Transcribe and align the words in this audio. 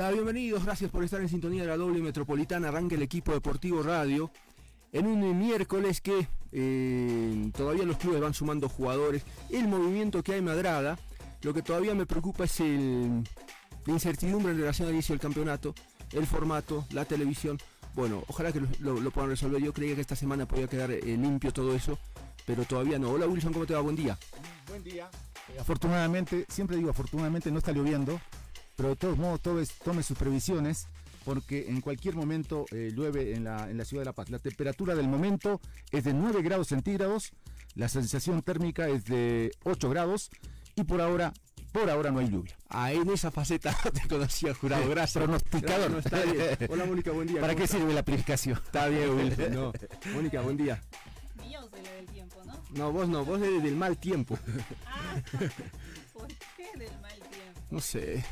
Hola, 0.00 0.12
bienvenidos, 0.12 0.64
gracias 0.64 0.92
por 0.92 1.02
estar 1.02 1.20
en 1.20 1.28
sintonía 1.28 1.62
de 1.62 1.68
la 1.70 1.76
doble 1.76 2.00
metropolitana. 2.00 2.68
Arranca 2.68 2.94
el 2.94 3.02
equipo 3.02 3.32
deportivo 3.32 3.82
radio 3.82 4.30
en 4.92 5.08
un 5.08 5.36
miércoles 5.36 6.00
que 6.00 6.28
eh, 6.52 7.50
todavía 7.52 7.82
los 7.82 7.96
clubes 7.96 8.20
van 8.20 8.32
sumando 8.32 8.68
jugadores. 8.68 9.24
El 9.50 9.66
movimiento 9.66 10.22
que 10.22 10.34
hay 10.34 10.40
me 10.40 10.52
agrada. 10.52 10.96
Lo 11.42 11.52
que 11.52 11.62
todavía 11.62 11.96
me 11.96 12.06
preocupa 12.06 12.44
es 12.44 12.60
el, 12.60 13.24
la 13.86 13.92
incertidumbre 13.92 14.52
en 14.52 14.60
relación 14.60 14.86
al 14.86 14.94
inicio 14.94 15.14
del 15.14 15.20
campeonato, 15.20 15.74
el 16.12 16.28
formato, 16.28 16.86
la 16.92 17.04
televisión. 17.04 17.58
Bueno, 17.96 18.22
ojalá 18.28 18.52
que 18.52 18.62
lo, 18.78 19.10
puedan 19.10 19.30
resolver. 19.30 19.60
Yo 19.60 19.72
creía 19.72 19.96
que 19.96 20.02
esta 20.02 20.14
semana 20.14 20.46
podía 20.46 20.68
quedar 20.68 20.92
eh, 20.92 21.02
limpio 21.02 21.52
todo 21.52 21.74
eso, 21.74 21.98
pero 22.46 22.62
todavía 22.62 23.00
no. 23.00 23.10
Hola 23.10 23.26
Wilson, 23.26 23.52
¿cómo 23.52 23.66
te 23.66 23.74
va? 23.74 23.80
Buen 23.80 23.96
día. 23.96 24.16
Buen 24.68 24.84
día. 24.84 25.10
Eh, 25.48 25.58
afortunadamente, 25.58 26.46
siempre 26.48 26.76
digo 26.76 26.90
afortunadamente 26.90 27.50
no 27.50 27.58
está 27.58 27.72
lloviendo 27.72 28.20
pero 28.78 28.90
de 28.90 28.96
todos 28.96 29.18
modos 29.18 29.40
tome, 29.82 30.02
sus 30.04 30.16
previsiones 30.16 30.86
porque 31.24 31.66
en 31.68 31.80
cualquier 31.80 32.14
momento 32.14 32.64
eh, 32.70 32.92
llueve 32.94 33.34
en 33.34 33.42
la, 33.44 33.68
en 33.68 33.76
la 33.76 33.84
ciudad 33.84 34.02
de 34.02 34.06
La 34.06 34.12
Paz. 34.12 34.30
La 34.30 34.38
temperatura 34.38 34.94
del 34.94 35.08
momento 35.08 35.60
es 35.90 36.04
de 36.04 36.14
9 36.14 36.42
grados 36.42 36.68
centígrados, 36.68 37.32
la 37.74 37.88
sensación 37.88 38.40
térmica 38.42 38.88
es 38.88 39.04
de 39.04 39.50
8 39.64 39.90
grados 39.90 40.30
y 40.76 40.84
por 40.84 41.00
ahora 41.00 41.34
por 41.72 41.90
ahora 41.90 42.12
no 42.12 42.20
hay 42.20 42.30
lluvia. 42.30 42.56
Ah, 42.68 42.92
en 42.92 43.10
esa 43.10 43.32
faceta 43.32 43.76
te 43.92 44.08
conocía, 44.08 44.54
jurado. 44.54 44.88
Gracias. 44.90 45.22
Pronosticador. 45.22 45.90
No, 45.90 45.98
está 45.98 46.22
bien. 46.22 46.56
Hola, 46.70 46.84
Mónica, 46.86 47.10
buen 47.10 47.26
día. 47.26 47.40
¿Para 47.40 47.56
qué 47.56 47.66
sirve 47.66 47.92
la 47.92 48.00
aplicación? 48.00 48.60
Está 48.64 48.86
bien, 48.86 49.10
Wilson. 49.10 49.52
No. 49.52 49.72
Mónica, 50.14 50.40
buen 50.40 50.56
día. 50.56 50.80
Yo 51.50 51.68
soy 51.68 51.82
la 51.82 51.92
del 51.92 52.06
tiempo, 52.06 52.42
¿no? 52.44 52.54
No, 52.70 52.92
vos 52.92 53.08
no, 53.08 53.24
vos 53.24 53.40
eres 53.42 53.62
del 53.62 53.76
mal 53.76 53.98
tiempo. 53.98 54.38
Ah, 54.86 55.20
¿por 56.12 56.28
qué 56.56 56.78
del 56.78 57.00
mal 57.00 57.18
tiempo? 57.18 57.60
No 57.70 57.80
sé. 57.80 58.24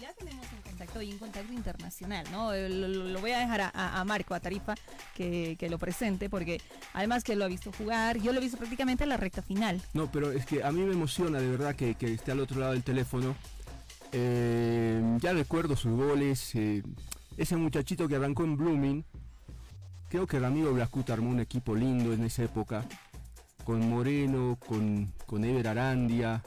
Ya 0.00 0.12
tenemos 0.14 0.46
un 0.52 0.62
contacto 0.62 1.02
y 1.02 1.12
un 1.12 1.18
contacto 1.18 1.52
internacional, 1.52 2.26
¿no? 2.32 2.52
Eh, 2.52 2.68
lo, 2.68 3.20
voy 3.20 3.32
a 3.32 3.38
dejar 3.38 3.70
a, 3.74 4.04
Marco, 4.04 4.34
a 4.34 4.40
Tarifa, 4.40 4.74
que, 5.14 5.56
lo 5.70 5.78
presente, 5.78 6.28
porque 6.28 6.60
además 6.92 7.24
que 7.24 7.36
lo 7.36 7.44
ha 7.44 7.48
visto 7.48 7.72
jugar, 7.72 8.18
yo 8.18 8.32
lo 8.32 8.38
he 8.38 8.42
visto 8.42 8.58
prácticamente 8.58 9.04
en 9.04 9.10
la 9.10 9.16
recta 9.16 9.42
final. 9.42 9.80
No, 9.92 10.10
pero 10.10 10.32
es 10.32 10.46
que 10.46 10.64
a 10.64 10.72
mí 10.72 10.82
me 10.82 10.92
emociona 10.92 11.38
de 11.38 11.48
verdad 11.48 11.74
que, 11.76 11.96
esté 12.00 12.32
al 12.32 12.40
otro 12.40 12.60
lado 12.60 12.72
del 12.72 12.82
teléfono. 12.82 13.34
Eh, 14.12 15.02
ya 15.20 15.32
recuerdo 15.32 15.76
sus 15.76 15.92
goles. 15.92 16.54
Eh, 16.54 16.82
ese 17.36 17.56
muchachito 17.56 18.06
que 18.08 18.16
arrancó 18.16 18.44
en 18.44 18.56
Blooming, 18.56 19.04
creo 20.08 20.26
que 20.26 20.38
Ramiro 20.38 20.72
Blascut 20.72 21.10
armó 21.10 21.30
un 21.30 21.40
equipo 21.40 21.74
lindo 21.74 22.12
en 22.12 22.24
esa 22.24 22.44
época, 22.44 22.84
con 23.64 23.88
Moreno, 23.88 24.58
con, 24.66 25.12
con 25.26 25.44
Ever 25.44 25.68
Arandia. 25.68 26.42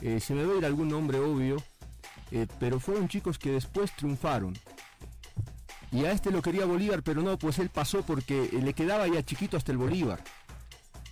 Eh, 0.00 0.20
se 0.20 0.34
me 0.34 0.44
va 0.44 0.54
a 0.54 0.56
ir 0.56 0.64
algún 0.64 0.88
nombre 0.88 1.18
obvio, 1.18 1.62
eh, 2.30 2.46
pero 2.58 2.80
fueron 2.80 3.08
chicos 3.08 3.38
que 3.38 3.52
después 3.52 3.94
triunfaron. 3.96 4.56
Y 5.90 6.04
a 6.04 6.12
este 6.12 6.30
lo 6.30 6.42
quería 6.42 6.66
Bolívar, 6.66 7.02
pero 7.02 7.22
no, 7.22 7.38
pues 7.38 7.58
él 7.58 7.70
pasó 7.70 8.02
porque 8.02 8.50
le 8.52 8.74
quedaba 8.74 9.06
ya 9.08 9.22
chiquito 9.22 9.56
hasta 9.56 9.72
el 9.72 9.78
Bolívar. 9.78 10.22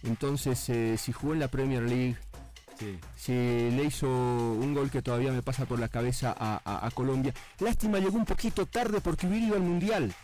Entonces, 0.03 0.69
eh, 0.69 0.97
si 0.99 1.13
jugó 1.13 1.33
en 1.33 1.41
la 1.41 1.49
Premier 1.49 1.83
League, 1.83 2.17
si 3.17 3.33
le 3.33 3.85
hizo 3.85 4.07
un 4.07 4.75
gol 4.75 4.91
que 4.91 5.01
todavía 5.01 5.33
me 5.33 5.43
pasa 5.43 5.65
por 5.65 5.79
la 5.79 5.89
cabeza 5.89 6.35
a, 6.39 6.87
a 6.87 6.91
Colombia. 6.91 7.33
Lástima, 7.59 7.99
llegó 7.99 8.19
un 8.19 8.27
poquito 8.27 8.67
tarde 8.67 9.01
porque 9.01 9.27
hubiera 9.27 9.47
ido 9.47 9.57
al 9.57 9.63
Mundial. 9.63 10.15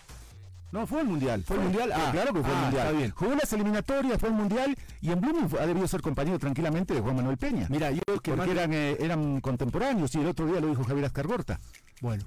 No, 0.72 0.86
fue 0.86 1.02
el 1.02 1.06
Mundial. 1.06 1.44
¿Fue 1.46 1.56
el 1.56 1.64
Mundial? 1.64 1.92
Ah, 1.94 2.08
claro 2.10 2.32
que 2.32 2.40
fue 2.40 2.50
el 2.50 2.56
ah, 2.56 2.62
Mundial. 2.62 2.86
Está 2.86 2.98
bien. 2.98 3.10
Jugó 3.10 3.34
las 3.34 3.52
eliminatorias, 3.52 4.18
fue 4.18 4.30
el 4.30 4.34
Mundial 4.34 4.74
y 5.02 5.12
en 5.12 5.20
Blooming 5.20 5.48
ha 5.60 5.66
debido 5.66 5.86
ser 5.86 6.00
compañero 6.00 6.38
tranquilamente 6.38 6.94
de 6.94 7.00
Juan 7.02 7.16
Manuel 7.16 7.36
Peña. 7.36 7.66
Mira, 7.68 7.90
yo 7.90 8.00
que 8.22 8.32
Porque 8.32 8.50
eran, 8.50 8.72
eh, 8.72 8.96
eran 8.98 9.42
contemporáneos 9.42 10.14
y 10.14 10.20
el 10.20 10.28
otro 10.28 10.46
día 10.46 10.60
lo 10.60 10.68
dijo 10.68 10.82
Javier 10.82 11.04
Ascargorta. 11.04 11.60
Bueno, 12.00 12.24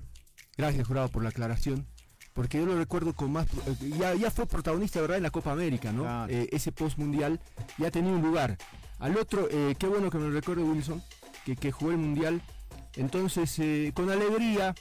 gracias 0.57 0.87
jurado 0.87 1.09
por 1.09 1.23
la 1.23 1.29
aclaración. 1.29 1.87
Porque 2.33 2.59
yo 2.59 2.67
lo 2.67 2.77
recuerdo 2.77 3.13
con 3.13 3.31
más... 3.31 3.47
Eh, 3.47 3.93
ya, 3.97 4.13
ya 4.13 4.29
fue 4.29 4.45
protagonista, 4.45 5.01
¿verdad? 5.01 5.17
En 5.17 5.23
la 5.23 5.31
Copa 5.31 5.51
América, 5.51 5.91
¿no? 5.91 6.27
Eh, 6.27 6.47
ese 6.51 6.71
post 6.71 6.99
mundial 6.99 7.39
ya 7.79 7.89
tenía 7.89 8.11
un 8.11 8.21
lugar. 8.21 8.57
Al 8.99 9.17
otro, 9.17 9.47
qué 9.49 9.87
bueno 9.87 10.09
que 10.09 10.17
me 10.17 10.25
lo 10.25 10.31
recuerde 10.31 10.61
Wilson, 10.61 11.01
que, 11.45 11.55
que 11.55 11.71
jugó 11.71 11.91
el 11.91 11.97
Mundial. 11.97 12.41
Entonces, 12.95 13.59
con 13.93 14.09
alegría, 14.09 14.73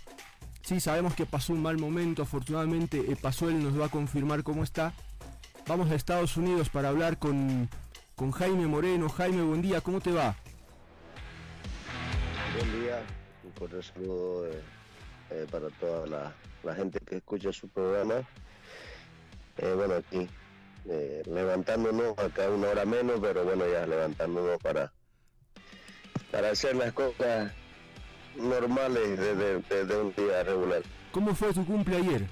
Sí, 0.65 0.81
sabemos 0.81 1.15
que 1.15 1.27
pasó 1.27 1.53
un 1.53 1.61
mal 1.61 1.77
momento, 1.77 2.23
afortunadamente 2.23 2.99
eh, 2.99 3.17
pasó, 3.21 3.51
él 3.51 3.63
nos 3.63 3.79
va 3.79 3.85
a 3.85 3.89
confirmar 3.91 4.43
cómo 4.43 4.65
está. 4.65 4.95
Vamos 5.67 5.91
a 5.91 5.95
Estados 5.95 6.39
Unidos 6.39 6.71
para 6.71 6.89
hablar 6.89 7.19
con, 7.19 7.69
Jaime 8.33 8.67
Moreno. 8.67 9.11
Jaime, 9.11 9.43
buen 9.43 9.61
día, 9.61 9.83
¿cómo 9.83 10.01
te 10.01 10.11
va? 10.11 10.35
Buen 12.57 12.81
día, 12.81 13.03
un 13.45 13.51
cordial 13.51 13.85
saludo 13.85 14.47
eh, 14.47 14.63
eh, 15.33 15.47
para 15.51 15.69
toda 15.69 16.33
la, 16.65 16.75
gente 16.75 16.99
que 17.01 17.17
escucha 17.17 17.53
su 17.53 17.69
programa. 17.69 18.27
bueno, 19.77 19.97
aquí 19.97 20.27
levantándonos 21.27 22.19
acá 22.19 22.49
una 22.49 22.69
hora 22.69 22.87
menos, 22.87 23.21
pero 23.21 23.45
bueno, 23.45 23.65
ya 23.71 23.87
levantándonos 23.87 24.59
para, 24.63 24.91
para 26.33 26.53
hacer 26.53 26.75
las 26.75 26.95
cosas 26.95 27.53
normales 28.37 29.19
de, 29.19 29.97
un 29.97 30.15
día 30.15 30.43
regular. 30.43 30.83
¿Cómo 31.12 31.34
fue 31.34 31.53
tu 31.53 31.65
cumple 31.65 31.97
ayer? 31.97 32.27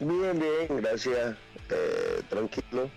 Bien, 0.00 0.38
bien, 0.38 0.80
gracias. 0.80 1.36
Eh, 1.70 2.22
tranquilo. 2.28 2.90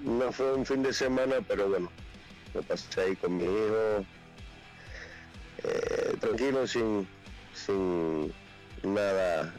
No 0.00 0.32
fue 0.32 0.54
un 0.54 0.64
fin 0.64 0.82
de 0.82 0.92
semana, 0.92 1.36
pero 1.46 1.68
bueno, 1.68 1.90
me 2.54 2.62
pasé 2.62 3.00
ahí 3.00 3.16
con 3.16 3.36
mi 3.36 3.44
hijo. 3.44 4.04
Eh, 5.62 6.16
tranquilo, 6.20 6.66
sin, 6.66 7.06
sin 7.52 8.32
nada, 8.82 9.54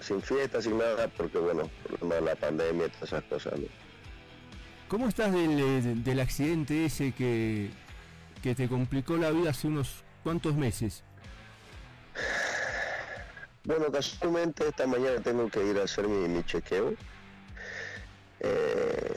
sin 0.00 0.22
fiesta, 0.22 0.62
sin 0.62 0.78
nada, 0.78 1.08
porque 1.08 1.38
bueno, 1.38 1.68
por 1.98 2.22
la 2.22 2.36
pandemia 2.36 2.86
y 2.86 2.90
todas 2.90 3.12
esas 3.12 3.24
cosas. 3.24 3.54
¿Cómo 4.86 5.08
estás 5.08 5.32
del, 5.32 6.04
del 6.04 6.20
accidente 6.20 6.84
ese 6.84 7.12
que, 7.12 7.70
que 8.42 8.54
te 8.54 8.68
complicó 8.68 9.16
la 9.16 9.30
vida 9.30 9.50
hace 9.50 9.66
unos 9.66 10.04
cuantos 10.22 10.54
meses? 10.54 11.04
Bueno, 13.64 13.90
casualmente 13.92 14.68
esta 14.68 14.86
mañana 14.86 15.20
tengo 15.20 15.48
que 15.48 15.64
ir 15.66 15.78
a 15.78 15.84
hacer 15.84 16.08
mi, 16.08 16.42
chequeo. 16.44 16.94
Eh, 18.40 19.16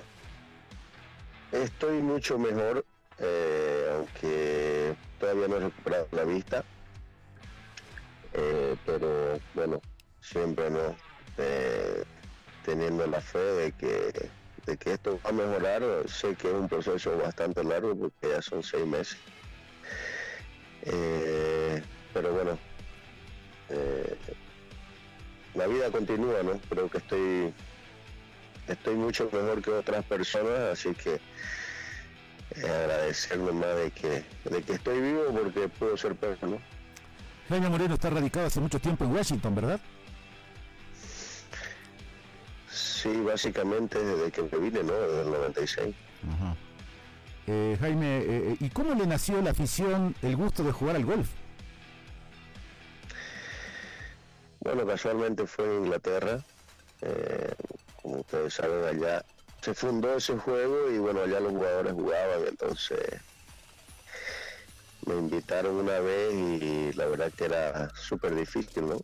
estoy 1.51 2.01
mucho 2.01 2.37
mejor, 2.37 2.85
eh, 3.19 3.89
aunque 3.95 4.95
todavía 5.19 5.47
no 5.47 5.55
he 5.57 5.59
recuperado 5.59 6.07
la 6.11 6.23
vista. 6.23 6.63
Eh, 8.33 8.75
pero 8.85 9.39
bueno, 9.53 9.81
siempre 10.21 10.69
no 10.69 10.95
teniendo 12.63 13.07
la 13.07 13.21
fe 13.21 13.39
de 13.39 13.71
que 13.71 14.29
de 14.65 14.77
que 14.77 14.93
esto 14.93 15.19
va 15.25 15.29
a 15.29 15.33
mejorar, 15.33 15.83
sé 16.07 16.35
que 16.35 16.47
es 16.47 16.53
un 16.53 16.67
proceso 16.67 17.17
bastante 17.17 17.63
largo 17.63 17.95
porque 17.95 18.29
ya 18.29 18.41
son 18.41 18.63
seis 18.63 18.85
meses. 18.85 19.17
Eh, 20.83 21.81
pero 22.13 22.33
bueno, 22.33 22.57
eh, 23.69 24.17
la 25.55 25.67
vida 25.67 25.91
continúa, 25.91 26.43
¿no? 26.43 26.59
Creo 26.69 26.89
que 26.89 26.97
estoy, 26.97 27.53
estoy 28.67 28.95
mucho 28.95 29.29
mejor 29.31 29.61
que 29.61 29.71
otras 29.71 30.05
personas, 30.05 30.59
así 30.59 30.93
que 30.93 31.15
eh, 32.55 32.69
agradecerme 32.69 33.51
más 33.51 33.75
de 33.75 33.91
que, 33.91 34.23
de 34.49 34.61
que 34.61 34.73
estoy 34.73 35.01
vivo 35.01 35.25
porque 35.31 35.69
puedo 35.69 35.97
ser 35.97 36.15
peor, 36.15 36.37
¿no? 36.41 36.59
Jaime 37.49 37.69
Moreno 37.69 37.95
está 37.95 38.09
radicado 38.09 38.47
hace 38.47 38.59
mucho 38.59 38.79
tiempo 38.79 39.03
en 39.03 39.13
Washington, 39.13 39.55
¿verdad? 39.55 39.79
Sí, 43.01 43.09
básicamente 43.21 43.97
desde 44.03 44.31
que 44.31 44.43
me 44.43 44.59
vine, 44.59 44.83
¿no? 44.83 44.93
Desde 44.93 45.21
el 45.21 45.31
96. 45.31 45.95
Eh, 47.47 47.77
Jaime, 47.79 48.17
eh, 48.17 48.25
eh, 48.27 48.57
¿y 48.59 48.69
cómo 48.69 48.93
le 48.93 49.07
nació 49.07 49.41
la 49.41 49.51
afición, 49.51 50.15
el 50.21 50.35
gusto 50.35 50.63
de 50.63 50.71
jugar 50.71 50.97
al 50.97 51.05
golf? 51.05 51.27
Bueno, 54.59 54.85
casualmente 54.85 55.47
fue 55.47 55.65
en 55.65 55.85
Inglaterra. 55.85 56.43
como 58.03 58.19
ustedes 58.19 58.53
saben, 58.53 58.85
allá 58.85 59.25
se 59.61 59.73
fundó 59.73 60.15
ese 60.15 60.37
juego 60.37 60.91
y 60.91 60.99
bueno, 60.99 61.21
allá 61.21 61.39
los 61.39 61.53
jugadores 61.53 61.93
jugaban, 61.93 62.47
entonces 62.47 62.99
me 65.07 65.15
invitaron 65.15 65.75
una 65.75 65.99
vez 65.99 66.33
y 66.33 66.93
la 66.93 67.07
verdad 67.07 67.31
que 67.35 67.45
era 67.45 67.89
súper 67.95 68.35
difícil, 68.35 68.87
¿no? 68.87 68.97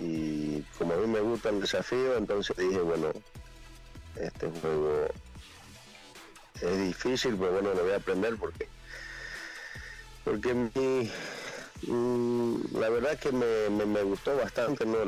Y 0.00 0.64
como 0.76 0.94
a 0.94 0.96
mí 0.96 1.06
me 1.06 1.20
gusta 1.20 1.48
el 1.50 1.60
desafío, 1.60 2.16
entonces 2.16 2.56
dije, 2.56 2.78
bueno, 2.78 3.12
este 4.16 4.48
juego 4.60 5.08
es 6.60 6.78
difícil, 6.78 7.36
pero 7.36 7.52
bueno, 7.52 7.74
lo 7.74 7.82
voy 7.82 7.92
a 7.92 7.96
aprender 7.96 8.36
porque 8.36 8.68
porque 10.24 10.52
mm, 11.86 12.78
la 12.78 12.88
verdad 12.90 13.18
que 13.18 13.32
me, 13.32 14.02
gustó 14.02 14.36
bastante, 14.36 14.84
¿no? 14.84 14.98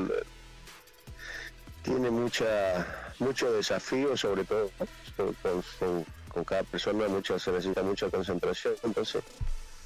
tiene 1.83 2.11
mucha 2.11 2.87
mucho 3.19 3.53
desafío, 3.53 4.17
sobre 4.17 4.45
todo 4.45 4.71
con, 6.33 6.45
cada 6.45 6.63
persona 6.63 7.07
mucho, 7.09 7.39
se 7.39 7.53
necesita 7.53 7.83
mucha 7.83 8.09
concentración, 8.09 8.75
entonces 8.83 9.23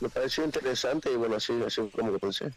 me 0.01 0.09
pareció 0.09 0.45
interesante 0.45 1.11
y 1.11 1.17
bueno, 1.17 1.37
así, 1.37 1.53
así 1.67 1.89
como 1.91 2.13
que 2.13 2.19
pensé. 2.19 2.53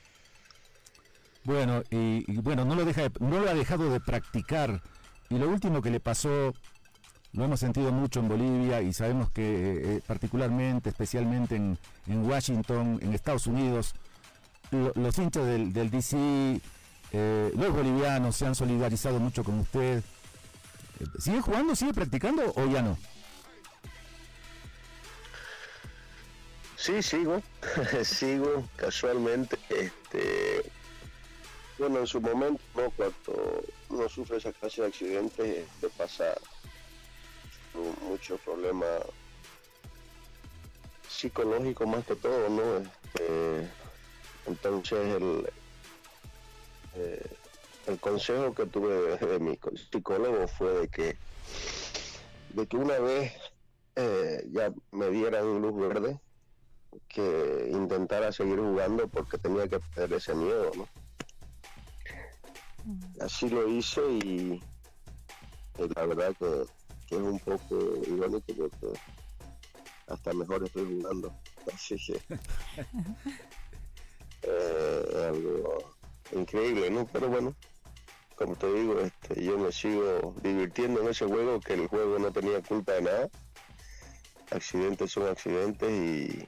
Bueno, 1.48 1.82
y, 1.92 2.26
bueno, 2.42 2.66
no 2.66 2.76
lo, 2.76 2.84
deja 2.84 3.04
no 3.22 3.40
lo 3.40 3.50
ha 3.50 3.54
dejado 3.54 3.90
de 3.90 4.02
practicar. 4.02 4.82
Y 5.30 5.38
lo 5.38 5.48
último 5.48 5.82
que 5.82 5.90
le 5.90 6.02
pasó, 6.02 6.54
lo 7.32 7.46
hemos 7.46 7.62
sentido 7.62 7.94
mucho 7.94 8.20
en 8.20 8.28
Bolivia 8.28 8.82
y 8.82 8.92
sabemos 8.92 9.32
que 9.32 9.44
eh, 9.44 9.82
eh, 9.84 10.02
particularmente, 10.06 10.90
especialmente 10.90 11.56
en, 11.56 11.78
Washington, 12.30 13.00
en 13.02 13.14
Estados 13.14 13.48
Unidos, 13.48 13.96
los 14.72 15.18
hinchas 15.18 15.46
del, 15.46 15.72
del 15.72 15.90
DC, 15.90 16.60
eh, 17.14 17.52
los 17.56 17.72
bolivianos 17.74 18.36
se 18.36 18.46
han 18.46 18.54
solidarizado 18.54 19.18
mucho 19.18 19.46
con 19.46 19.60
usted. 19.60 20.04
¿Sigue 21.18 21.40
jugando, 21.40 21.78
sigue 21.78 21.94
practicando 21.94 22.44
o 22.58 22.66
ya 22.66 22.82
no? 22.82 22.98
Sí, 26.76 27.02
sigo, 27.02 27.42
sigo 28.04 28.68
casualmente. 28.76 29.58
Este, 29.70 30.72
bueno, 31.78 32.00
en 32.00 32.08
su 32.08 32.20
momento, 32.22 32.64
¿no? 32.76 32.90
cuando 32.92 33.64
uno 33.90 34.10
sufre 34.10 34.38
esa 34.38 34.52
clase 34.52 34.82
de 34.82 34.88
accidentes, 34.88 35.68
te 35.80 35.90
pasa 35.90 36.36
mucho 38.02 38.38
problema 38.38 38.86
psicológico 41.08 41.86
más 41.86 42.06
que 42.06 42.16
todo, 42.16 42.50
¿no? 42.50 42.78
Este, 42.78 43.70
entonces 44.46 45.16
el, 45.16 45.50
eh, 46.96 47.38
el 47.88 48.00
consejo 48.00 48.54
que 48.54 48.66
tuve 48.66 49.18
de, 49.18 49.40
mi 49.40 49.58
psicólogo 49.92 50.48
fue 50.48 50.74
de 50.74 50.88
que 50.88 51.18
de 52.50 52.66
que 52.66 52.78
una 52.78 52.98
vez 53.00 53.34
eh, 53.96 54.44
ya 54.52 54.72
me 54.92 55.10
dieran 55.10 55.62
luz 55.62 55.76
verde 55.76 56.20
que 57.08 57.70
intentara 57.72 58.32
seguir 58.32 58.58
jugando 58.58 59.08
porque 59.08 59.38
tenía 59.38 59.68
que 59.68 59.80
perder 59.80 60.18
ese 60.18 60.34
miedo, 60.34 60.72
¿no? 60.76 60.88
Así 63.20 63.50
lo 63.50 63.68
hice 63.68 64.02
y, 64.10 64.62
la 65.96 66.06
verdad 66.06 66.36
que, 66.40 67.16
es 67.16 67.22
un 67.22 67.40
poco 67.40 67.78
irónico 68.06 68.54
porque 68.58 69.00
hasta 70.08 70.34
mejor 70.34 70.64
estoy 70.64 70.86
jugando. 70.86 71.34
Así 71.74 71.96
que 71.98 72.14
eh, 74.44 75.06
es 75.10 75.16
algo 75.16 75.96
increíble, 76.32 76.90
¿no? 76.90 77.06
Pero 77.08 77.30
bueno, 77.30 77.56
como 78.36 78.56
te 78.56 78.72
digo, 78.72 79.00
este, 79.00 79.44
yo 79.44 79.58
me 79.58 79.72
sigo 79.72 80.36
divirtiendo 80.44 81.02
en 81.02 81.10
ese 81.10 81.26
juego 81.26 81.60
que 81.60 81.74
el 81.74 81.88
juego 81.88 82.20
no 82.20 82.32
tenía 82.32 82.62
culpa 82.62 82.94
de 82.94 83.02
nada. 83.02 83.30
Accidentes 84.52 85.12
son 85.12 85.28
accidentes 85.28 85.90
y 85.92 86.48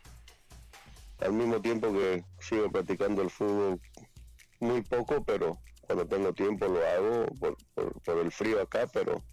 al 1.20 1.34
mismo 1.34 1.60
tiempo 1.62 1.92
que 1.92 2.24
sigo 2.40 2.72
practicando 2.72 3.22
el 3.22 3.30
fútbol 3.30 3.82
muy 4.60 4.82
poco, 4.84 5.24
pero 5.24 5.58
cuando 5.90 6.06
tengo 6.06 6.32
tiempo 6.34 6.68
lo 6.68 6.88
hago 6.88 7.26
por, 7.40 8.20
el 8.20 8.32
frío 8.32 8.62
acá, 8.62 8.86
pero 8.94 9.24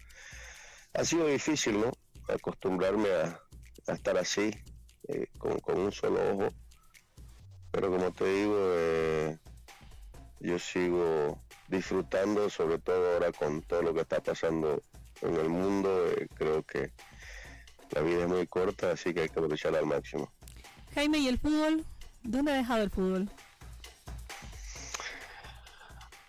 ha 0.95 1.05
sido 1.05 1.27
difícil, 1.27 1.79
¿no? 1.79 1.91
Acostumbrarme 2.27 3.09
a, 3.09 3.39
estar 3.93 4.17
así, 4.17 4.49
eh, 5.07 5.27
con, 5.37 5.79
un 5.79 5.91
solo 5.91 6.19
ojo. 6.33 6.47
Pero 7.69 7.91
como 7.91 8.11
te 8.11 8.25
digo, 8.25 8.55
eh, 8.57 9.37
yo 10.39 10.57
sigo 10.57 11.39
disfrutando, 11.67 12.49
sobre 12.49 12.79
todo 12.79 13.13
ahora 13.13 13.31
con 13.31 13.61
todo 13.61 13.83
lo 13.83 13.93
que 13.93 14.01
está 14.01 14.19
pasando 14.19 14.81
en 15.21 15.35
el 15.35 15.49
mundo. 15.49 16.07
Eh, 16.07 16.27
creo 16.33 16.63
que 16.63 16.91
la 17.91 18.01
vida 18.01 18.23
es 18.23 18.27
muy 18.27 18.47
corta, 18.47 18.93
así 18.93 19.13
que 19.13 19.21
hay 19.21 19.29
que 19.29 19.33
aprovecharla 19.33 19.77
al 19.77 19.85
máximo. 19.85 20.33
Jaime, 20.95 21.19
¿y 21.19 21.27
el 21.27 21.37
fútbol? 21.37 21.85
¿Dónde 22.23 22.51
ha 22.51 22.55
dejado 22.55 22.81
el 22.81 22.89
fútbol? 22.89 23.29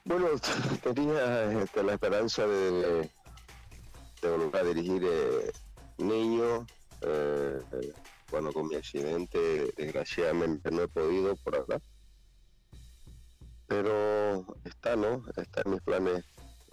Bueno, 0.08 0.28
tenía 0.82 1.52
este, 1.62 1.82
la 1.82 1.92
esperanza 1.92 2.46
de, 2.46 3.10
volver 4.22 4.56
a 4.56 4.64
dirigir 4.64 5.02
eh, 5.04 5.52
niño. 5.98 6.66
Eh, 7.02 7.60
bueno, 8.30 8.50
con 8.50 8.68
mi 8.68 8.76
accidente, 8.76 9.70
desgraciadamente 9.76 10.70
no 10.70 10.80
he 10.84 10.88
podido 10.88 11.36
por 11.36 11.56
acá. 11.56 11.78
Pero 13.66 14.46
está, 14.64 14.96
¿no? 14.96 15.22
Está 15.36 15.60
en 15.66 15.72
mis 15.72 15.82
planes 15.82 16.24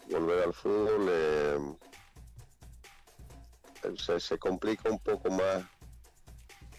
volver 0.10 0.44
al 0.44 0.54
fútbol. 0.54 1.08
Eh, 1.10 1.60
se, 3.98 4.18
se 4.18 4.38
complica 4.38 4.90
un 4.90 5.00
poco 5.00 5.30
más 5.30 5.62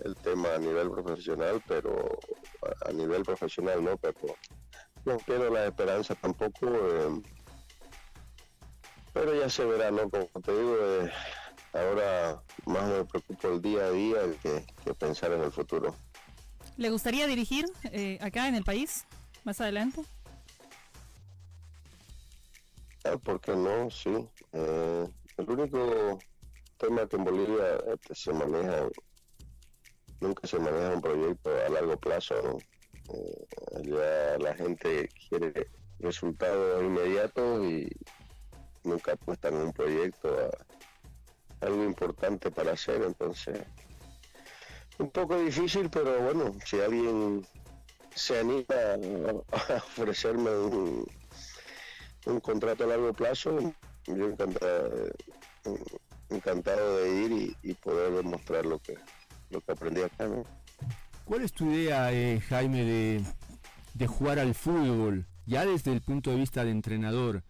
el 0.01 0.17
tema 0.17 0.55
a 0.55 0.59
nivel 0.59 0.91
profesional, 0.91 1.63
pero 1.69 2.19
a 2.87 2.93
nivel 2.93 3.25
profesional 3.25 3.85
no, 3.85 3.99
pero 3.99 4.15
no 5.07 5.17
quiero 5.19 5.51
la 5.51 5.67
esperanza 5.67 6.15
tampoco. 6.17 6.67
Eh, 6.67 7.23
pero 9.13 9.35
ya 9.35 9.49
se 9.49 9.65
verá, 9.65 9.91
¿no? 9.91 10.11
Como 10.11 10.27
te 10.45 10.53
digo, 10.53 10.77
eh, 10.81 11.11
ahora 11.73 12.43
más 12.67 12.89
me 12.89 13.05
preocupo 13.05 13.49
el 13.49 13.63
día 13.63 13.85
a 13.85 13.91
día 13.91 14.19
que, 14.43 14.95
pensar 14.95 15.33
en 15.33 15.43
el 15.43 15.53
futuro. 15.53 15.95
¿Le 16.77 16.91
gustaría 16.91 17.27
dirigir 17.27 17.65
eh, 17.85 18.19
acá 18.21 18.49
en 18.49 18.57
el 18.57 18.65
país 18.65 19.07
más 19.45 19.61
adelante? 19.61 20.03
Ah, 23.05 23.17
¿Por 23.17 23.41
qué 23.41 23.55
no? 23.55 23.89
Sí. 23.91 24.29
el 24.53 25.51
único 25.51 26.19
tema 26.77 27.07
que 27.07 27.17
en 27.17 27.25
Bolivia 27.25 27.79
este, 27.95 28.15
se 28.15 28.33
maneja 28.33 28.89
nunca 30.21 30.47
se 30.47 30.59
maneja 30.59 30.95
un 30.95 31.01
proyecto 31.01 31.51
a 31.51 31.69
largo 31.69 31.97
plazo, 31.99 32.35
¿no? 32.43 32.59
Eh, 33.13 33.47
ya 33.83 34.39
la 34.39 34.55
gente 34.55 35.09
quiere 35.29 35.69
resultados 35.99 36.83
inmediatos 36.83 37.65
y 37.65 37.89
nunca 38.85 39.13
apuestan 39.13 39.55
en 39.55 39.63
un 39.63 39.73
proyecto 39.73 40.29
a 40.29 41.67
algo 41.67 41.85
importante 41.85 42.51
para 42.51 42.73
hacer, 42.73 43.03
entonces 43.03 43.61
un 44.99 45.11
poco 45.11 45.39
difícil, 45.39 45.91
pero 45.91 46.21
bueno, 46.21 46.55
si 46.65 46.81
alguien 46.81 47.47
se 48.15 48.39
anima 48.39 48.65
a 49.53 49.75
ofrecerme 49.77 50.51
un, 50.51 51.07
contrato 52.43 52.85
a 52.85 52.89
largo 52.89 53.13
plazo, 53.13 53.59
yo 54.07 54.29
encantado, 54.29 55.11
encantado 56.31 56.99
de 56.99 57.11
ir 57.11 57.57
y 57.63 57.75
poder 57.75 58.13
demostrar 58.13 58.67
lo 58.67 58.79
que 58.79 58.97
lo 59.51 59.61
que 59.61 59.73
aprendí 59.73 60.03
acá, 60.03 60.29
¿Cuál 61.27 61.43
es 61.43 61.53
tu 61.53 61.69
idea, 61.73 62.13
eh, 62.13 62.41
Jaime, 62.41 62.85
de, 63.95 64.07
jugar 64.07 64.39
al 64.39 64.55
fútbol? 64.55 65.27
Ya 65.45 65.67
desde 65.67 65.93
el 65.93 66.01
punto 66.01 66.31
de 66.31 66.37
vista 66.37 66.65
de 66.65 66.71
entrenador. 66.71 67.43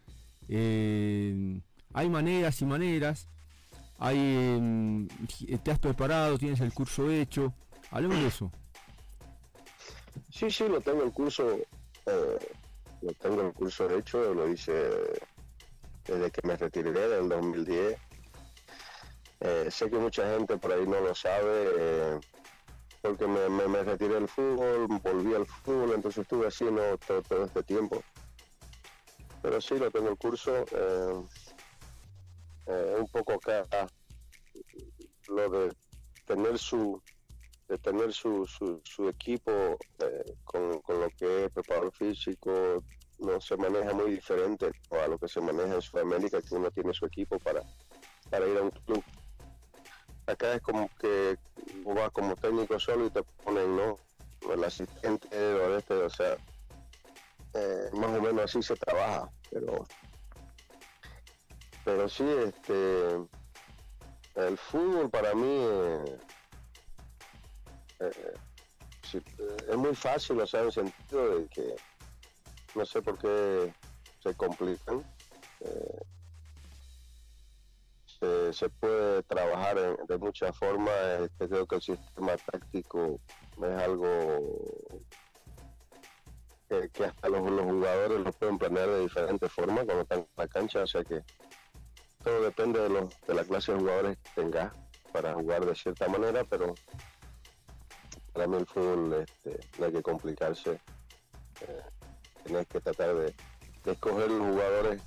Eh, 0.48 1.60
hay 1.92 2.08
maneras 2.08 2.62
y 2.62 2.64
maneras. 2.64 3.28
Hay, 3.98 4.16
em, 4.16 5.08
te 5.62 5.70
has 5.70 5.78
preparado, 5.78 6.38
tienes 6.38 6.60
el 6.60 6.72
curso 6.72 7.10
hecho. 7.10 7.52
Hablemos 7.90 8.18
de 8.18 8.26
eso. 8.28 8.50
Sí, 10.30 10.50
sí, 10.50 10.66
lo 10.68 10.80
tengo 10.80 11.04
el 11.04 11.12
curso. 11.12 11.58
Eh, 12.06 12.38
lo 13.02 13.12
tengo 13.12 13.42
el 13.42 13.52
curso 13.52 13.94
hecho. 13.94 14.32
Lo 14.32 14.50
hice 14.50 14.72
desde 16.06 16.30
que 16.30 16.46
me 16.48 16.56
retiré 16.56 16.92
del 16.92 17.28
2010 17.28 17.98
eh, 19.40 19.68
sé 19.70 19.90
que 19.90 19.98
mucha 19.98 20.30
gente 20.32 20.56
por 20.56 20.72
ahí 20.72 20.86
no 20.86 20.98
lo 21.00 21.14
sabe, 21.14 22.18
porque 23.06 23.26
me, 23.26 23.82
retiré 23.84 24.14
del 24.14 24.28
fútbol, 24.28 24.86
volví 25.02 25.34
al 25.34 25.46
fútbol, 25.46 25.92
entonces 25.94 26.22
estuve 26.22 26.46
así 26.48 26.64
¿no? 26.64 26.80
todo, 26.98 27.44
este 27.44 27.62
tiempo. 27.62 28.02
Pero 29.42 29.60
sí, 29.60 29.78
lo 29.78 29.90
tengo 29.90 30.08
el 30.08 30.16
curso. 30.16 30.64
Eh, 32.68 32.96
un 32.98 33.06
poco 33.08 33.34
acá, 33.34 33.64
lo 35.28 35.48
de 35.50 35.72
tener 36.24 36.58
su 36.58 37.00
de 37.68 37.78
tener 37.78 38.12
su, 38.12 38.46
su, 38.46 39.08
equipo 39.08 39.76
con, 40.44 40.80
con, 40.80 41.00
lo 41.00 41.08
que 41.10 41.44
es 41.44 41.50
preparador 41.50 41.92
físico 41.92 42.82
no 43.18 43.40
se 43.40 43.56
maneja 43.56 43.92
muy 43.92 44.12
diferente 44.12 44.70
a 44.90 45.06
lo 45.08 45.18
que 45.18 45.26
se 45.26 45.40
maneja 45.40 45.74
en 45.74 45.82
Sudamérica, 45.82 46.40
que 46.42 46.54
uno 46.54 46.70
tiene 46.70 46.92
su 46.92 47.06
equipo 47.06 47.38
para, 47.40 47.62
para 48.30 48.46
ir 48.46 48.56
a 48.56 48.62
un 48.62 48.70
club 48.70 49.02
acá 50.26 50.54
es 50.54 50.62
como 50.62 50.90
que 51.00 51.38
vas 51.84 52.10
como 52.10 52.36
técnico 52.36 52.78
solo 52.78 53.06
y 53.06 53.10
te 53.10 53.22
ponen, 53.22 53.76
¿no? 53.76 53.98
El 54.52 54.64
asistente 54.64 55.36
o 55.36 55.76
este, 55.76 55.94
o 55.94 56.10
sea, 56.10 56.36
eh, 57.54 57.90
más 57.94 58.10
o 58.10 58.20
menos 58.20 58.44
así 58.44 58.62
se 58.62 58.76
trabaja, 58.76 59.30
pero 59.50 59.86
pero 61.84 62.08
sí, 62.08 62.24
este, 62.44 63.14
el 64.34 64.58
fútbol 64.58 65.08
para 65.08 65.34
mí 65.34 65.46
eh, 65.46 66.18
eh, 68.00 68.34
es 69.68 69.76
muy 69.76 69.94
fácil, 69.94 70.40
o 70.40 70.46
sea, 70.46 70.60
en 70.60 70.66
el 70.66 70.72
sentido 70.72 71.38
de 71.38 71.46
que 71.48 71.76
no 72.74 72.84
sé 72.84 73.00
por 73.00 73.16
qué 73.18 73.72
se 74.20 74.34
complican 74.34 75.04
se 78.52 78.68
puede 78.68 79.22
trabajar 79.24 79.76
de 80.06 80.18
muchas 80.18 80.56
formas. 80.56 80.94
Este, 81.20 81.48
creo 81.48 81.66
que 81.66 81.76
el 81.76 81.82
sistema 81.82 82.36
táctico 82.36 83.20
es 83.62 83.82
algo 83.82 84.86
que, 86.68 87.04
hasta 87.04 87.28
los, 87.28 87.40
jugadores 87.40 88.20
lo 88.20 88.32
pueden 88.32 88.58
planear 88.58 88.88
de 88.88 89.00
diferentes 89.00 89.52
formas 89.52 89.84
cuando 89.84 90.02
están 90.02 90.18
en 90.20 90.28
la 90.36 90.48
cancha, 90.48 90.82
o 90.82 90.86
sea 90.86 91.04
que 91.04 91.22
todo 92.24 92.42
depende 92.42 92.80
de, 92.80 92.88
los, 92.88 93.20
de 93.26 93.34
la 93.34 93.44
clase 93.44 93.72
de 93.72 93.78
jugadores 93.78 94.18
que 94.18 94.42
tengas 94.42 94.72
para 95.12 95.34
jugar 95.34 95.64
de 95.64 95.74
cierta 95.74 96.08
manera, 96.08 96.44
pero 96.44 96.74
para 98.32 98.46
mí 98.48 98.56
el 98.56 98.66
fútbol 98.66 99.12
este, 99.26 99.60
no 99.78 99.86
hay 99.86 99.92
que 99.92 100.02
complicarse, 100.02 100.72
eh, 101.60 101.82
tienes 102.44 102.66
que 102.66 102.80
tratar 102.80 103.14
de, 103.14 103.34
escoger 103.84 104.28
los 104.28 104.48
jugadores 104.48 105.00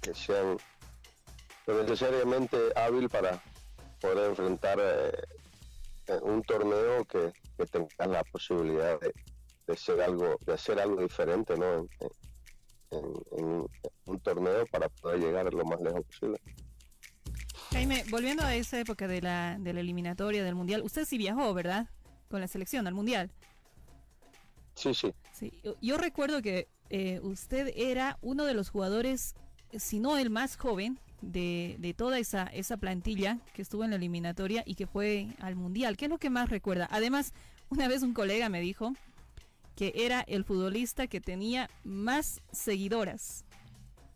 que 0.00 0.14
sean 0.14 0.56
necesariamente 1.66 2.56
hábil 2.74 3.08
para 3.08 3.42
poder 4.00 4.30
enfrentar 4.30 4.78
eh, 4.80 6.18
un 6.22 6.42
torneo 6.42 7.04
que, 7.04 7.32
que 7.56 7.66
tenga 7.66 8.06
la 8.06 8.24
posibilidad 8.24 8.98
de, 9.00 9.12
de 9.66 9.76
ser 9.76 10.00
algo, 10.00 10.38
de 10.44 10.52
hacer 10.52 10.78
algo 10.80 11.02
diferente, 11.02 11.56
¿no? 11.56 11.86
En, 12.90 13.66
un 14.04 14.20
torneo 14.20 14.66
para 14.66 14.88
poder 14.88 15.20
llegar 15.20 15.54
lo 15.54 15.64
más 15.64 15.80
lejos 15.80 16.04
posible. 16.04 16.38
Jaime, 17.70 18.04
volviendo 18.10 18.42
a 18.42 18.54
esa 18.54 18.78
época 18.78 19.08
de 19.08 19.22
la, 19.22 19.56
de 19.58 19.72
la 19.72 19.80
eliminatoria 19.80 20.44
del 20.44 20.54
Mundial, 20.54 20.82
usted 20.82 21.06
sí 21.06 21.16
viajó, 21.16 21.54
¿verdad? 21.54 21.88
Con 22.28 22.40
la 22.40 22.48
selección 22.48 22.86
al 22.86 22.94
Mundial. 22.94 23.30
Sí, 24.74 24.92
sí. 24.92 25.14
sí 25.32 25.52
yo, 25.80 25.96
recuerdo 25.96 26.42
que 26.42 26.68
eh, 26.90 27.20
usted 27.22 27.72
era 27.76 28.18
uno 28.20 28.44
de 28.44 28.54
los 28.54 28.68
jugadores, 28.68 29.34
si 29.78 29.98
no 30.00 30.18
el 30.18 30.28
más 30.28 30.56
joven, 30.56 30.98
de, 31.22 31.76
de, 31.78 31.94
toda 31.94 32.18
esa, 32.18 32.44
esa 32.44 32.76
plantilla 32.76 33.38
que 33.54 33.62
estuvo 33.62 33.84
en 33.84 33.90
la 33.90 33.96
eliminatoria 33.96 34.62
y 34.66 34.74
que 34.74 34.86
fue 34.86 35.28
al 35.40 35.56
Mundial. 35.56 35.96
¿Qué 35.96 36.06
es 36.06 36.10
lo 36.10 36.18
que 36.18 36.30
más 36.30 36.50
recuerda? 36.50 36.88
Además, 36.90 37.32
una 37.70 37.88
vez 37.88 38.02
un 38.02 38.12
colega 38.12 38.48
me 38.48 38.60
dijo 38.60 38.92
que 39.76 39.92
era 39.96 40.20
el 40.20 40.44
futbolista 40.44 41.06
que 41.06 41.20
tenía 41.20 41.70
más 41.84 42.42
seguidoras. 42.52 43.44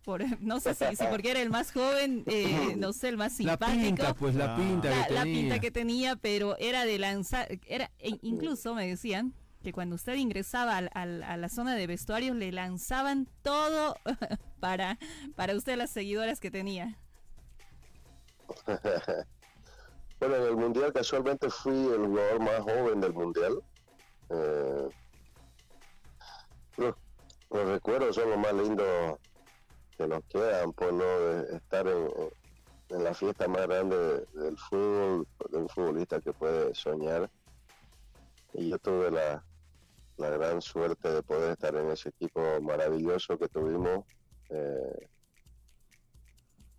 Por, 0.05 0.23
no 0.41 0.61
sé 0.61 0.75
si, 0.75 0.85
porque 1.11 1.31
era 1.31 1.41
el 1.41 1.51
más 1.51 1.73
joven, 1.73 2.23
eh, 2.27 2.77
no 2.77 2.93
sé, 2.93 3.09
el 3.09 3.17
más 3.17 3.33
simpático. 3.33 3.67
La 3.67 3.83
pinta, 3.83 4.15
pues 4.15 4.35
la 4.35 4.55
ah. 4.55 4.57
pinta 4.57 4.89
que 4.91 5.05
tenía. 5.05 5.15
La 5.15 5.25
pinta 5.25 5.59
que 5.59 5.71
tenía, 5.71 6.17
pero 6.17 6.57
era 6.59 6.85
de 6.85 6.99
lanzar, 6.99 7.49
era, 7.67 7.91
e 7.99 8.19
incluso 8.23 8.75
me 8.75 8.87
decían 8.87 9.35
que 9.67 9.73
cuando 9.73 9.97
usted 9.97 10.15
ingresaba 10.15 10.77
al, 10.77 11.23
a 11.25 11.37
la 11.37 11.49
zona 11.49 11.75
de 11.75 11.89
vestuarios 11.89 12.37
le 12.37 12.53
lanzaban 12.53 13.27
todo 13.43 13.97
para, 14.61 14.97
para 15.35 15.57
usted 15.57 15.77
las 15.77 15.91
seguidoras 15.91 16.39
que 16.39 16.53
tenía. 16.53 16.97
bueno, 20.21 20.37
en 20.37 20.43
el 20.45 20.57
Mundial 20.57 20.93
casualmente 20.93 21.51
fui 21.51 21.75
el 21.75 22.07
jugador 22.07 22.39
más 22.39 22.61
joven 22.61 23.01
del 23.01 23.13
Mundial. 23.13 23.61
Eh, 24.31 24.89
los, 26.77 26.95
recuerdos 27.51 28.15
son 28.15 28.31
lo 28.31 28.37
más 28.37 28.53
lindo 28.53 29.19
que 29.99 30.07
nos 30.07 30.23
quedan, 30.27 30.73
por 30.75 30.91
pues, 30.91 30.93
no 30.93 31.57
estar 31.57 31.89
en, 31.89 33.03
la 33.03 33.13
fiesta 33.15 33.49
más 33.49 33.67
grande 33.67 34.25
del 34.33 34.57
fútbol, 34.57 35.27
de 35.51 35.59
un 35.59 35.69
futbolista 35.69 36.21
que 36.21 36.33
puede 36.33 36.73
soñar. 36.73 37.29
Y 38.53 38.71
yo 38.71 38.79
tuve 38.79 39.11
la, 39.11 39.43
gran 40.17 40.61
suerte 40.63 41.11
de 41.11 41.23
poder 41.23 41.53
estar 41.53 41.75
en 41.77 41.91
ese 41.91 42.09
equipo 42.11 42.41
maravilloso 42.61 43.39
que 43.39 43.49
tuvimos. 43.49 44.05
Eh, 44.51 45.09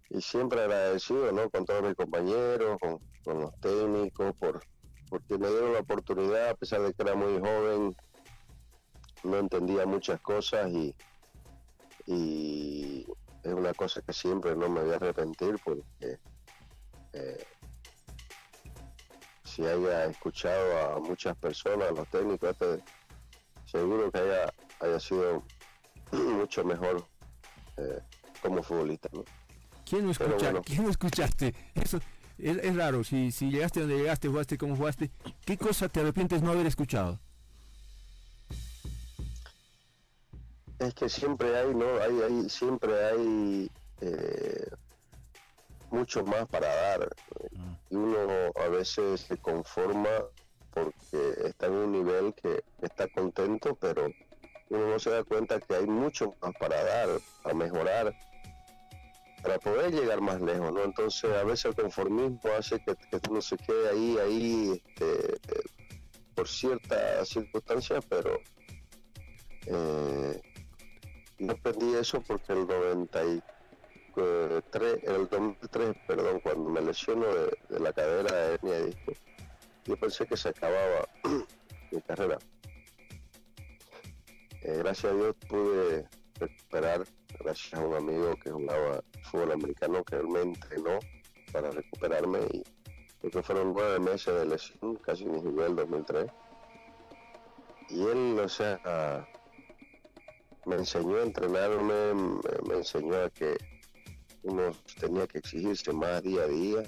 y 0.09 0.21
siempre 0.21 0.61
agradecido 0.61 1.31
¿no? 1.31 1.49
con 1.49 1.65
todos 1.65 1.83
mis 1.83 1.95
compañeros, 1.95 2.77
con, 2.79 2.99
los 3.41 3.59
técnicos, 3.59 4.33
por, 4.37 4.61
porque 5.09 5.37
me 5.37 5.49
dieron 5.49 5.73
la 5.73 5.81
oportunidad, 5.81 6.49
a 6.49 6.55
pesar 6.55 6.81
de 6.81 6.93
que 6.93 7.03
era 7.03 7.13
muy 7.13 7.39
joven, 7.39 7.93
no 9.23 9.37
entendía 9.37 9.85
muchas 9.85 10.21
cosas 10.21 10.71
y, 10.71 10.95
y 12.05 13.05
es 13.43 13.53
una 13.53 13.73
cosa 13.73 14.01
que 14.01 14.13
siempre 14.13 14.55
no 14.55 14.69
me 14.69 14.81
voy 14.81 14.93
a 14.93 14.95
arrepentir 14.95 15.55
porque 15.63 16.19
eh, 17.13 17.45
si 19.43 19.65
haya 19.65 20.05
escuchado 20.05 20.95
a 20.95 20.99
muchas 20.99 21.35
personas, 21.37 21.89
a 21.89 21.91
los 21.91 22.07
técnicos, 22.09 22.51
este, 22.51 22.83
seguro 23.67 24.11
que 24.11 24.17
haya, 24.17 24.53
haya 24.79 24.99
sido 24.99 25.43
mucho 26.11 26.63
mejor 26.63 27.05
eh, 27.77 27.99
como 28.41 28.63
futbolista. 28.63 29.09
¿Quién 29.85 30.05
no, 30.05 30.11
escuchaste? 30.89 31.53
Eso 31.75 31.99
es, 32.37 32.75
raro. 32.75 33.03
Si, 33.03 33.31
si 33.31 33.51
llegaste 33.51 33.81
donde 33.81 33.97
llegaste, 33.97 34.27
jugaste 34.27 34.57
como 34.57 34.75
jugaste, 34.75 35.11
¿qué 35.45 35.57
cosa 35.57 35.87
te 35.87 36.01
arrepientes 36.01 36.41
no 36.41 36.51
haber 36.51 36.65
escuchado? 36.65 37.19
es 40.79 40.93
que 40.93 41.09
siempre 41.09 41.57
hay, 41.57 41.73
¿no? 41.73 41.99
Hay, 41.99 42.21
hay 42.21 42.49
siempre 42.49 43.05
hay 43.05 43.71
eh, 44.01 44.69
mucho 45.89 46.23
más 46.23 46.47
para 46.47 46.67
dar. 46.67 47.09
Mm. 47.51 47.73
Y 47.89 47.95
uno 47.95 48.51
a 48.55 48.67
veces 48.69 49.21
se 49.21 49.37
conforma 49.37 50.09
porque 50.83 51.47
está 51.47 51.67
en 51.67 51.73
un 51.73 51.91
nivel 51.91 52.33
que 52.33 52.63
está 52.81 53.07
contento, 53.07 53.75
pero 53.75 54.07
uno 54.69 54.87
no 54.87 54.99
se 54.99 55.09
da 55.09 55.23
cuenta 55.23 55.59
que 55.59 55.75
hay 55.75 55.87
mucho 55.87 56.35
más 56.41 56.53
para 56.59 56.83
dar, 56.83 57.09
para 57.41 57.55
mejorar, 57.55 58.13
para 59.41 59.57
poder 59.59 59.93
llegar 59.93 60.19
más 60.21 60.41
lejos, 60.41 60.73
¿no? 60.73 60.83
Entonces 60.83 61.31
a 61.31 61.43
veces 61.43 61.65
el 61.65 61.75
conformismo 61.75 62.39
hace 62.57 62.79
que, 62.79 62.95
uno 63.29 63.41
se 63.41 63.57
quede 63.57 63.89
ahí, 63.89 64.17
ahí, 64.19 64.81
este, 64.85 65.33
eh, 65.33 65.63
por 66.35 66.47
ciertas 66.47 67.27
circunstancias, 67.29 68.05
pero 68.09 68.39
eh, 69.65 70.41
no 71.39 71.53
aprendí 71.53 71.95
eso 71.95 72.21
porque 72.21 72.53
el 72.53 72.67
93, 72.67 73.43
el 75.03 75.27
2003, 75.29 75.95
perdón, 76.07 76.39
cuando 76.41 76.69
me 76.69 76.81
lesiono 76.81 77.25
de, 77.25 77.57
la 77.79 77.93
cadera 77.93 78.35
de 78.35 78.53
hernia 78.55 78.81
disco, 78.81 79.13
yo 79.87 79.97
pensé 79.97 80.25
que 80.27 80.37
se 80.37 80.49
acababa 80.49 81.07
mi 81.91 82.01
carrera. 82.01 82.37
Eh, 84.61 84.77
gracias 84.79 85.13
a 85.13 85.15
Dios 85.15 85.35
pude 85.47 86.07
recuperar, 86.39 87.05
gracias 87.39 87.73
a 87.73 87.85
un 87.85 87.95
amigo 87.95 88.35
que 88.43 88.51
jugaba 88.51 89.03
fútbol 89.23 89.53
americano 89.53 90.03
que 90.03 90.15
él 90.17 90.27
me 90.27 90.41
entrenó 90.41 90.99
para 91.51 91.71
recuperarme 91.71 92.39
y 92.51 92.63
creo 93.29 93.43
fueron 93.43 93.73
nueve 93.73 93.99
meses 93.99 94.33
de 94.33 94.45
lesión, 94.45 94.95
casi 94.97 95.25
ni 95.25 95.39
jugué 95.39 95.65
el 95.65 95.75
2003. 95.75 96.27
Y 97.89 98.01
él, 98.03 98.39
o 98.39 98.49
sea, 98.49 99.27
me 100.65 100.75
enseñó 100.75 101.17
a 101.17 101.23
entrenarme, 101.23 102.13
me, 102.67 102.75
enseñó 102.75 103.15
a 103.23 103.29
que 103.29 103.57
uno 104.43 104.71
tenía 104.99 105.27
que 105.27 105.39
exigirse 105.39 105.93
más 105.93 106.21
día 106.21 106.43
a 106.43 106.47
día. 106.47 106.83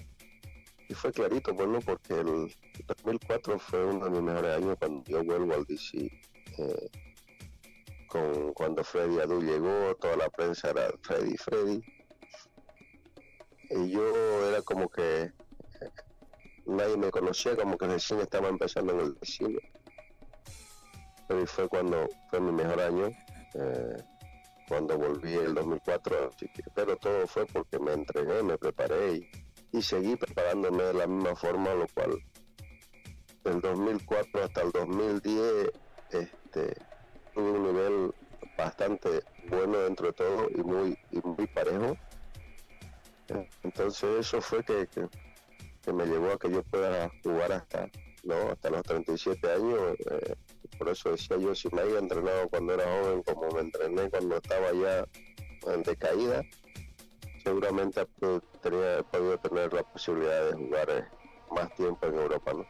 Y 0.89 0.95
fue 0.95 1.11
clarito, 1.11 1.53
bueno, 1.53 1.79
porque 1.85 2.15
el 2.15 2.51
2004 2.87 3.59
fue 3.59 3.85
uno 3.85 4.05
de 4.05 4.11
mis 4.11 4.21
mejores 4.23 4.57
años 4.57 4.75
cuando 4.79 5.03
yo 5.03 5.23
vuelvo 5.23 5.53
al 5.53 5.63
DC. 5.65 5.97
Eh, 6.57 6.89
con, 8.07 8.53
cuando 8.53 8.83
Freddy 8.83 9.19
Adu 9.19 9.39
llegó, 9.39 9.95
toda 9.97 10.17
la 10.17 10.29
prensa 10.29 10.71
era 10.71 10.91
Freddy, 11.03 11.37
Freddy. 11.37 11.83
Y 13.69 13.91
yo 13.91 14.49
era 14.49 14.63
como 14.63 14.89
que 14.89 15.31
nadie 16.65 16.97
me 16.97 17.11
conocía, 17.11 17.55
como 17.55 17.77
que 17.77 17.85
recién 17.85 18.21
estaba 18.21 18.49
empezando 18.49 18.93
en 18.93 18.99
el 19.01 19.13
vecino. 19.13 19.59
Pero 21.27 21.45
fue 21.45 21.69
cuando 21.69 22.09
fue 22.31 22.41
mi 22.41 22.51
mejor 22.51 22.81
año 22.81 23.11
eh, 23.53 24.03
cuando 24.67 24.97
volví 24.97 25.33
el 25.33 25.53
2004, 25.53 26.31
pero 26.73 26.97
todo 26.97 27.27
fue 27.27 27.45
porque 27.45 27.77
me 27.77 27.93
entregué, 27.93 28.41
me 28.41 28.57
preparé 28.57 29.13
y, 29.17 29.29
seguí 29.81 30.15
preparándome 30.15 30.83
de 30.83 30.93
la 30.93 31.07
misma 31.07 31.35
forma, 31.35 31.73
lo 31.73 31.87
cual 31.93 32.21
del 33.43 33.61
2004 33.61 34.43
hasta 34.43 34.61
el 34.61 34.71
2010 34.71 35.71
este, 36.11 36.75
tuve 37.33 37.51
un 37.51 37.63
nivel 37.63 38.13
bastante 38.57 39.23
bueno 39.49 39.79
dentro 39.79 40.07
de 40.07 40.13
todo 40.13 40.49
y 40.49 40.61
muy, 40.63 40.97
muy 41.23 41.47
parejo. 41.47 41.95
Entonces 43.63 44.09
eso 44.19 44.41
fue 44.41 44.63
que, 44.63 44.87
que, 44.87 45.93
me 45.93 46.05
llevó 46.05 46.33
a 46.33 46.39
que 46.39 46.51
yo 46.51 46.63
pueda 46.63 47.11
jugar 47.23 47.51
hasta, 47.51 47.89
¿no? 48.23 48.35
hasta 48.51 48.69
los 48.69 48.83
37 48.83 49.51
años. 49.51 49.95
Eh, 50.11 50.35
por 50.77 50.89
eso 50.89 51.11
decía 51.11 51.37
yo, 51.37 51.53
si 51.55 51.69
me 51.69 51.81
había 51.81 51.99
entrenado 51.99 52.47
cuando 52.49 52.73
era 52.73 52.85
joven, 52.85 53.23
como 53.23 53.49
me 53.51 53.61
entrené 53.61 54.09
cuando 54.09 54.37
estaba 54.37 54.71
ya 54.71 55.05
en 55.73 55.83
decaída, 55.83 56.43
seguramente 57.49 58.05
tenía 58.61 59.03
podido 59.11 59.37
tener 59.39 59.73
la 59.73 59.83
posibilidad 59.83 60.51
de 60.51 60.53
jugar 60.53 60.89
eh, 60.89 61.03
más 61.51 61.73
tiempo 61.75 62.05
en 62.05 62.13
Europa. 62.13 62.53
¿no? 62.53 62.65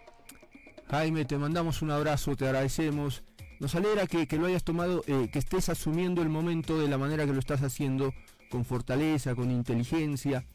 Jaime, 0.90 1.26
te 1.26 1.38
mandamos 1.38 1.82
un 1.82 1.92
abrazo, 1.92 2.36
te 2.36 2.46
agradecemos. 2.46 3.24
Nos 3.60 3.76
alegra 3.76 4.08
que, 4.08 4.26
lo 4.38 4.46
hayas 4.46 4.64
tomado, 4.64 5.04
eh, 5.08 5.30
que 5.32 5.40
estés 5.40 5.68
asumiendo 5.68 6.22
el 6.22 6.30
momento 6.30 6.80
de 6.80 6.88
la 6.88 6.98
manera 6.98 7.26
que 7.26 7.34
lo 7.34 7.40
estás 7.40 7.62
haciendo, 7.62 8.14
con 8.50 8.64
fortaleza, 8.64 9.36
con 9.36 9.52
inteligencia. 9.52 10.46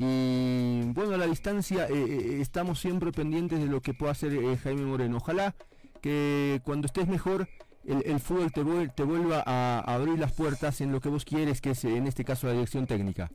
Y 0.00 0.82
bueno, 0.92 1.14
a 1.14 1.16
la 1.16 1.26
distancia 1.26 1.86
eh, 1.88 2.40
estamos 2.40 2.80
siempre 2.80 3.12
pendientes 3.12 3.60
de 3.60 3.66
lo 3.66 3.80
que 3.80 3.94
pueda 3.94 4.12
hacer 4.12 4.32
Jaime 4.58 4.82
Moreno. 4.82 5.18
Ojalá 5.18 5.54
que 6.02 6.60
cuando 6.64 6.86
estés 6.86 7.06
mejor 7.06 7.48
el, 7.88 8.20
fútbol 8.20 8.52
te, 8.52 8.62
te 8.88 9.02
vuelva 9.02 9.42
a, 9.46 9.80
abrir 9.80 10.18
las 10.18 10.32
puertas 10.32 10.80
en 10.80 10.92
lo 10.92 11.00
que 11.00 11.08
vos 11.08 11.24
quieres, 11.24 11.60
que 11.60 11.70
es 11.70 11.84
en 11.84 12.06
este 12.06 12.24
caso 12.24 12.46
la 12.46 12.52
dirección 12.52 12.86
técnica. 12.86 13.30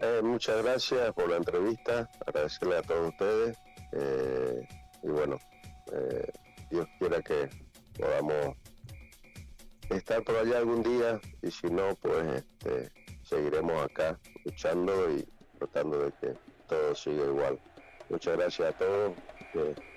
Eh, 0.00 0.20
muchas 0.22 0.62
gracias 0.62 1.12
por 1.12 1.28
la 1.28 1.38
entrevista, 1.38 2.08
agradecerle 2.24 2.76
a 2.76 2.82
todos 2.82 3.08
ustedes 3.08 3.58
eh, 3.92 4.68
y 5.02 5.08
bueno, 5.08 5.38
eh, 5.92 6.30
Dios 6.70 6.86
quiera 7.00 7.20
que 7.20 7.48
podamos 7.98 8.56
estar 9.90 10.22
por 10.22 10.36
allá 10.36 10.58
algún 10.58 10.84
día 10.84 11.20
y 11.42 11.50
si 11.50 11.66
no, 11.68 11.96
pues 11.96 12.44
este, 12.44 12.92
seguiremos 13.24 13.82
acá 13.82 14.20
luchando 14.44 15.10
y 15.10 15.26
tratando 15.58 16.04
de 16.04 16.12
que 16.20 16.34
todo 16.68 16.94
siga 16.94 17.24
igual. 17.24 17.58
Muchas 18.08 18.36
gracias 18.36 18.74
a 18.74 18.78
todos, 18.78 19.14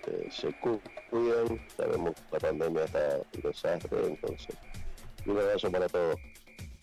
que, 0.03 0.32
se 0.32 0.53
cuiden, 1.10 1.62
sabemos 1.75 2.13
que 2.15 2.22
la 2.32 2.39
pandemia 2.39 2.84
está 2.86 3.20
un 3.36 3.41
desastre, 3.41 4.08
entonces 4.08 4.56
un 5.25 5.38
abrazo 5.38 5.72
para 5.72 5.88
todos. 5.89 6.15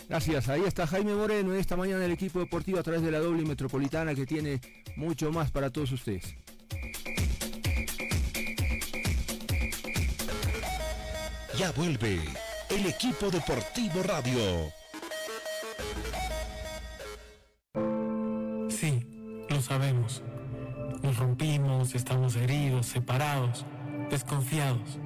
Gracias, 0.09 0.49
ahí 0.49 0.63
está 0.65 0.87
Jaime 0.87 1.15
Moreno 1.15 1.55
esta 1.55 1.77
mañana 1.77 2.05
el 2.05 2.13
equipo 2.13 2.39
deportivo 2.39 2.79
a 2.79 2.83
través 2.83 3.03
de 3.03 3.11
la 3.11 3.19
doble 3.19 3.45
metropolitana 3.45 4.15
que 4.15 4.25
tiene 4.25 4.61
mucho 4.97 5.31
más 5.31 5.51
para 5.51 5.71
todos 5.71 5.93
ustedes. 5.93 6.35
Ya 11.59 11.73
vuelve 11.73 12.21
el 12.71 12.87
equipo 12.87 13.31
deportivo 13.31 14.03
radio. 14.05 14.73
Sí, 18.71 19.45
lo 19.51 19.61
sabemos. 19.61 20.23
Nos 21.09 21.17
rompimos, 21.17 21.95
estamos 21.95 22.37
heridos, 22.37 22.85
separados, 22.85 23.65
desconfiados. 24.11 24.99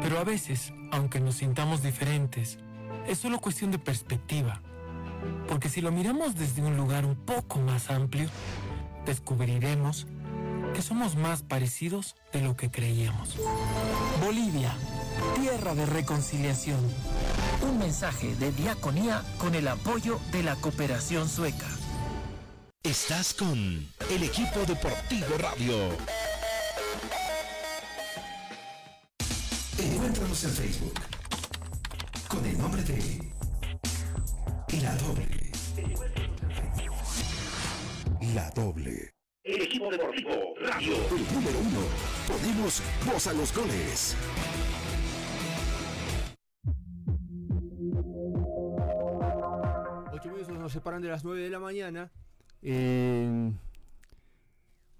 Pero 0.00 0.20
a 0.20 0.22
veces, 0.22 0.72
aunque 0.92 1.18
nos 1.18 1.34
sintamos 1.34 1.82
diferentes, 1.82 2.60
es 3.08 3.18
solo 3.18 3.40
cuestión 3.40 3.72
de 3.72 3.80
perspectiva. 3.80 4.62
Porque 5.48 5.68
si 5.68 5.80
lo 5.80 5.90
miramos 5.90 6.36
desde 6.36 6.62
un 6.62 6.76
lugar 6.76 7.04
un 7.04 7.16
poco 7.16 7.58
más 7.58 7.90
amplio, 7.90 8.28
descubriremos 9.04 10.06
que 10.72 10.82
somos 10.82 11.16
más 11.16 11.42
parecidos 11.42 12.14
de 12.32 12.42
lo 12.42 12.56
que 12.56 12.70
creíamos. 12.70 13.36
Bolivia, 14.24 14.72
tierra 15.34 15.74
de 15.74 15.84
reconciliación. 15.84 16.78
Un 17.68 17.76
mensaje 17.76 18.36
de 18.36 18.52
diaconía 18.52 19.24
con 19.38 19.56
el 19.56 19.66
apoyo 19.66 20.20
de 20.30 20.44
la 20.44 20.54
cooperación 20.54 21.28
sueca. 21.28 21.66
Estás 22.82 23.34
con 23.34 23.58
el 23.58 24.22
equipo 24.22 24.60
deportivo 24.66 25.36
radio. 25.38 25.90
Encuéntranos 29.78 30.44
en 30.44 30.50
Facebook 30.50 30.94
con 32.26 32.46
el 32.46 32.56
nombre 32.56 32.82
de 32.84 33.32
La 34.80 34.96
Doble. 34.96 35.52
La 38.34 38.50
Doble. 38.52 39.10
El 39.44 39.60
equipo 39.60 39.90
deportivo 39.90 40.54
radio. 40.62 40.94
El 40.94 41.34
número 41.34 41.58
uno. 41.58 41.80
Ponemos 42.28 42.82
voz 43.04 43.26
a 43.26 43.34
los 43.34 43.54
goles. 43.54 44.16
Ocho 50.14 50.30
minutos 50.30 50.58
nos 50.58 50.72
separan 50.72 51.02
de 51.02 51.08
las 51.10 51.22
nueve 51.22 51.42
de 51.42 51.50
la 51.50 51.58
mañana. 51.58 52.10
Eh, 52.62 53.52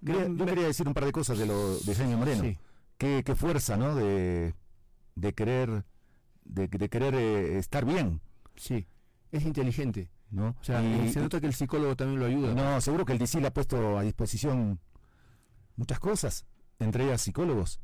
yo 0.01 0.45
quería 0.45 0.65
decir 0.65 0.87
un 0.87 0.93
par 0.93 1.05
de 1.05 1.11
cosas 1.11 1.37
de 1.37 1.45
lo 1.45 1.77
de 1.77 1.95
Jaime 1.95 2.15
Moreno. 2.15 2.57
Qué, 2.97 3.23
fuerza, 3.35 3.77
¿no? 3.77 3.95
De, 3.95 4.53
de 5.15 5.33
querer, 5.33 5.85
de, 6.43 6.69
querer 6.69 7.15
eh, 7.15 7.57
estar 7.57 7.85
bien. 7.85 8.21
Sí, 8.55 8.87
es 9.31 9.43
inteligente. 9.43 10.09
¿no? 10.31 10.55
O 10.61 10.63
sea, 10.63 10.81
se 11.11 11.19
nota 11.19 11.41
que 11.41 11.47
el 11.47 11.53
psicólogo 11.53 11.95
también 11.95 12.19
lo 12.19 12.25
ayuda. 12.25 12.53
No, 12.53 12.79
seguro 12.79 13.05
que 13.05 13.13
el 13.13 13.19
DC 13.19 13.41
le 13.41 13.47
ha 13.47 13.53
puesto 13.53 13.97
a 13.97 14.03
disposición 14.03 14.79
muchas 15.75 15.99
cosas, 15.99 16.45
entre 16.79 17.03
ellas 17.03 17.21
psicólogos. 17.21 17.81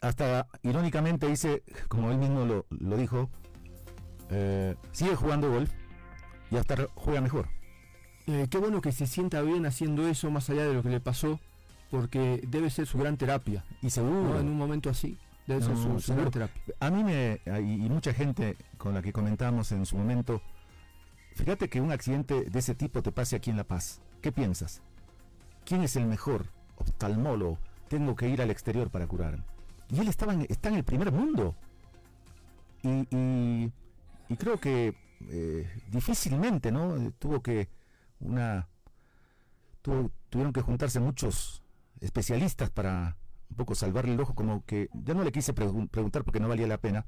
Hasta 0.00 0.48
irónicamente 0.62 1.26
dice, 1.26 1.62
como 1.88 2.10
él 2.10 2.18
mismo 2.18 2.44
lo, 2.44 2.66
lo 2.70 2.96
dijo, 2.96 3.30
eh, 4.30 4.76
sigue 4.92 5.14
jugando 5.14 5.50
golf 5.50 5.70
y 6.50 6.56
hasta 6.56 6.88
juega 6.94 7.20
mejor. 7.20 7.48
Eh, 8.26 8.48
qué 8.50 8.58
bueno 8.58 8.80
que 8.80 8.90
se 8.90 9.06
sienta 9.06 9.40
bien 9.42 9.66
haciendo 9.66 10.08
eso 10.08 10.30
más 10.30 10.50
allá 10.50 10.66
de 10.66 10.74
lo 10.74 10.82
que 10.82 10.88
le 10.88 11.00
pasó, 11.00 11.38
porque 11.90 12.40
debe 12.48 12.70
ser 12.70 12.86
su 12.86 12.98
gran 12.98 13.16
terapia. 13.16 13.64
Y 13.82 13.90
seguro. 13.90 14.40
En 14.40 14.48
un 14.48 14.56
momento 14.56 14.90
así, 14.90 15.16
debe 15.46 15.62
ser 15.62 15.76
su, 15.76 16.14
gran 16.14 16.30
terapia. 16.30 16.62
A 16.80 16.90
mí 16.90 17.04
me, 17.04 17.40
y, 17.60 17.88
mucha 17.88 18.12
gente 18.12 18.56
con 18.78 18.94
la 18.94 19.02
que 19.02 19.12
comentamos 19.12 19.70
en 19.72 19.86
su 19.86 19.96
momento, 19.96 20.42
fíjate 21.34 21.68
que 21.68 21.80
un 21.80 21.92
accidente 21.92 22.44
de 22.44 22.58
ese 22.58 22.74
tipo 22.74 23.02
te 23.02 23.12
pase 23.12 23.36
aquí 23.36 23.50
en 23.50 23.56
La 23.56 23.64
Paz. 23.64 24.00
¿Qué 24.20 24.32
piensas? 24.32 24.82
¿Quién 25.64 25.82
es 25.82 25.94
el 25.94 26.06
mejor 26.06 26.46
oftalmólogo? 26.76 27.58
Tengo 27.88 28.16
que 28.16 28.28
ir 28.28 28.42
al 28.42 28.50
exterior 28.50 28.90
para 28.90 29.06
curarme. 29.06 29.44
Y 29.88 30.00
él 30.00 30.08
estaba 30.08 30.34
está 30.48 30.68
en 30.68 30.76
el 30.76 30.84
primer 30.84 31.12
mundo. 31.12 31.54
Y, 32.82 33.70
y, 34.28 34.36
creo 34.36 34.58
que 34.58 34.96
eh, 35.28 35.70
difícilmente, 35.92 36.72
¿no? 36.72 37.12
Tuvo 37.20 37.40
que 37.40 37.68
una 38.20 38.68
tuvieron 40.30 40.52
que 40.52 40.62
juntarse 40.62 41.00
muchos 41.00 41.62
especialistas 42.00 42.70
para 42.70 43.16
un 43.50 43.56
poco 43.56 43.74
salvarle 43.74 44.14
el 44.14 44.20
ojo, 44.20 44.34
como 44.34 44.64
que 44.64 44.88
ya 44.92 45.14
no 45.14 45.22
le 45.22 45.32
quise 45.32 45.52
preguntar 45.52 46.24
porque 46.24 46.40
no 46.40 46.48
valía 46.48 46.66
la 46.66 46.78
pena. 46.78 47.06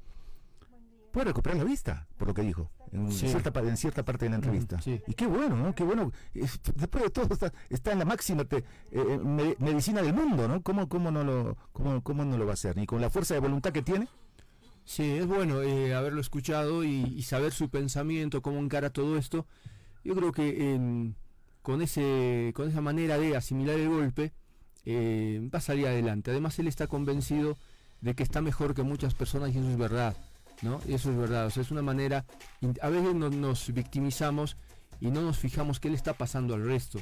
Puede 1.11 1.25
recuperar 1.25 1.57
la 1.57 1.63
vista, 1.63 2.07
por 2.17 2.27
lo 2.27 2.33
que 2.35 2.43
dijo, 2.43 2.69
en, 2.91 3.11
cierta, 3.11 3.51
en 3.61 3.77
cierta 3.77 4.05
parte 4.05 4.25
de 4.25 4.29
la 4.29 4.35
entrevista. 4.35 4.79
Y 4.85 5.13
qué 5.15 5.25
bueno, 5.25 5.55
¿no? 5.55 5.73
Qué 5.73 5.83
bueno. 5.83 6.11
Después 6.33 7.03
de 7.03 7.09
todo 7.09 7.27
está, 7.69 7.91
en 7.91 7.99
la 7.99 8.05
máxima 8.05 8.43
eh, 8.43 8.63
eh, 8.91 9.55
medicina 9.57 10.03
del 10.03 10.13
mundo, 10.13 10.47
¿no? 10.47 10.61
¿Cómo, 10.61 10.87
cómo, 10.87 11.09
no 11.09 11.23
lo, 11.23 11.57
cómo, 11.73 12.01
¿Cómo 12.03 12.25
no 12.25 12.37
lo 12.37 12.45
va 12.45 12.51
a 12.51 12.53
hacer? 12.53 12.77
Ni 12.77 12.85
con 12.85 13.01
la 13.01 13.09
fuerza 13.09 13.33
de 13.33 13.39
voluntad 13.39 13.71
que 13.71 13.81
tiene. 13.81 14.07
Sí, 14.85 15.03
es 15.03 15.25
bueno 15.25 15.61
eh, 15.63 15.95
haberlo 15.95 16.21
escuchado 16.21 16.83
y, 16.83 17.03
y, 17.03 17.23
saber 17.23 17.53
su 17.53 17.69
pensamiento, 17.69 18.41
cómo 18.41 18.59
encara 18.59 18.91
todo 18.91 19.17
esto 19.17 19.45
yo 20.03 20.15
creo 20.15 20.31
que 20.31 21.13
con, 21.61 21.81
ese, 21.81 22.51
con 22.55 22.69
esa 22.69 22.81
manera 22.81 23.17
de 23.17 23.35
asimilar 23.35 23.79
el 23.79 23.89
golpe 23.89 24.33
eh, 24.85 25.47
va 25.53 25.59
a 25.59 25.61
salir 25.61 25.87
adelante. 25.87 26.31
Además 26.31 26.57
él 26.59 26.67
está 26.67 26.87
convencido 26.87 27.57
de 28.01 28.15
que 28.15 28.23
está 28.23 28.41
mejor 28.41 28.73
que 28.73 28.83
muchas 28.83 29.13
personas 29.13 29.53
y 29.53 29.59
eso 29.59 29.69
es 29.69 29.77
verdad. 29.77 30.15
¿no? 30.61 30.81
Eso 30.87 31.11
es 31.11 31.17
verdad. 31.17 31.47
O 31.47 31.49
sea, 31.49 31.63
es 31.63 31.71
una 31.71 31.81
manera... 31.81 32.25
A 32.81 32.89
veces 32.89 33.13
nos 33.15 33.73
victimizamos 33.73 34.57
y 34.99 35.11
no 35.11 35.21
nos 35.21 35.37
fijamos 35.37 35.79
qué 35.79 35.89
le 35.89 35.95
está 35.95 36.13
pasando 36.13 36.55
al 36.55 36.65
resto. 36.65 36.99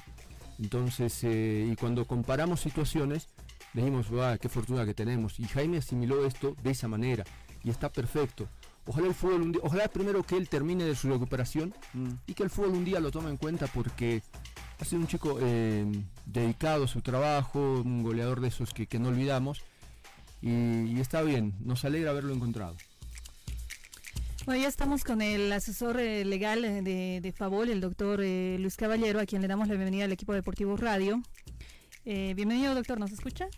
Entonces, 0.60 1.24
eh, 1.24 1.68
y 1.72 1.76
cuando 1.76 2.06
comparamos 2.06 2.62
situaciones, 2.62 3.28
decimos, 3.74 4.08
qué 4.42 4.50
fortuna 4.50 4.86
que 4.86 4.94
tenemos. 4.94 5.40
Y 5.40 5.46
Jaime 5.46 5.78
asimiló 5.78 6.26
esto 6.26 6.56
de 6.64 6.72
esa 6.72 6.88
manera 6.88 7.24
y 7.64 7.70
está 7.70 7.90
perfecto. 7.90 8.48
Ojalá 8.88 9.08
el 9.08 9.14
fútbol 9.14 9.42
un 9.42 9.52
día, 9.52 9.62
ojalá 9.64 9.88
primero 9.90 10.24
que 10.24 10.38
él 10.38 10.48
termine 10.48 10.86
de 10.86 10.96
su 10.96 11.10
recuperación 11.10 11.74
mm. 11.94 12.10
y 12.26 12.34
que 12.34 12.44
el 12.44 12.50
fútbol 12.50 12.72
un 12.72 12.86
día 12.86 13.02
lo 13.02 13.12
tome 13.12 13.30
en 13.30 13.38
cuenta 13.38 13.68
porque 13.68 14.24
ha 14.80 14.86
sido 14.86 15.02
un 15.02 15.08
chico 15.08 15.38
eh, 15.42 15.86
dedicado 16.26 16.86
a 16.86 16.88
su 16.88 17.02
trabajo, 17.02 17.82
un 17.84 18.02
goleador 18.02 18.40
de 18.40 18.48
esos 18.48 18.74
que, 18.74 18.88
no 18.98 19.10
olvidamos 19.10 19.62
y, 20.42 21.00
está 21.00 21.22
bien, 21.22 21.54
nos 21.60 21.84
alegra 21.84 22.12
haberlo 22.12 22.34
encontrado. 22.34 22.78
Bueno, 24.46 24.62
ya 24.62 24.70
estamos 24.70 25.04
con 25.04 25.22
el 25.22 25.52
asesor 25.52 26.00
eh, 26.00 26.24
legal 26.24 26.62
de, 26.62 27.20
de, 27.22 27.32
Favol, 27.34 27.70
el 27.70 27.82
doctor 27.82 28.22
eh, 28.24 28.56
Luis 28.60 28.78
Caballero, 28.78 29.20
a 29.20 29.26
quien 29.26 29.42
le 29.42 29.50
damos 29.50 29.68
la 29.68 29.74
bienvenida 29.74 30.06
al 30.06 30.14
equipo 30.14 30.34
deportivo 30.34 30.78
Radio. 30.78 31.22
bienvenido, 32.06 32.74
doctor, 32.74 32.98
¿nos 32.98 33.12
escucha? 33.12 33.50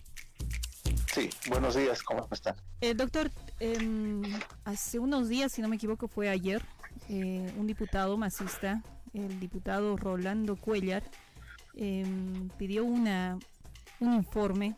Sí, 1.13 1.29
buenos 1.49 1.75
días, 1.75 2.03
¿cómo 2.03 2.27
están? 2.31 2.55
El 2.81 2.97
doctor, 2.97 3.31
Em, 3.59 4.21
hace 4.63 4.99
unos 4.99 5.27
días, 5.27 5.51
si 5.51 5.61
no 5.61 5.67
me 5.67 5.75
equivoco, 5.75 6.07
fue 6.07 6.29
ayer, 6.29 6.63
eh, 7.09 7.53
un 7.57 7.67
diputado 7.67 8.17
masista, 8.17 8.81
el 9.13 9.39
diputado 9.39 9.97
Rolando 9.97 10.55
Cuellar, 10.55 11.03
em, 11.75 12.47
pidió 12.57 12.85
una, 12.85 13.37
un 13.99 14.13
informe 14.13 14.75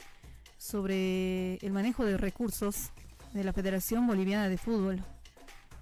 sobre 0.57 1.55
el 1.57 1.71
manejo 1.71 2.05
de 2.05 2.17
recursos 2.17 2.89
de 3.33 3.43
la 3.43 3.53
Federación 3.53 4.07
Boliviana 4.07 4.49
de 4.49 4.57
Fútbol. 4.57 5.03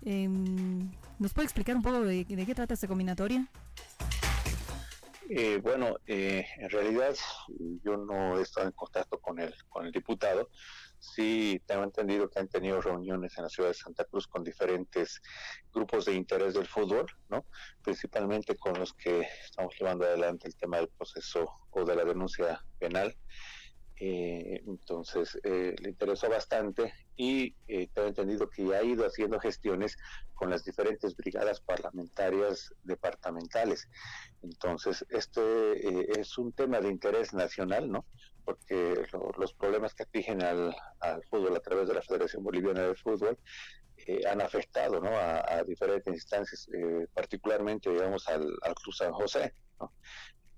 Em, 0.04 0.92
¿Nos 1.20 1.34
puede 1.34 1.46
explicar 1.46 1.76
un 1.76 1.82
poco 1.82 2.02
de, 2.02 2.26
qué 2.26 2.56
trata 2.56 2.74
esta 2.74 2.88
combinatoria? 2.88 3.46
Eh, 5.32 5.60
bueno, 5.62 5.96
eh, 6.08 6.44
en 6.58 6.70
realidad 6.72 7.16
yo 7.84 7.98
no 7.98 8.40
he 8.40 8.42
estado 8.42 8.66
en 8.66 8.74
contacto 8.74 9.20
con 9.20 9.40
el, 9.40 9.54
con 9.70 9.86
el 9.86 9.92
diputado, 9.92 10.50
sí 10.98 11.62
tengo 11.68 11.84
entendido 11.84 12.28
que 12.28 12.40
han 12.40 12.48
tenido 12.48 12.82
reuniones 12.82 13.38
en 13.38 13.44
la 13.44 13.50
ciudad 13.50 13.70
de 13.70 13.76
Santa 13.76 14.06
Cruz 14.06 14.26
con 14.26 14.44
diferentes 14.44 15.22
grupos 15.72 16.06
de 16.06 16.16
interés 16.16 16.56
del 16.56 16.66
fútbol, 16.66 17.06
¿no? 17.30 17.46
Principalmente 17.84 18.58
con 18.58 18.74
los 18.80 18.92
que 18.96 19.28
estamos 19.46 19.76
llevando 19.80 20.06
adelante 20.06 20.48
el 20.48 20.56
tema 20.56 20.78
del 20.78 20.90
proceso 20.90 21.48
o 21.70 21.86
de 21.86 21.96
la 21.96 22.06
denuncia 22.06 22.66
penal. 22.80 23.16
Eh, 24.02 24.64
entonces 24.66 25.38
eh, 25.44 25.76
le 25.78 25.90
interesó 25.90 26.30
bastante 26.30 26.94
y 27.18 27.54
eh, 27.68 27.90
tengo 27.94 28.08
entendido 28.08 28.50
que 28.50 28.74
ha 28.74 28.82
ido 28.82 29.06
haciendo 29.06 29.42
gestiones 29.42 29.98
con 30.36 30.50
las 30.50 30.64
diferentes 30.64 31.18
brigadas 31.18 31.60
parlamentarias 31.60 32.74
departamentales. 32.84 33.90
Entonces, 34.42 35.06
este 35.10 36.18
es 36.18 36.38
un 36.38 36.54
tema 36.54 36.80
de 36.80 36.88
interés 36.88 37.34
nacional, 37.34 37.92
¿no? 37.92 38.06
Porque 38.46 39.06
los 39.38 39.54
problemas 39.54 39.94
que 39.94 40.04
afligen 40.04 40.42
al, 40.44 40.74
fútbol 41.30 41.58
a 41.58 41.60
través 41.60 41.90
de 41.90 41.96
la 41.96 42.02
Federación 42.02 42.42
Boliviana 42.42 42.84
de 42.84 42.96
Fútbol 42.96 43.38
han 44.26 44.42
afectado 44.42 45.02
a, 45.04 45.62
diferentes 45.66 46.14
instancias, 46.14 46.70
particularmente, 47.14 47.90
digamos, 47.90 48.30
al, 48.30 48.48
al 48.62 48.74
Cruz 48.76 48.98
San 48.98 49.12
José. 49.12 49.54
¿no? 49.78 49.92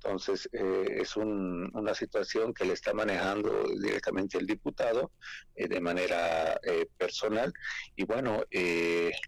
Entonces, 0.04 0.50
eh, 0.52 0.98
es 1.02 1.16
una 1.16 1.94
situación 1.94 2.56
que 2.56 2.66
le 2.66 2.74
está 2.74 2.92
manejando 2.92 3.66
directamente 3.80 4.40
el 4.40 4.48
diputado 4.48 5.12
eh, 5.56 5.68
de 5.68 5.80
manera 5.80 6.60
eh, 6.64 6.88
personal. 6.98 7.54
Y 7.96 8.06
bueno, 8.06 8.44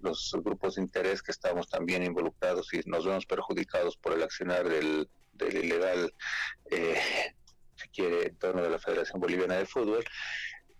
los 0.01 0.35
grupos 0.43 0.75
de 0.75 0.81
interés 0.81 1.21
que 1.21 1.31
estamos 1.31 1.69
también 1.69 2.03
involucrados 2.03 2.73
y 2.73 2.81
nos 2.85 3.05
vemos 3.05 3.27
perjudicados 3.27 3.97
por 3.97 4.13
el 4.13 4.23
accionar 4.23 4.67
del, 4.67 5.07
ilegal, 5.39 6.11
si 7.75 7.89
quiere, 7.89 8.27
en 8.27 8.37
torno 8.37 8.63
de 8.63 8.71
la 8.71 8.79
Federación 8.79 9.21
Boliviana 9.21 9.57
de 9.57 9.67
Fútbol, 9.67 10.03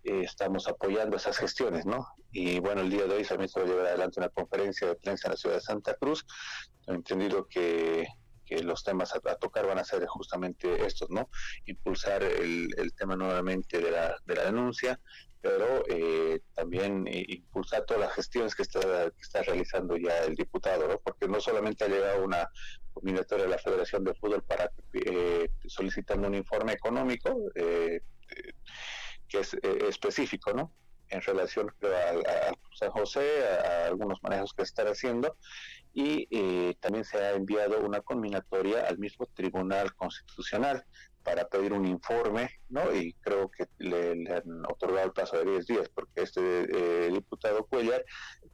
estamos 0.03 0.67
apoyando 0.67 1.17
esas 1.17 1.38
gestiones, 1.38 1.86
¿no? 1.86 2.08
Y 2.32 2.60
bueno, 2.60 2.82
el 2.82 2.89
día 2.89 3.06
de 3.06 3.15
hoy 3.15 3.23
también 3.23 3.47
se 3.47 3.60
va 3.60 3.65
a 3.65 3.69
llevar 3.69 3.86
adelante 3.86 4.19
una 4.19 4.29
conferencia 4.29 4.88
de 4.88 4.95
prensa 4.95 5.27
en 5.27 5.32
la 5.34 5.38
ciudad 5.38 5.56
de 5.56 5.62
Santa 5.62 5.93
Cruz. 5.95 6.25
He 6.88 6.93
entendido 6.93 7.47
que 7.47 8.08
que 8.45 8.62
los 8.63 8.84
temas 8.84 9.13
a, 9.15 9.36
tocar 9.36 9.65
van 9.67 9.79
a 9.79 9.84
ser 9.84 10.06
justamente 10.08 10.86
estos, 10.86 11.10
¿no? 11.10 11.29
Impulsar 11.65 12.23
el, 12.23 12.93
tema 12.97 13.15
nuevamente 13.15 13.79
de 13.79 13.91
la, 13.91 14.15
de 14.25 14.36
la 14.36 14.45
denuncia, 14.45 14.99
pero 15.43 15.84
eh, 15.89 16.39
también 16.53 17.06
eh, 17.06 17.25
impulsar 17.27 17.84
todas 17.86 18.01
las 18.01 18.13
gestiones 18.13 18.56
que 18.56 18.62
está, 18.62 18.82
realizando 19.45 19.97
ya 19.97 20.19
el 20.23 20.36
diputado, 20.36 20.88
¿no? 20.88 20.99
Porque 20.99 21.27
no 21.27 21.41
solamente 21.41 21.84
ha 21.84 21.89
llegado 21.89 22.23
una 22.23 22.47
combinatoria 22.93 23.43
de 23.43 23.51
la 23.51 23.58
Federación 23.58 24.06
de 24.06 24.13
Fútbol 24.13 24.41
para 24.43 24.71
eh, 24.93 25.49
solicitando 25.67 26.29
un 26.29 26.36
informe 26.36 26.71
económico 26.71 27.36
que 27.53 29.39
es 29.39 29.53
específico, 29.53 30.53
¿no? 30.53 30.71
En 31.13 31.21
relación 31.21 31.69
a, 31.84 32.52
San 32.76 32.89
José, 32.91 33.28
a, 33.47 33.86
algunos 33.88 34.21
manejos 34.23 34.54
que 34.54 34.63
están 34.63 34.88
haciendo, 34.88 35.38
y 35.93 36.28
eh, 36.32 36.76
también 36.80 37.06
se 37.06 37.17
ha 37.17 37.32
enviado 37.34 37.80
una 37.80 38.02
combinatoria 38.02 38.86
al 38.88 38.97
mismo 38.97 39.28
Tribunal 39.28 39.93
Constitucional 39.95 40.84
para 41.23 41.47
pedir 41.47 41.71
un 41.71 41.86
informe, 41.86 42.49
¿no? 42.69 42.93
Y 42.93 43.13
creo 43.21 43.49
que 43.49 43.67
le, 43.78 44.12
han 44.34 44.65
otorgado 44.65 45.06
el 45.06 45.13
plazo 45.13 45.38
de 45.38 45.52
10 45.52 45.67
días, 45.67 45.89
porque 45.89 46.23
este 46.23 46.41
eh, 46.41 47.12
diputado 47.12 47.65
Cuellar, 47.65 48.04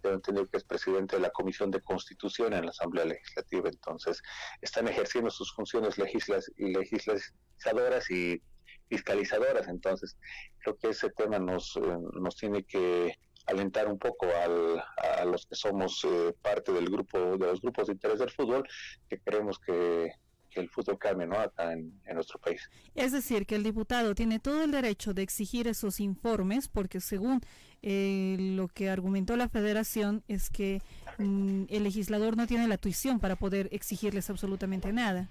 tengo 0.02 0.16
entendido 0.16 0.48
que 0.48 0.58
es 0.58 0.64
presidente 0.64 1.16
de 1.16 1.22
la 1.24 1.32
Comisión 1.32 1.72
de 1.72 1.82
Constitución 1.82 2.54
en 2.54 2.66
la 2.66 2.72
Asamblea 2.72 3.06
Legislativa, 3.06 3.70
entonces 3.70 4.22
están 4.62 4.88
ejerciendo 4.88 5.32
sus 5.32 5.52
funciones 5.54 5.98
legislas, 5.98 6.52
legisladoras 6.58 8.12
y 8.12 8.42
fiscalizadoras, 8.90 9.68
entonces 9.68 10.18
creo 10.60 10.78
que 10.78 10.90
ese 10.90 11.10
tema 11.12 11.40
nos, 11.40 11.78
eh, 11.78 11.82
nos 12.20 12.36
tiene 12.36 12.64
que 12.64 13.18
alentar 13.50 13.88
un 13.88 13.98
poco 13.98 14.28
a 14.28 15.26
los 15.26 15.46
que 15.46 15.56
somos 15.56 16.06
eh, 16.06 16.34
parte 16.42 16.72
del 16.72 16.90
grupo 16.90 17.38
de 17.38 17.48
los 17.48 17.62
grupos 17.62 17.88
de 17.88 17.94
interés 17.94 18.20
del 18.20 18.30
fútbol 18.30 18.68
que 19.10 19.20
queremos 19.20 19.60
que, 19.60 20.12
el 20.56 20.70
fútbol 20.70 20.98
cambie 20.98 21.28
¿no? 21.28 21.40
acá 21.40 21.72
en, 21.72 21.94
nuestro 22.14 22.40
país. 22.40 22.70
Es 22.96 23.12
decir, 23.14 23.46
que 23.46 23.56
el 23.56 23.64
diputado 23.64 24.14
tiene 24.14 24.40
todo 24.40 24.64
el 24.64 24.72
derecho 24.72 25.14
de 25.14 25.22
exigir 25.22 25.68
esos 25.68 26.00
informes 26.02 26.68
porque 26.68 27.00
según 27.00 27.40
eh, 27.82 28.36
lo 28.38 28.68
que 28.68 28.90
argumentó 28.90 29.38
la 29.38 29.48
federación 29.48 30.24
es 30.28 30.50
que 30.50 30.82
mm, 31.18 31.66
el 31.70 31.84
legislador 31.84 32.36
no 32.36 32.46
tiene 32.46 32.68
la 32.68 32.78
tuición 32.78 33.20
para 33.20 33.38
poder 33.38 33.70
exigirles 33.72 34.30
absolutamente 34.30 34.92
nada. 34.92 35.30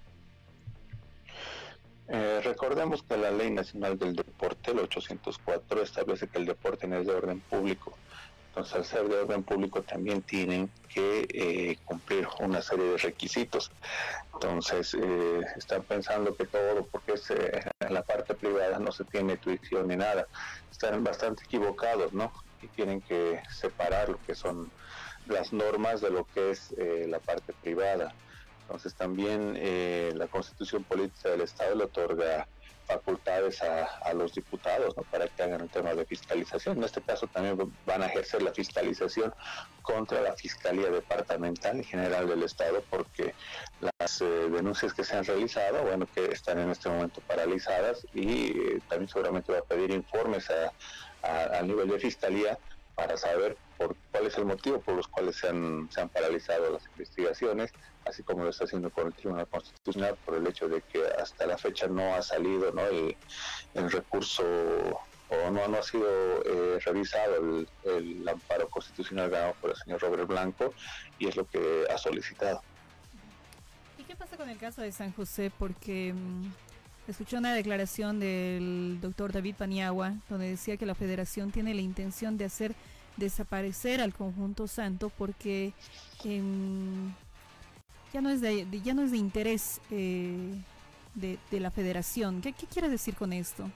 Eh, 2.10 2.40
recordemos 2.42 3.02
que 3.02 3.18
la 3.18 3.30
Ley 3.30 3.50
Nacional 3.50 3.98
del 3.98 4.16
Deporte, 4.16 4.70
el 4.70 4.78
804, 4.78 5.82
establece 5.82 6.26
que 6.26 6.38
el 6.38 6.46
deporte 6.46 6.86
no 6.86 6.96
es 6.96 7.06
de 7.06 7.14
orden 7.14 7.40
público. 7.40 7.92
Entonces, 8.48 8.74
al 8.74 8.84
ser 8.86 9.08
de 9.08 9.18
orden 9.18 9.42
público 9.42 9.82
también 9.82 10.22
tienen 10.22 10.70
que 10.88 11.26
eh, 11.28 11.76
cumplir 11.84 12.26
una 12.40 12.62
serie 12.62 12.86
de 12.86 12.96
requisitos. 12.96 13.70
Entonces, 14.32 14.94
eh, 14.94 15.40
están 15.56 15.82
pensando 15.82 16.34
que 16.34 16.46
todo, 16.46 16.86
porque 16.86 17.12
es, 17.12 17.30
la 17.90 18.02
parte 18.02 18.34
privada 18.34 18.78
no 18.78 18.90
se 18.90 19.04
tiene 19.04 19.36
tuición 19.36 19.88
ni 19.88 19.96
nada. 19.96 20.26
Están 20.70 21.04
bastante 21.04 21.44
equivocados, 21.44 22.14
¿no? 22.14 22.32
Y 22.62 22.68
tienen 22.68 23.02
que 23.02 23.42
separar 23.50 24.08
lo 24.08 24.18
que 24.26 24.34
son 24.34 24.70
las 25.26 25.52
normas 25.52 26.00
de 26.00 26.10
lo 26.10 26.24
que 26.24 26.50
es 26.52 26.74
la 27.06 27.18
parte 27.20 27.52
privada. 27.52 28.14
Entonces 28.68 28.94
también 28.94 29.54
eh, 29.57 30.12
la 30.14 30.26
constitución 30.26 30.85
política 30.85 31.31
del 31.31 31.40
Estado 31.40 31.74
le 31.74 31.85
otorga 31.85 32.46
facultades 32.87 33.62
a, 33.62 34.12
los 34.12 34.35
diputados 34.35 34.94
para 35.11 35.26
que 35.26 35.42
hagan 35.42 35.62
el 35.62 35.70
tema 35.70 35.94
de 35.94 36.04
fiscalización. 36.04 36.76
En 36.76 36.85
este 36.85 37.00
caso 37.00 37.26
también 37.26 37.57
van 37.87 38.02
a 38.02 38.07
ejercer 38.07 38.42
la 38.42 38.52
fiscalización 38.52 39.33
contra 39.81 40.20
la 40.20 40.35
Fiscalía 40.35 40.90
Departamental 40.90 41.81
y 41.81 41.85
General 41.85 42.28
del 42.28 42.42
Estado 42.42 42.85
porque 42.90 43.35
las 43.81 44.20
eh, 44.20 44.24
denuncias 44.24 44.92
que 44.92 45.04
se 45.04 45.16
han 45.16 45.24
realizado, 45.24 45.83
bueno, 45.83 46.07
que 46.14 46.26
están 46.26 46.59
en 46.59 46.70
este 46.70 46.90
momento 46.90 47.22
paralizadas 47.26 48.07
y 48.12 48.48
eh, 48.48 48.81
también 48.88 49.09
seguramente 49.09 49.50
va 49.50 49.61
a 49.61 49.62
pedir 49.62 49.90
informes 49.90 50.50
a, 50.50 51.59
a, 51.59 51.62
nivel 51.62 51.88
de 51.88 51.98
Fiscalía 51.98 52.59
para 52.98 53.16
saber 53.16 53.56
por 53.76 53.94
cuál 54.11 54.26
es 54.26 54.37
el 54.38 54.44
motivo 54.44 54.80
por 54.80 54.96
los 54.96 55.06
cuales 55.06 55.37
se 55.37 55.48
han, 55.48 55.88
se 55.92 56.00
han 56.00 56.08
paralizado 56.08 56.68
las 56.72 56.84
investigaciones, 56.88 57.72
así 58.04 58.24
como 58.24 58.42
lo 58.42 58.50
está 58.50 58.64
haciendo 58.64 58.90
con 58.90 59.06
el 59.06 59.14
Tribunal 59.14 59.46
Constitucional 59.46 60.16
por 60.24 60.34
el 60.34 60.44
hecho 60.48 60.68
de 60.68 60.82
que 60.82 61.06
hasta 61.06 61.46
la 61.46 61.56
fecha 61.56 61.87
no 61.87 62.16
ha 62.16 62.22
salido 62.22 62.72
¿no? 62.72 62.82
El, 62.84 63.14
recurso 63.74 64.42
o 65.28 65.50
no, 65.52 65.68
no 65.68 65.78
ha 65.78 65.82
sido 65.84 66.08
eh, 66.44 66.80
revisado 66.84 67.37
el, 67.84 68.28
amparo 68.28 68.68
constitucional 68.68 69.30
ganado 69.30 69.54
por 69.61 69.70
el 69.70 69.76
señor 69.76 70.00
Robert 70.00 70.26
Blanco 70.26 70.74
y 71.20 71.28
es 71.28 71.37
lo 71.37 71.46
que 71.46 71.87
ha 71.88 71.98
solicitado. 71.98 72.61
¿Y 73.96 74.02
qué 74.02 74.16
pasa 74.16 74.37
con 74.37 74.48
el 74.48 74.58
caso 74.58 74.82
de 74.82 74.90
San 74.90 75.12
José? 75.12 75.52
Porque 75.56 76.12
mm, 76.12 76.48
escuché 77.08 77.38
una 77.38 77.54
declaración 77.54 78.20
del 78.20 78.98
doctor 79.00 79.32
David 79.32 79.56
Paniagua 79.56 80.14
donde 80.28 80.50
decía 80.50 80.76
que 80.76 80.86
la 80.86 80.94
federación 80.94 81.50
tiene 81.50 81.74
la 81.74 81.80
intención 81.80 82.36
de 82.36 82.44
hacer 82.44 82.74
desaparecer 83.16 84.00
al 84.00 84.14
conjunto 84.14 84.68
santo 84.68 85.10
porque 85.16 85.72
em, 86.24 87.12
ya 88.12 88.20
no 88.20 88.30
es 88.30 88.40
de, 88.40 88.66
ya 88.82 88.94
no 88.94 89.02
es 89.02 89.10
de 89.10 89.16
interés 89.16 89.80
eh, 89.90 90.54
de, 91.14 91.38
la 91.60 91.70
federación. 91.70 92.40
¿Qué, 92.40 92.52
quiere 92.52 92.88
decir 92.88 93.16
con 93.16 93.32
esto? 93.32 93.68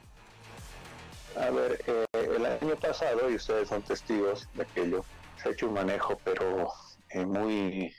A 1.36 1.50
ver, 1.50 1.82
eh, 1.86 2.06
el 2.12 2.46
año 2.46 2.76
pasado, 2.76 3.28
y 3.30 3.34
ustedes 3.34 3.68
son 3.68 3.82
testigos 3.82 4.48
de 4.54 4.62
aquello, 4.62 5.04
se 5.42 5.48
ha 5.48 5.52
hecho 5.52 5.66
un 5.66 5.74
manejo, 5.74 6.20
pero 6.22 6.70
eh, 7.10 7.26
muy, 7.26 7.92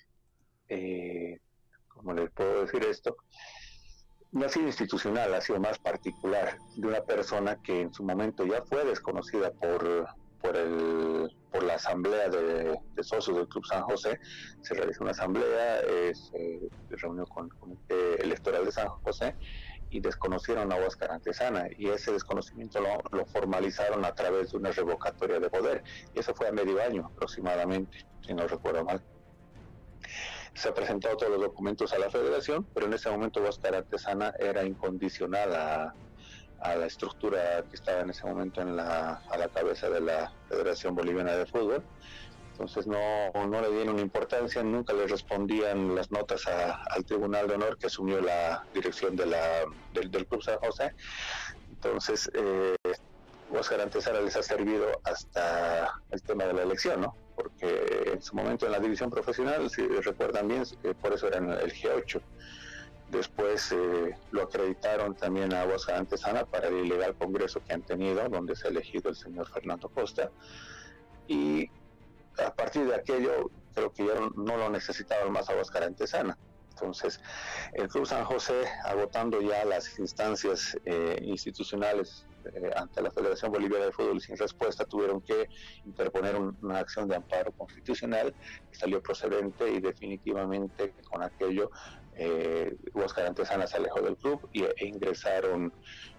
¿cómo 1.90 2.14
les 2.14 2.32
puedo 2.32 2.66
decir 2.66 2.84
esto? 2.84 3.18
No 4.34 4.48
ha 4.48 4.50
sido 4.50 4.66
institucional, 4.66 5.32
ha 5.36 5.42
sido 5.42 5.60
más 5.60 5.78
particular, 5.78 6.58
de 6.76 6.88
una 6.88 7.02
persona 7.02 7.56
que 7.62 7.82
en 7.82 7.94
su 7.94 8.04
momento 8.04 8.44
ya 8.46 8.64
fue 8.64 8.84
desconocida 8.84 9.52
por, 9.52 10.08
por, 10.42 10.58
el, 10.58 11.30
por 11.52 11.62
la 11.62 11.76
asamblea 11.76 12.30
de, 12.30 12.80
socios 13.04 13.38
del 13.38 13.48
Club 13.48 13.64
San 13.68 13.84
José. 13.84 14.20
Se 14.62 14.74
realizó 14.74 15.04
una 15.04 15.12
asamblea, 15.12 15.82
se 16.14 16.60
reunió 16.90 17.28
con 17.28 17.46
el 17.46 17.54
Comité 17.54 18.22
Electoral 18.24 18.66
de 18.66 18.72
San 18.72 18.90
José 18.90 19.36
y 19.92 20.00
desconocieron 20.00 20.72
a 20.72 20.78
Huáscar 20.78 21.12
Antesana 21.12 21.68
y 21.78 21.90
ese 21.90 22.12
desconocimiento 22.12 22.82
lo, 22.82 23.26
formalizaron 23.28 24.04
a 24.04 24.16
través 24.16 24.52
de 24.52 24.58
una 24.58 24.72
revocatoria 24.72 25.40
de 25.40 25.52
poder 25.52 25.84
y 26.16 26.20
eso 26.20 26.34
fue 26.34 26.48
a 26.48 26.52
medio 26.52 26.82
año 26.82 27.06
aproximadamente, 27.06 28.00
si 28.26 28.34
no 28.34 28.48
recuerdo 28.48 28.84
mal. 28.84 29.04
Se 30.56 30.72
presentado 30.72 31.18
todos 31.18 31.32
los 31.32 31.42
documentos 31.42 31.94
a 31.94 32.00
la 32.00 32.10
federación, 32.10 32.66
pero 32.74 32.86
en 32.86 32.94
ese 32.94 33.10
momento 33.10 33.42
Huáscar 33.42 33.76
Antesana 33.76 34.34
era 34.40 34.64
incondicional 34.64 35.56
a, 35.56 35.94
a 36.64 36.76
la 36.76 36.86
estructura 36.86 37.64
que 37.70 37.76
estaba 37.76 38.02
en 38.02 38.10
ese 38.10 38.26
momento 38.26 38.62
en 38.62 38.76
la, 38.76 39.22
a 39.30 39.38
la 39.38 39.50
cabeza 39.50 39.90
de 39.90 40.00
la 40.00 40.32
Federación 40.48 40.96
Boliviana 40.96 41.36
de 41.36 41.46
Fútbol. 41.46 41.84
Entonces 42.54 42.88
no, 42.88 43.32
no 43.34 43.62
le 43.62 43.72
dieron 43.72 44.00
importancia, 44.00 44.64
nunca 44.64 44.94
le 44.94 45.08
respondían 45.08 45.96
las 45.96 46.12
notas 46.12 46.44
al 46.48 47.04
Tribunal 47.04 47.48
de 47.48 47.56
Honor 47.56 47.78
que 47.78 47.88
asumió 47.88 48.22
la 48.22 48.64
dirección 48.74 49.16
de 49.16 49.26
la, 49.26 49.64
del, 49.94 50.28
Club 50.28 50.44
San 50.44 50.60
José. 50.60 50.94
Entonces, 51.72 52.30
eh, 52.34 52.76
Oscar 53.52 53.82
Antesara 53.82 54.22
les 54.22 54.36
ha 54.36 54.44
servido 54.44 55.02
hasta 55.04 56.00
el 56.12 56.22
tema 56.22 56.46
de 56.46 56.54
la 56.54 56.62
elección, 56.62 57.02
¿no? 57.02 57.16
Porque 57.36 58.12
en 58.14 58.22
su 58.22 58.36
momento 58.36 58.66
en 58.66 58.72
la 58.72 58.80
división 58.80 59.10
profesional, 59.10 59.70
si 59.70 59.86
recuerdan 59.88 60.48
bien, 60.48 60.64
eh, 60.84 60.94
por 61.00 61.14
eso 61.14 61.28
eran 61.28 61.50
el 61.50 61.74
G8 61.74 62.22
Después 63.14 63.72
eh, 63.72 64.18
lo 64.32 64.42
acreditaron 64.42 65.14
también 65.14 65.54
a 65.54 65.62
Aguas 65.62 65.88
Antesana 65.88 66.46
para 66.46 66.68
el 66.70 66.86
ilegal 66.86 67.14
congreso 67.16 67.62
que 67.64 67.74
han 67.74 67.84
tenido, 67.84 68.28
donde 68.28 68.56
se 68.56 68.68
ha 68.68 68.72
elegido 68.72 69.10
el 69.10 69.16
señor 69.16 69.48
Fernando 69.48 69.88
Costa. 69.88 70.32
Y 71.28 71.70
a 72.44 72.52
partir 72.52 72.86
de 72.88 72.96
aquello, 72.96 73.52
creo 73.76 73.94
que 73.94 74.08
ya 74.08 74.14
no 74.36 74.58
lo 74.58 74.68
necesitaban 74.72 75.32
más 75.32 75.48
Aguas 75.48 75.70
Antesana. 75.76 76.36
Entonces, 76.72 77.22
el 77.74 77.88
Club 77.88 78.08
San 78.08 78.26
José, 78.26 78.66
agotando 78.84 79.42
ya 79.42 79.64
las 79.64 80.00
instancias 80.00 80.76
eh, 80.86 81.20
institucionales 81.22 82.26
eh, 82.46 82.72
ante 82.76 83.02
la 83.02 83.12
Federación 83.12 83.52
Boliviana 83.52 83.86
de 83.86 83.92
Fútbol 83.92 84.22
sin 84.22 84.38
respuesta, 84.38 84.86
tuvieron 84.86 85.22
que 85.22 85.48
interponer 85.86 86.36
una 86.36 86.80
acción 86.80 87.08
de 87.08 87.16
amparo 87.16 87.52
constitucional 87.52 88.34
que 88.72 88.78
salió 88.78 89.02
procedente 89.02 89.72
y 89.72 89.80
definitivamente 89.80 90.94
con 91.10 91.24
aquello 91.24 91.70
eh, 92.16 92.76
Huáscar 92.94 93.26
Antesana 93.28 93.66
se 93.68 93.78
alejó 93.78 94.02
del 94.02 94.18
club 94.18 94.48
y, 94.54 94.64
e 94.64 94.74
ingresaron 94.82 95.74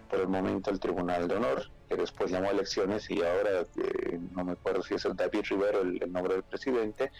por 0.09 0.19
el 0.19 0.27
momento 0.27 0.69
al 0.69 0.79
Tribunal 0.79 1.27
de 1.27 1.35
Honor, 1.35 1.69
que 1.89 1.95
después 1.95 2.31
llamó 2.31 2.47
a 2.47 2.51
elecciones 2.51 3.09
y 3.09 3.21
ahora 3.21 3.61
eh, 3.77 4.19
no 4.31 4.43
me 4.43 4.53
acuerdo 4.53 4.81
si 4.81 4.95
es 4.95 5.05
el 5.05 5.15
David 5.15 5.43
Rivero 5.49 5.81
el, 5.81 6.11
nombre 6.11 6.35
del 6.35 6.43
presidente, 6.43 7.11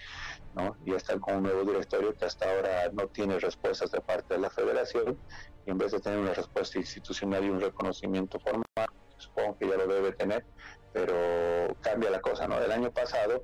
¿no? 0.55 0.75
ya 0.85 0.95
están 0.95 1.19
con 1.19 1.35
un 1.35 1.43
nuevo 1.43 1.63
directorio 1.63 2.15
que 2.15 2.25
hasta 2.25 2.49
ahora 2.49 2.89
no 2.93 3.07
tiene 3.07 3.39
respuestas 3.39 3.91
de 3.91 4.01
parte 4.01 4.35
de 4.35 4.39
la 4.39 4.49
federación 4.49 5.17
y 5.65 5.71
en 5.71 5.77
vez 5.77 5.91
de 5.91 5.99
tener 5.99 6.19
una 6.19 6.33
respuesta 6.33 6.79
institucional 6.79 7.43
y 7.43 7.49
un 7.49 7.61
reconocimiento 7.61 8.39
formal, 8.39 8.65
supongo 9.17 9.57
que 9.57 9.67
ya 9.67 9.77
lo 9.77 9.87
debe 9.87 10.11
tener, 10.13 10.45
pero 10.93 11.75
cambia 11.81 12.09
la 12.09 12.21
cosa, 12.21 12.47
¿no? 12.47 12.59
El 12.59 12.71
año 12.71 12.91
pasado 12.91 13.43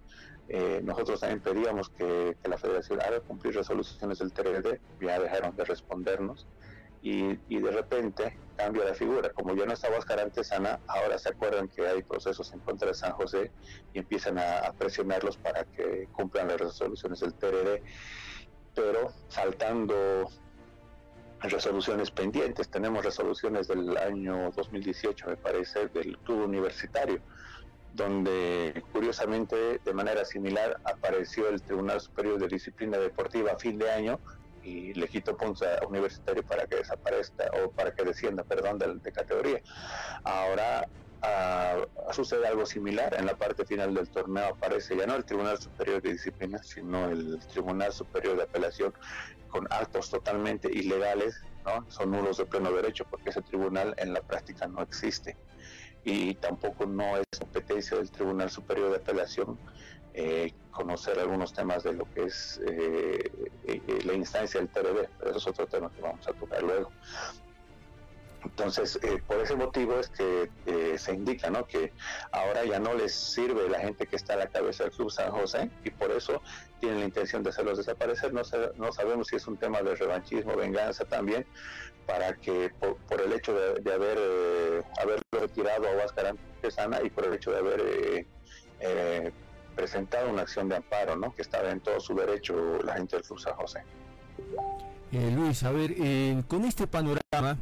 eh, 0.53 0.81
nosotros 0.83 1.21
también 1.21 1.39
pedíamos 1.39 1.89
que, 1.89 2.35
la 2.43 2.57
federación 2.57 3.01
haga 3.01 3.21
cumplir 3.21 3.55
resoluciones 3.55 4.19
del 4.19 4.33
TRD, 4.33 4.81
ya 4.99 5.17
dejaron 5.17 5.55
de 5.55 5.63
respondernos 5.63 6.45
y, 7.01 7.59
de 7.59 7.71
repente 7.71 8.37
cambia 8.55 8.85
la 8.85 8.93
figura. 8.93 9.29
Como 9.29 9.55
ya 9.55 9.65
no 9.65 9.73
está 9.73 9.89
Huáscar 9.89 10.19
Antesana, 10.19 10.79
ahora 10.87 11.17
se 11.17 11.29
acuerdan 11.29 11.67
que 11.67 11.87
hay 11.87 12.03
procesos 12.03 12.53
en 12.53 12.59
contra 12.59 12.89
de 12.89 12.93
San 12.93 13.13
José 13.13 13.51
y 13.93 13.99
empiezan 13.99 14.37
a, 14.37 14.71
presionarlos 14.77 15.37
para 15.37 15.63
que 15.63 16.07
cumplan 16.11 16.47
las 16.47 16.59
resoluciones 16.59 17.19
del 17.21 17.33
TRD, 17.33 17.81
pero 18.75 19.11
faltando 19.29 20.29
resoluciones 21.41 22.11
pendientes. 22.11 22.69
Tenemos 22.69 23.03
resoluciones 23.03 23.67
del 23.67 23.97
año 23.97 24.51
2018, 24.55 25.27
me 25.27 25.37
parece, 25.37 25.87
del 25.87 26.19
club 26.19 26.43
universitario, 26.43 27.19
donde 27.95 28.83
curiosamente 28.93 29.81
de 29.83 29.93
manera 29.93 30.23
similar 30.23 30.79
apareció 30.83 31.49
el 31.49 31.63
Tribunal 31.63 31.99
Superior 31.99 32.39
de 32.39 32.47
Disciplina 32.47 32.99
Deportiva 32.99 33.53
a 33.53 33.57
fin 33.57 33.79
de 33.79 33.89
año 33.89 34.19
y 34.63 34.93
le 34.93 35.07
quitó 35.07 35.35
puntos 35.35 35.67
a 35.67 35.85
Universitario 35.85 36.43
para 36.43 36.65
que 36.65 36.77
desaparezca 36.77 37.49
o 37.63 37.71
para 37.71 37.93
que 37.93 38.03
descienda, 38.03 38.43
perdón, 38.43 38.79
de, 38.79 39.11
categoría. 39.11 39.61
Ahora 40.23 40.87
uh, 41.23 42.13
sucede 42.13 42.47
algo 42.47 42.65
similar, 42.65 43.15
en 43.17 43.25
la 43.25 43.35
parte 43.35 43.65
final 43.65 43.93
del 43.93 44.09
torneo 44.09 44.47
aparece 44.47 44.95
ya 44.95 45.05
no 45.05 45.15
el 45.15 45.25
Tribunal 45.25 45.59
Superior 45.59 46.01
de 46.01 46.13
Disciplina, 46.13 46.61
sino 46.63 47.09
el 47.09 47.39
Tribunal 47.47 47.91
Superior 47.91 48.37
de 48.37 48.43
Apelación 48.43 48.93
con 49.49 49.67
actos 49.71 50.09
totalmente 50.09 50.69
ilegales, 50.71 51.41
¿no? 51.65 51.85
son 51.89 52.11
nulos 52.11 52.37
de 52.37 52.45
pleno 52.45 52.71
derecho 52.71 53.05
porque 53.09 53.29
ese 53.29 53.41
tribunal 53.41 53.93
en 53.97 54.13
la 54.13 54.21
práctica 54.21 54.67
no 54.67 54.81
existe 54.81 55.35
y 56.03 56.35
tampoco 56.35 56.85
no 56.85 57.17
es 57.17 57.25
competencia 57.37 57.97
del 57.97 58.09
Tribunal 58.09 58.49
Superior 58.49 58.91
de 58.91 58.97
Apelación 58.97 59.59
eh, 60.13 60.53
conocer 60.71 61.19
algunos 61.19 61.53
temas 61.53 61.83
de 61.83 61.93
lo 61.93 62.05
que 62.13 62.23
es 62.23 62.59
eh, 62.67 63.31
eh, 63.65 63.99
la 64.03 64.13
instancia 64.13 64.59
del 64.59 64.69
TRD, 64.69 65.09
pero 65.17 65.31
eso 65.31 65.39
es 65.39 65.47
otro 65.47 65.67
tema 65.67 65.89
que 65.91 66.01
vamos 66.01 66.27
a 66.27 66.33
tocar 66.33 66.61
luego. 66.63 66.91
Entonces, 68.43 68.99
por 69.27 69.37
ese 69.37 69.55
motivo 69.55 69.99
es 69.99 70.09
que 70.09 70.49
se 70.97 71.13
indica 71.13 71.51
¿no? 71.51 71.67
que 71.67 71.93
ahora 72.31 72.65
ya 72.65 72.79
no 72.79 72.95
les 72.95 73.13
sirve 73.13 73.69
la 73.69 73.79
gente 73.79 74.07
que 74.07 74.15
está 74.15 74.33
a 74.33 74.37
la 74.37 74.47
cabeza 74.47 74.83
del 74.83 74.93
Club 74.93 75.11
San 75.11 75.31
José 75.31 75.69
y 75.83 75.91
por 75.91 76.09
eso 76.09 76.41
tienen 76.79 77.01
la 77.01 77.05
intención 77.05 77.43
de 77.43 77.51
hacerlos 77.51 77.77
desaparecer. 77.77 78.33
No, 78.33 78.41
no 78.77 78.91
sabemos 78.91 79.27
si 79.27 79.35
es 79.35 79.45
un 79.45 79.57
tema 79.57 79.83
de 79.83 79.95
revanchismo, 79.95 80.55
venganza 80.55 81.05
también, 81.05 81.45
para 82.07 82.33
que 82.33 82.71
por, 82.79 83.21
el 83.21 83.31
hecho 83.31 83.53
de, 83.53 83.93
haber 83.93 84.17
haberlo 84.99 85.23
retirado 85.33 85.87
a 85.87 85.95
Huáscar 85.97 86.25
Antesana 86.25 86.99
y 87.03 87.11
por 87.11 87.25
el 87.25 87.33
hecho 87.35 87.51
de 87.51 87.59
haber 87.59 88.25
presentado 89.81 90.29
una 90.29 90.43
acción 90.43 90.69
de 90.69 90.75
amparo, 90.75 91.15
¿no? 91.15 91.33
Que 91.33 91.41
estaba 91.41 91.71
en 91.71 91.79
todo 91.79 91.99
su 91.99 92.13
derecho 92.13 92.83
la 92.83 92.93
gente 92.93 93.15
del 93.15 93.25
Club 93.25 93.39
San 93.39 93.55
José. 93.55 93.81
Eh, 95.11 95.31
Luis, 95.35 95.63
a 95.63 95.71
ver, 95.71 95.95
con 96.47 96.65
este 96.65 96.85
panorama, 96.85 97.57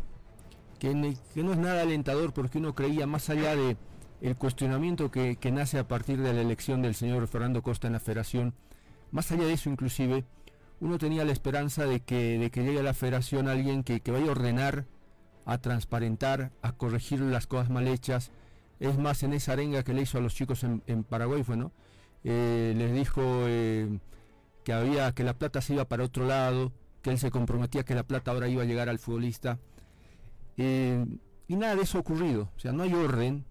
que, 0.79 0.93
no 0.93 1.07
es 1.53 1.57
nada 1.57 1.83
alentador 1.83 2.33
porque 2.33 2.57
uno 2.57 2.75
creía 2.75 3.07
más 3.07 3.29
allá 3.29 3.55
de 3.55 3.77
el 4.19 4.35
cuestionamiento 4.35 5.11
que, 5.11 5.37
nace 5.49 5.79
a 5.79 5.87
partir 5.87 6.21
de 6.21 6.33
la 6.33 6.41
elección 6.41 6.81
del 6.81 6.93
señor 6.93 7.25
Fernando 7.29 7.61
Costa 7.61 7.87
en 7.87 7.93
la 7.93 8.01
federación, 8.01 8.53
más 9.11 9.31
allá 9.31 9.45
de 9.45 9.53
eso 9.53 9.69
inclusive, 9.69 10.25
uno 10.81 10.97
tenía 10.97 11.23
la 11.23 11.31
esperanza 11.31 11.85
de 11.85 12.01
que, 12.01 12.37
de 12.37 12.51
que 12.51 12.65
llegue 12.65 12.81
a 12.81 12.83
la 12.83 12.93
federación 12.93 13.47
alguien 13.47 13.85
que, 13.85 14.01
vaya 14.11 14.27
a 14.27 14.31
ordenar, 14.31 14.83
a 15.45 15.57
transparentar, 15.59 16.51
a 16.61 16.73
corregir 16.73 17.21
las 17.21 17.47
cosas 17.47 17.69
mal 17.69 17.87
hechas. 17.87 18.31
Es 18.81 18.97
más, 18.97 19.23
en 19.23 19.31
esa 19.31 19.53
arenga 19.53 19.83
que 19.83 19.93
le 19.93 20.01
hizo 20.01 20.17
a 20.17 20.21
los 20.21 20.35
chicos 20.35 20.65
en, 20.65 20.83
en 20.85 21.05
Paraguay 21.05 21.43
fue, 21.43 21.55
¿no? 21.55 21.71
Eh, 22.23 22.73
les 22.75 22.93
dijo 22.93 23.21
eh, 23.47 23.99
que 24.63 24.73
había 24.73 25.13
que 25.13 25.23
la 25.23 25.33
plata 25.33 25.61
se 25.61 25.73
iba 25.73 25.85
para 25.85 26.03
otro 26.03 26.25
lado, 26.25 26.71
que 27.01 27.11
él 27.11 27.19
se 27.19 27.31
comprometía 27.31 27.83
que 27.83 27.95
la 27.95 28.03
plata 28.03 28.31
ahora 28.31 28.47
iba 28.47 28.63
a 28.63 28.65
llegar 28.65 28.89
al 28.89 28.99
futbolista. 28.99 29.59
Eh, 30.57 31.05
y 31.47 31.55
nada 31.55 31.75
de 31.75 31.83
eso 31.83 31.97
ha 31.97 32.01
ocurrido, 32.01 32.49
o 32.55 32.59
sea, 32.59 32.71
no 32.71 32.83
hay 32.83 32.93
orden. 32.93 33.45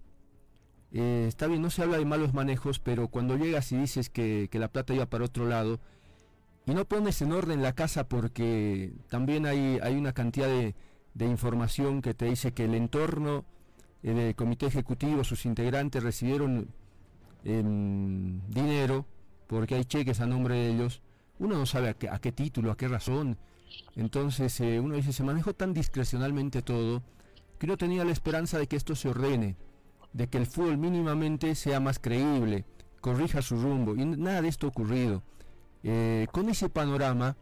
está 0.92 1.46
bien, 1.46 1.62
no 1.62 1.70
se 1.70 1.82
habla 1.82 1.98
de 1.98 2.04
malos 2.04 2.34
manejos, 2.34 2.78
pero 2.78 3.08
cuando 3.08 3.36
llegas 3.36 3.72
y 3.72 3.76
dices 3.76 4.10
que, 4.10 4.48
la 4.52 4.68
plata 4.68 4.94
iba 4.94 5.06
para 5.06 5.24
otro 5.24 5.46
lado, 5.46 5.80
y 6.66 6.74
no 6.74 6.84
pones 6.84 7.22
en 7.22 7.32
orden 7.32 7.62
la 7.62 7.72
casa 7.74 8.08
porque 8.08 8.92
también 9.08 9.46
hay, 9.46 9.78
hay 9.82 9.96
una 9.96 10.12
cantidad 10.12 10.48
de, 10.48 10.74
de 11.14 11.26
información 11.26 12.02
que 12.02 12.14
te 12.14 12.26
dice 12.26 12.52
que 12.52 12.66
el 12.66 12.74
entorno 12.74 13.44
del 14.02 14.34
comité 14.36 14.66
ejecutivo, 14.66 15.24
sus 15.24 15.46
integrantes 15.46 16.02
recibieron 16.02 16.68
dinero, 17.44 19.06
porque 19.46 19.74
hay 19.76 19.84
cheques 19.84 20.20
a 20.20 20.26
nombre 20.26 20.54
de 20.56 20.70
ellos, 20.70 21.02
uno 21.38 21.56
no 21.56 21.66
sabe 21.66 21.88
a 21.88 21.94
qué, 21.94 22.32
título, 22.32 22.70
a 22.70 22.76
qué 22.76 22.88
razón. 22.88 23.38
Entonces 23.94 24.60
eh, 24.60 24.80
uno 24.80 24.96
dice, 24.96 25.12
se 25.12 25.22
manejó 25.22 25.54
tan 25.54 25.72
discrecionalmente 25.72 26.62
todo, 26.62 27.02
que 27.58 27.66
uno 27.66 27.76
tenía 27.76 28.04
la 28.04 28.12
esperanza 28.12 28.58
de 28.58 28.66
que 28.66 28.76
esto 28.76 28.94
se 28.94 29.08
ordene, 29.08 29.56
de 30.12 30.28
que 30.28 30.38
el 30.38 30.46
fútbol 30.46 30.78
mínimamente 30.78 31.54
sea 31.54 31.80
más 31.80 31.98
creíble, 31.98 32.64
corrija 33.00 33.42
su 33.42 33.60
rumbo, 33.60 33.94
y 33.94 34.04
nada 34.04 34.42
de 34.42 34.48
esto 34.48 34.66
ha 34.66 34.70
ocurrido. 34.70 35.22
Eh, 35.82 36.26
con 36.32 36.48
ese 36.48 36.68
panorama, 36.68 37.36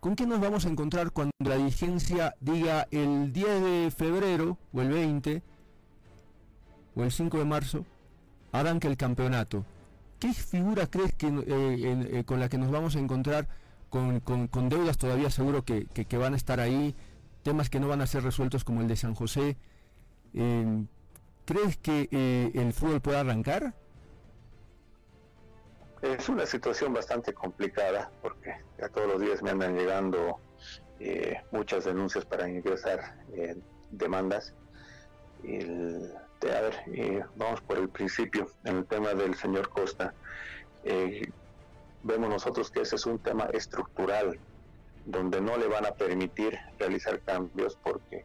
¿con 0.00 0.16
qué 0.16 0.26
nos 0.26 0.40
vamos 0.40 0.64
a 0.64 0.70
encontrar 0.70 1.10
cuando 1.10 1.32
la 1.40 1.56
dirigencia 1.56 2.34
diga 2.40 2.86
el 2.90 3.32
10 3.32 3.62
de 3.62 3.92
febrero, 3.94 4.56
o 4.72 4.80
el 4.80 4.88
20, 4.88 5.42
o 6.94 7.04
el 7.04 7.10
5 7.10 7.38
de 7.38 7.44
marzo, 7.44 7.84
arranque 8.52 8.88
el 8.88 8.96
campeonato. 8.96 9.64
¿Qué 10.18 10.34
figura 10.34 10.86
crees 10.86 11.14
que, 11.14 11.28
eh, 11.28 12.08
eh, 12.12 12.24
con 12.24 12.40
la 12.40 12.48
que 12.48 12.58
nos 12.58 12.70
vamos 12.70 12.94
a 12.94 12.98
encontrar 12.98 13.48
con, 13.88 14.20
con, 14.20 14.68
deudas 14.68 14.98
todavía 14.98 15.30
seguro 15.30 15.64
que, 15.64 15.86
que, 15.86 16.18
van 16.18 16.34
a 16.34 16.36
estar 16.36 16.60
ahí, 16.60 16.94
temas 17.42 17.70
que 17.70 17.80
no 17.80 17.88
van 17.88 18.02
a 18.02 18.06
ser 18.06 18.22
resueltos 18.22 18.62
como 18.62 18.82
el 18.82 18.88
de 18.88 18.96
San 18.96 19.14
José? 19.14 19.56
Eh, 20.34 20.84
¿Crees 21.46 21.78
que 21.78 22.50
el 22.54 22.72
fútbol 22.72 23.00
puede 23.00 23.18
arrancar? 23.18 23.74
Es 26.02 26.28
una 26.28 26.46
situación 26.46 26.92
bastante 26.92 27.32
complicada 27.32 28.10
porque 28.22 28.54
ya 28.78 28.88
todos 28.88 29.08
los 29.08 29.20
días 29.20 29.42
me 29.42 29.50
andan 29.50 29.74
llegando 29.74 30.38
muchas 31.50 31.86
denuncias 31.86 32.24
para 32.24 32.48
ingresar 32.48 33.16
demandas. 33.90 34.54
Este, 36.40 36.56
a 36.56 36.60
ver, 36.62 36.74
eh, 36.94 37.22
vamos 37.36 37.60
por 37.60 37.76
el 37.76 37.90
principio, 37.90 38.50
en 38.64 38.78
el 38.78 38.86
tema 38.86 39.12
del 39.12 39.34
señor 39.34 39.68
Costa. 39.68 40.14
Eh, 40.84 41.30
vemos 42.02 42.30
nosotros 42.30 42.70
que 42.70 42.80
ese 42.80 42.96
es 42.96 43.04
un 43.04 43.18
tema 43.18 43.44
estructural, 43.52 44.38
donde 45.04 45.40
no 45.42 45.58
le 45.58 45.66
van 45.66 45.84
a 45.84 45.92
permitir 45.92 46.58
realizar 46.78 47.20
cambios 47.20 47.76
porque 47.82 48.24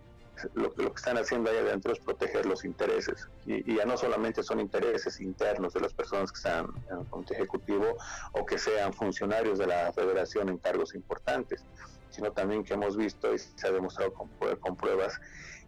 lo, 0.54 0.74
lo 0.78 0.94
que 0.94 0.98
están 0.98 1.18
haciendo 1.18 1.50
ahí 1.50 1.58
adentro 1.58 1.92
es 1.92 2.00
proteger 2.00 2.46
los 2.46 2.64
intereses. 2.64 3.28
Y, 3.46 3.76
ya 3.76 3.84
no 3.84 3.98
solamente 3.98 4.44
son 4.44 4.62
intereses 4.62 5.20
internos 5.20 5.74
de 5.74 5.82
las 5.82 5.94
personas 5.94 6.32
que 6.32 6.38
están 6.38 6.68
en 6.90 7.00
el 7.00 7.06
comité 7.08 7.34
ejecutivo 7.34 7.98
o 8.32 8.46
que 8.46 8.58
sean 8.58 8.94
funcionarios 8.94 9.60
de 9.60 9.68
la 9.68 9.92
federación 9.92 10.48
en 10.48 10.58
cargos 10.58 10.96
importantes, 10.96 11.66
sino 12.12 12.32
también 12.32 12.64
que 12.64 12.76
hemos 12.76 12.96
visto 12.96 13.34
y 13.34 13.40
se 13.40 13.68
ha 13.68 13.72
demostrado 13.72 14.14
con, 14.14 14.30
con 14.60 14.78
pruebas 14.78 15.20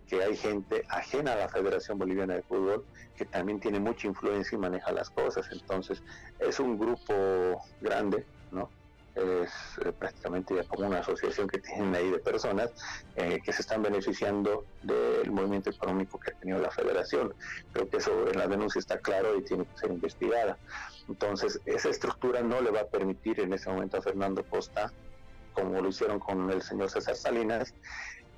que 0.08 0.24
hay 0.24 0.36
gente 0.36 0.84
ajena 0.90 1.34
a 1.34 1.36
la 1.36 1.50
Federación 1.50 1.98
Boliviana 1.98 2.36
de 2.36 2.44
Fútbol 2.44 2.86
que 3.16 3.26
también 3.26 3.60
tiene 3.60 3.80
mucha 3.80 4.08
influencia 4.08 4.56
y 4.56 4.60
maneja 4.60 4.92
las 4.92 5.10
cosas. 5.10 5.48
Entonces, 5.52 6.02
es 6.40 6.60
un 6.60 6.78
grupo 6.78 7.62
grande, 7.82 8.26
¿no? 8.52 8.70
es 9.18 9.52
eh, 9.84 9.92
prácticamente 9.92 10.56
ya 10.56 10.64
como 10.64 10.88
una 10.88 11.00
asociación 11.00 11.48
que 11.48 11.60
tienen 11.60 11.94
ahí 11.96 12.10
de 12.12 12.20
personas 12.20 12.72
eh, 13.16 13.40
que 13.44 13.52
se 13.52 13.62
están 13.62 13.82
beneficiando 13.82 14.66
del 14.84 15.32
movimiento 15.32 15.70
económico 15.70 16.20
que 16.20 16.32
ha 16.32 16.36
tenido 16.36 16.60
la 16.60 16.72
federación. 16.72 17.34
Creo 17.74 17.90
que 17.90 17.98
eso 17.98 18.30
en 18.30 18.38
la 18.38 18.48
denuncia 18.48 18.80
está 18.80 19.00
claro 19.00 19.38
y 19.38 19.44
tiene 19.44 19.66
que 19.66 19.78
ser 19.78 19.92
investigada. 19.92 20.58
Entonces, 21.08 21.60
esa 21.66 21.90
estructura 21.90 22.42
no 22.42 22.62
le 22.62 22.72
va 22.72 22.82
a 22.82 22.88
permitir 22.88 23.40
en 23.40 23.54
ese 23.54 23.70
momento 23.70 23.98
a 23.98 24.02
Fernando 24.02 24.44
Costa, 24.44 24.92
como 25.54 25.82
lo 25.82 25.90
hicieron 25.90 26.20
con 26.20 26.52
el 26.52 26.62
señor 26.62 26.90
César 26.90 27.16
Salinas, 27.16 27.74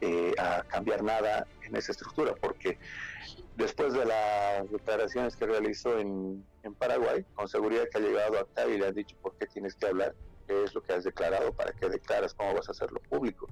eh, 0.01 0.33
a 0.37 0.63
cambiar 0.63 1.03
nada 1.03 1.45
en 1.63 1.75
esa 1.75 1.91
estructura, 1.91 2.33
porque 2.35 2.77
después 3.57 3.93
de 3.93 4.05
las 4.05 4.71
declaraciones 4.71 5.35
que 5.35 5.45
realizó 5.45 5.99
en, 5.99 6.45
Paraguay, 6.77 7.25
con 7.33 7.47
seguridad 7.47 7.85
que 7.91 7.97
ha 7.97 8.01
llegado 8.01 8.39
acá 8.39 8.67
y 8.67 8.77
le 8.77 8.87
han 8.87 8.93
dicho 8.93 9.15
por 9.21 9.35
qué 9.35 9.47
tienes 9.47 9.75
que 9.75 9.87
hablar, 9.87 10.13
qué 10.47 10.63
es 10.63 10.73
lo 10.75 10.81
que 10.81 10.93
has 10.93 11.03
declarado, 11.03 11.51
para 11.51 11.71
qué 11.73 11.89
declaras, 11.89 12.33
cómo 12.33 12.53
vas 12.53 12.69
a 12.69 12.71
hacerlo 12.71 13.01
público. 13.09 13.47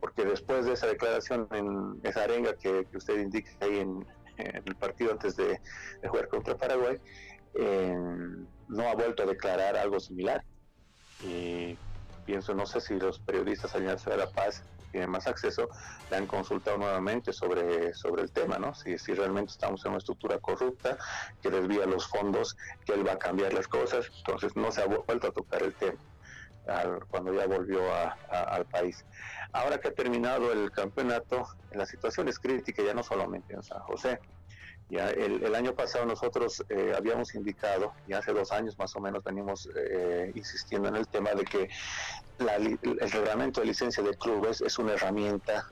Porque 0.00 0.24
después 0.24 0.66
de 0.66 0.72
esa 0.72 0.88
declaración, 0.88 1.46
en 1.52 2.00
esa 2.02 2.24
arenga 2.24 2.54
que, 2.54 2.86
usted 2.94 3.20
indica 3.20 3.50
ahí 3.60 3.78
en, 3.78 4.04
el 4.38 4.74
partido 4.74 5.12
antes 5.12 5.36
de, 5.36 5.60
jugar 6.06 6.28
contra 6.28 6.56
Paraguay, 6.56 6.98
eh, 7.54 7.96
no 8.68 8.88
ha 8.88 8.94
vuelto 8.94 9.22
a 9.22 9.26
declarar 9.26 9.76
algo 9.76 10.00
similar. 10.00 10.44
Y 11.22 11.78
pienso, 12.26 12.54
no 12.54 12.66
sé 12.66 12.80
si 12.80 12.98
los 12.98 13.20
periodistas 13.20 13.74
Alianza 13.74 14.10
de 14.10 14.18
la 14.18 14.26
Paz 14.26 14.62
tienen 14.90 15.10
más 15.10 15.26
acceso, 15.26 15.68
le 16.10 16.16
han 16.16 16.26
consultado 16.26 16.78
nuevamente 16.78 17.32
sobre, 17.32 17.94
sobre 17.94 18.22
el 18.22 18.32
tema, 18.32 18.58
¿no? 18.58 18.74
Si, 18.74 18.98
si 18.98 19.14
realmente 19.14 19.52
estamos 19.52 19.84
en 19.84 19.90
una 19.92 19.98
estructura 19.98 20.38
corrupta 20.38 20.98
que 21.40 21.50
desvía 21.50 21.86
los 21.86 22.06
fondos, 22.08 22.56
que 22.84 22.94
él 22.94 23.06
va 23.06 23.12
a 23.12 23.18
cambiar 23.18 23.52
las 23.52 23.68
cosas, 23.68 24.10
entonces 24.18 24.56
no 24.56 24.72
se 24.72 24.82
ha 24.82 24.86
vuelto 24.86 25.28
a 25.28 25.30
tocar 25.32 25.62
el 25.62 25.74
tema. 25.74 25.98
cuando 27.08 27.32
ya 27.32 27.46
volvió 27.46 27.80
al 28.28 28.66
país. 28.66 29.04
Ahora 29.52 29.78
que 29.78 29.88
ha 29.88 29.94
terminado 29.94 30.52
el 30.52 30.72
campeonato, 30.72 31.46
la 31.72 31.86
situación 31.86 32.26
es 32.28 32.40
crítica 32.40 32.82
ya 32.82 32.92
no 32.92 33.04
solamente 33.04 33.54
en 33.54 33.62
San 33.62 33.78
José, 33.80 34.18
ya 34.88 35.10
el, 35.10 35.54
año 35.54 35.74
pasado 35.74 36.06
nosotros 36.06 36.64
eh, 36.68 36.92
habíamos 36.96 37.34
indicado, 37.34 37.92
y 38.06 38.12
hace 38.12 38.32
dos 38.32 38.52
años 38.52 38.78
más 38.78 38.94
o 38.94 39.00
menos 39.00 39.22
venimos 39.24 39.68
eh, 39.74 40.30
insistiendo 40.34 40.88
en 40.88 40.96
el 40.96 41.08
tema 41.08 41.30
de 41.30 41.44
que 41.44 41.68
el 42.38 43.10
reglamento 43.10 43.60
de 43.60 43.66
licencia 43.66 44.02
de 44.02 44.14
clubes 44.16 44.60
es 44.60 44.78
una 44.78 44.94
herramienta 44.94 45.66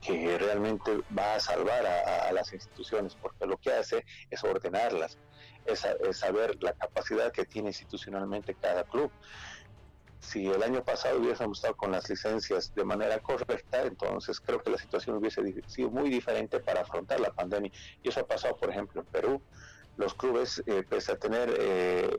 que 0.00 0.36
realmente 0.38 1.00
va 1.16 1.36
a 1.36 1.40
salvar 1.40 1.86
a, 1.86 2.32
las 2.32 2.52
instituciones, 2.52 3.14
porque 3.16 3.46
lo 3.46 3.56
que 3.56 3.72
hace 3.72 4.04
es 4.28 4.42
ordenarlas, 4.42 5.18
es 5.64 5.86
saber 6.18 6.56
la 6.62 6.72
capacidad 6.72 7.32
que 7.32 7.44
tiene 7.44 7.68
institucionalmente 7.68 8.54
cada 8.54 8.84
club 8.84 9.12
si 10.20 10.46
el 10.46 10.62
año 10.62 10.82
pasado 10.84 11.20
hubiésemos 11.20 11.58
estado 11.58 11.76
con 11.76 11.92
las 11.92 12.08
licencias 12.08 12.74
de 12.74 12.84
manera 12.84 13.18
correcta, 13.20 13.82
entonces 13.82 14.40
creo 14.40 14.62
que 14.62 14.70
la 14.70 14.78
situación 14.78 15.16
hubiese 15.16 15.42
sido 15.68 15.90
muy 15.90 16.10
diferente 16.10 16.60
para 16.60 16.82
afrontar 16.82 17.20
la 17.20 17.30
pandemia. 17.30 17.70
Y 18.02 18.08
eso 18.08 18.20
ha 18.20 18.26
pasado, 18.26 18.56
por 18.56 18.70
ejemplo, 18.70 19.00
en 19.00 19.06
Perú. 19.06 19.42
Los 19.96 20.14
clubes, 20.14 20.62
eh, 20.66 20.84
pese 20.88 21.12
a 21.12 21.16
tener 21.16 21.54
eh, 21.58 22.16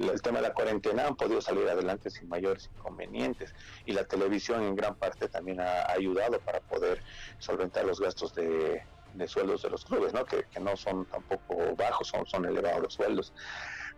el, 0.00 0.22
tema 0.22 0.38
de 0.40 0.48
la 0.48 0.54
cuarentena, 0.54 1.06
han 1.06 1.16
podido 1.16 1.40
salir 1.40 1.68
adelante 1.68 2.10
sin 2.10 2.28
mayores 2.28 2.70
inconvenientes. 2.76 3.54
Y 3.84 3.92
la 3.92 4.04
televisión 4.04 4.62
en 4.62 4.74
gran 4.74 4.94
parte 4.94 5.28
también 5.28 5.60
ha, 5.60 5.90
ayudado 5.90 6.40
para 6.40 6.60
poder 6.60 7.02
solventar 7.38 7.84
los 7.84 8.00
gastos 8.00 8.34
de, 8.34 8.82
sueldos 9.26 9.62
de 9.62 9.70
los 9.70 9.84
clubes, 9.84 10.12
¿no? 10.12 10.24
Que, 10.24 10.44
no 10.60 10.76
son 10.76 11.04
tampoco 11.06 11.76
bajos, 11.76 12.08
son, 12.08 12.26
son 12.26 12.46
elevados 12.46 12.82
los 12.82 12.94
sueldos. 12.94 13.32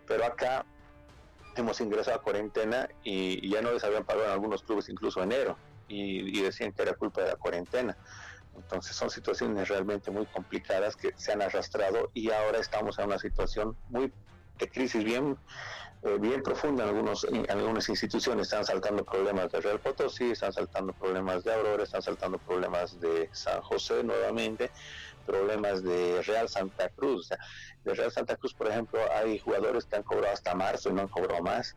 Pero 0.05 0.25
acá 0.25 0.65
hemos 1.61 1.79
ingresado 1.81 2.17
a 2.17 2.21
cuarentena 2.21 2.89
y, 3.03 3.49
ya 3.49 3.61
no 3.61 3.71
les 3.71 3.83
habían 3.83 4.05
pagado 4.05 4.25
en 4.27 4.31
algunos 4.31 4.63
clubes 4.63 4.89
incluso 4.89 5.21
enero 5.21 5.57
y, 5.87 6.41
decían 6.41 6.71
que 6.71 6.81
era 6.81 6.93
culpa 6.93 7.21
de 7.21 7.29
la 7.29 7.35
cuarentena. 7.35 7.97
Entonces 8.55 8.95
son 8.95 9.09
situaciones 9.09 9.67
realmente 9.67 10.11
muy 10.11 10.25
complicadas 10.27 10.95
que 10.95 11.11
se 11.17 11.33
han 11.33 11.41
arrastrado 11.41 12.09
y 12.13 12.31
ahora 12.31 12.59
estamos 12.59 12.97
en 12.99 13.05
una 13.05 13.19
situación 13.19 13.75
muy 13.89 14.13
de 14.57 14.69
crisis 14.69 15.03
bien 15.03 15.37
eh, 16.03 16.17
bien 16.19 16.43
profunda 16.43 16.83
en 16.83 16.89
algunos 16.89 17.23
en 17.23 17.49
algunas 17.49 17.89
instituciones 17.89 18.47
están 18.47 18.65
saltando 18.65 19.03
problemas 19.03 19.51
de 19.51 19.61
Real 19.61 19.79
Potosí 19.79 20.31
están 20.31 20.53
saltando 20.53 20.93
problemas 20.93 21.43
de 21.43 21.53
Aurora 21.53 21.83
están 21.83 22.01
saltando 22.01 22.37
problemas 22.37 22.99
de 22.99 23.29
San 23.31 23.61
José 23.61 24.03
nuevamente 24.03 24.71
problemas 25.25 25.83
de 25.83 26.21
Real 26.21 26.47
Santa 26.47 26.89
Cruz. 26.89 27.29
de 27.83 27.93
Real 27.93 28.11
Santa 28.11 28.35
Cruz, 28.37 28.53
por 28.53 28.69
ejemplo, 28.69 28.99
hay 29.13 29.39
jugadores 29.39 29.85
que 29.85 29.95
han 29.97 30.03
cobrado 30.03 30.33
hasta 30.33 30.55
marzo 30.55 30.89
y 30.89 30.93
no 30.93 31.01
han 31.01 31.07
cobrado 31.07 31.41
más. 31.41 31.75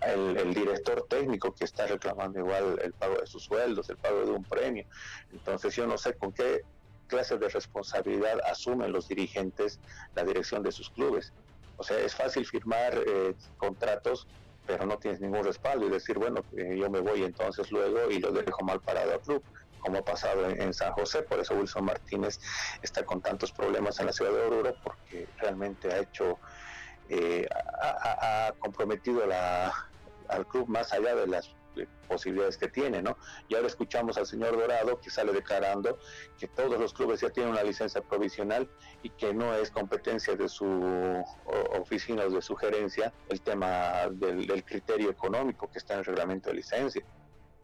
El, 0.00 0.52
director 0.52 1.06
técnico 1.08 1.54
que 1.54 1.64
está 1.64 1.86
reclamando 1.86 2.40
igual 2.40 2.80
el 2.82 2.92
pago 2.92 3.20
de 3.20 3.26
sus 3.26 3.44
sueldos, 3.44 3.88
el 3.88 3.96
pago 3.96 4.24
de 4.24 4.32
un 4.32 4.42
premio. 4.42 4.84
Entonces 5.30 5.76
yo 5.76 5.86
no 5.86 5.96
sé 5.96 6.14
con 6.14 6.32
qué 6.32 6.62
clase 7.06 7.38
de 7.38 7.48
responsabilidad 7.48 8.40
asumen 8.50 8.90
los 8.90 9.06
dirigentes 9.06 9.78
la 10.16 10.24
dirección 10.24 10.64
de 10.64 10.72
sus 10.72 10.90
clubes. 10.90 11.32
O 11.82 11.84
sea, 11.84 11.98
es 11.98 12.14
fácil 12.14 12.46
firmar 12.46 12.94
eh, 12.94 13.34
contratos, 13.56 14.28
pero 14.68 14.86
no 14.86 14.98
tienes 14.98 15.20
ningún 15.20 15.42
respaldo 15.42 15.84
y 15.84 15.90
decir, 15.90 16.16
bueno, 16.16 16.44
eh, 16.56 16.76
yo 16.78 16.88
me 16.88 17.00
voy 17.00 17.24
entonces 17.24 17.72
luego 17.72 18.08
y 18.08 18.20
lo 18.20 18.30
dejo 18.30 18.64
mal 18.64 18.80
parado 18.80 19.14
al 19.14 19.20
club 19.20 19.42
como 19.80 19.98
ha 19.98 20.04
pasado 20.04 20.48
en, 20.48 20.72
San 20.72 20.92
José, 20.92 21.22
por 21.22 21.40
eso 21.40 21.56
Wilson 21.56 21.86
Martínez 21.86 22.38
está 22.82 23.04
con 23.04 23.20
tantos 23.20 23.50
problemas 23.50 23.98
en 23.98 24.06
la 24.06 24.12
ciudad 24.12 24.30
de 24.30 24.42
Oruro, 24.42 24.76
porque 24.84 25.26
realmente 25.38 25.92
ha 25.92 25.98
hecho, 25.98 26.38
eh, 27.08 27.48
ha, 27.50 28.52
comprometido 28.60 29.24
al 30.28 30.46
club 30.46 30.68
más 30.68 30.92
allá 30.92 31.16
de 31.16 31.26
las 31.26 31.52
posibilidades 32.08 32.56
que 32.56 32.68
tiene, 32.68 33.02
¿no? 33.02 33.16
Y 33.48 33.54
ahora 33.54 33.66
escuchamos 33.66 34.18
al 34.18 34.26
señor 34.26 34.56
Dorado 34.56 35.00
que 35.00 35.10
sale 35.10 35.32
declarando 35.32 35.98
que 36.38 36.48
todos 36.48 36.78
los 36.78 36.92
clubes 36.92 37.20
ya 37.20 37.30
tienen 37.30 37.52
una 37.52 37.62
licencia 37.62 38.02
provisional 38.02 38.68
y 39.02 39.10
que 39.10 39.32
no 39.32 39.54
es 39.54 39.70
competencia 39.70 40.36
de 40.36 40.48
su 40.48 40.66
oficina 41.78 42.24
o 42.24 42.30
de 42.30 42.42
su 42.42 42.54
gerencia 42.56 43.12
el 43.28 43.40
tema 43.40 44.08
del, 44.10 44.46
del 44.46 44.64
criterio 44.64 45.10
económico 45.10 45.70
que 45.70 45.78
está 45.78 45.94
en 45.94 46.00
el 46.00 46.04
reglamento 46.06 46.50
de 46.50 46.56
licencia. 46.56 47.02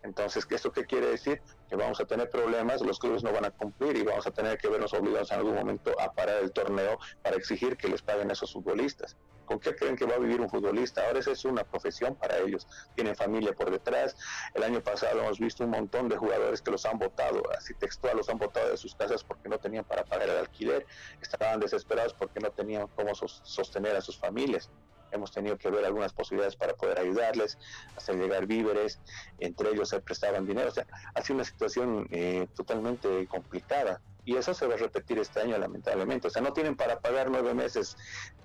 Entonces, 0.02 0.46
¿esto 0.48 0.72
qué 0.72 0.84
quiere 0.84 1.08
decir? 1.08 1.42
Que 1.68 1.76
vamos 1.76 2.00
a 2.00 2.04
tener 2.04 2.30
problemas, 2.30 2.80
los 2.82 2.98
clubes 2.98 3.22
no 3.22 3.32
van 3.32 3.44
a 3.44 3.50
cumplir 3.50 3.96
y 3.96 4.02
vamos 4.02 4.26
a 4.26 4.30
tener 4.30 4.58
que 4.58 4.68
vernos 4.68 4.94
obligados 4.94 5.30
en 5.32 5.38
algún 5.38 5.54
momento 5.54 5.92
a 6.00 6.12
parar 6.12 6.42
el 6.42 6.52
torneo 6.52 6.98
para 7.22 7.36
exigir 7.36 7.76
que 7.76 7.88
les 7.88 8.02
paguen 8.02 8.30
a 8.30 8.32
esos 8.32 8.52
futbolistas. 8.52 9.16
¿Con 9.44 9.58
qué 9.58 9.74
creen 9.74 9.96
que 9.96 10.04
va 10.04 10.16
a 10.16 10.18
vivir 10.18 10.40
un 10.40 10.50
futbolista? 10.50 11.06
Ahora 11.06 11.20
esa 11.20 11.32
es 11.32 11.44
una 11.46 11.64
profesión 11.64 12.14
para 12.14 12.36
ellos. 12.38 12.66
Tienen 12.94 13.16
familia 13.16 13.54
por 13.54 13.70
detrás. 13.70 14.14
El 14.54 14.62
año 14.62 14.82
pasado 14.82 15.20
hemos 15.20 15.38
visto 15.38 15.64
un 15.64 15.70
montón 15.70 16.08
de 16.10 16.18
jugadores 16.18 16.60
que 16.60 16.70
los 16.70 16.84
han 16.84 16.98
votado, 16.98 17.42
así 17.56 17.72
textual, 17.74 18.18
los 18.18 18.28
han 18.28 18.36
votado 18.36 18.68
de 18.68 18.76
sus 18.76 18.94
casas 18.94 19.24
porque 19.24 19.48
no 19.48 19.58
tenían 19.58 19.84
para 19.84 20.04
pagar 20.04 20.28
el 20.28 20.36
alquiler. 20.36 20.86
Estaban 21.22 21.60
desesperados 21.60 22.12
porque 22.12 22.40
no 22.40 22.50
tenían 22.50 22.88
cómo 22.88 23.14
sostener 23.14 23.96
a 23.96 24.02
sus 24.02 24.18
familias 24.18 24.70
hemos 25.10 25.32
tenido 25.32 25.56
que 25.56 25.70
ver 25.70 25.84
algunas 25.84 26.12
posibilidades 26.12 26.56
para 26.56 26.74
poder 26.74 26.98
ayudarles, 26.98 27.58
hacer 27.96 28.16
llegar 28.16 28.46
víveres, 28.46 29.00
entre 29.38 29.70
ellos 29.70 29.88
se 29.88 30.00
prestaban 30.00 30.46
dinero, 30.46 30.68
o 30.68 30.72
sea, 30.72 30.86
ha 31.14 31.22
sido 31.22 31.36
una 31.36 31.44
situación 31.44 32.06
eh, 32.10 32.46
totalmente 32.54 33.26
complicada 33.26 34.00
y 34.28 34.36
eso 34.36 34.52
se 34.52 34.66
va 34.66 34.74
a 34.74 34.76
repetir 34.76 35.18
este 35.18 35.40
año 35.40 35.56
lamentablemente. 35.56 36.28
O 36.28 36.30
sea, 36.30 36.42
no 36.42 36.52
tienen 36.52 36.76
para 36.76 37.00
pagar 37.00 37.30
nueve 37.30 37.54
meses 37.54 37.96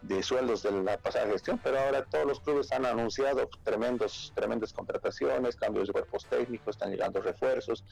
de 0.01 0.23
sueldos 0.23 0.63
de 0.63 0.71
la 0.71 0.97
pasada 0.97 1.27
gestión, 1.27 1.59
pero 1.61 1.77
ahora 1.77 2.05
todos 2.05 2.25
los 2.25 2.39
clubes 2.39 2.71
han 2.71 2.85
anunciado 2.85 3.49
tremendos, 3.63 4.31
tremendas 4.33 4.71
contrataciones, 4.71 5.57
cambios 5.57 5.87
de 5.87 5.93
cuerpos 5.93 6.25
técnicos, 6.29 6.77
están 6.77 6.91
llegando 6.91 7.21
refuerzos. 7.21 7.83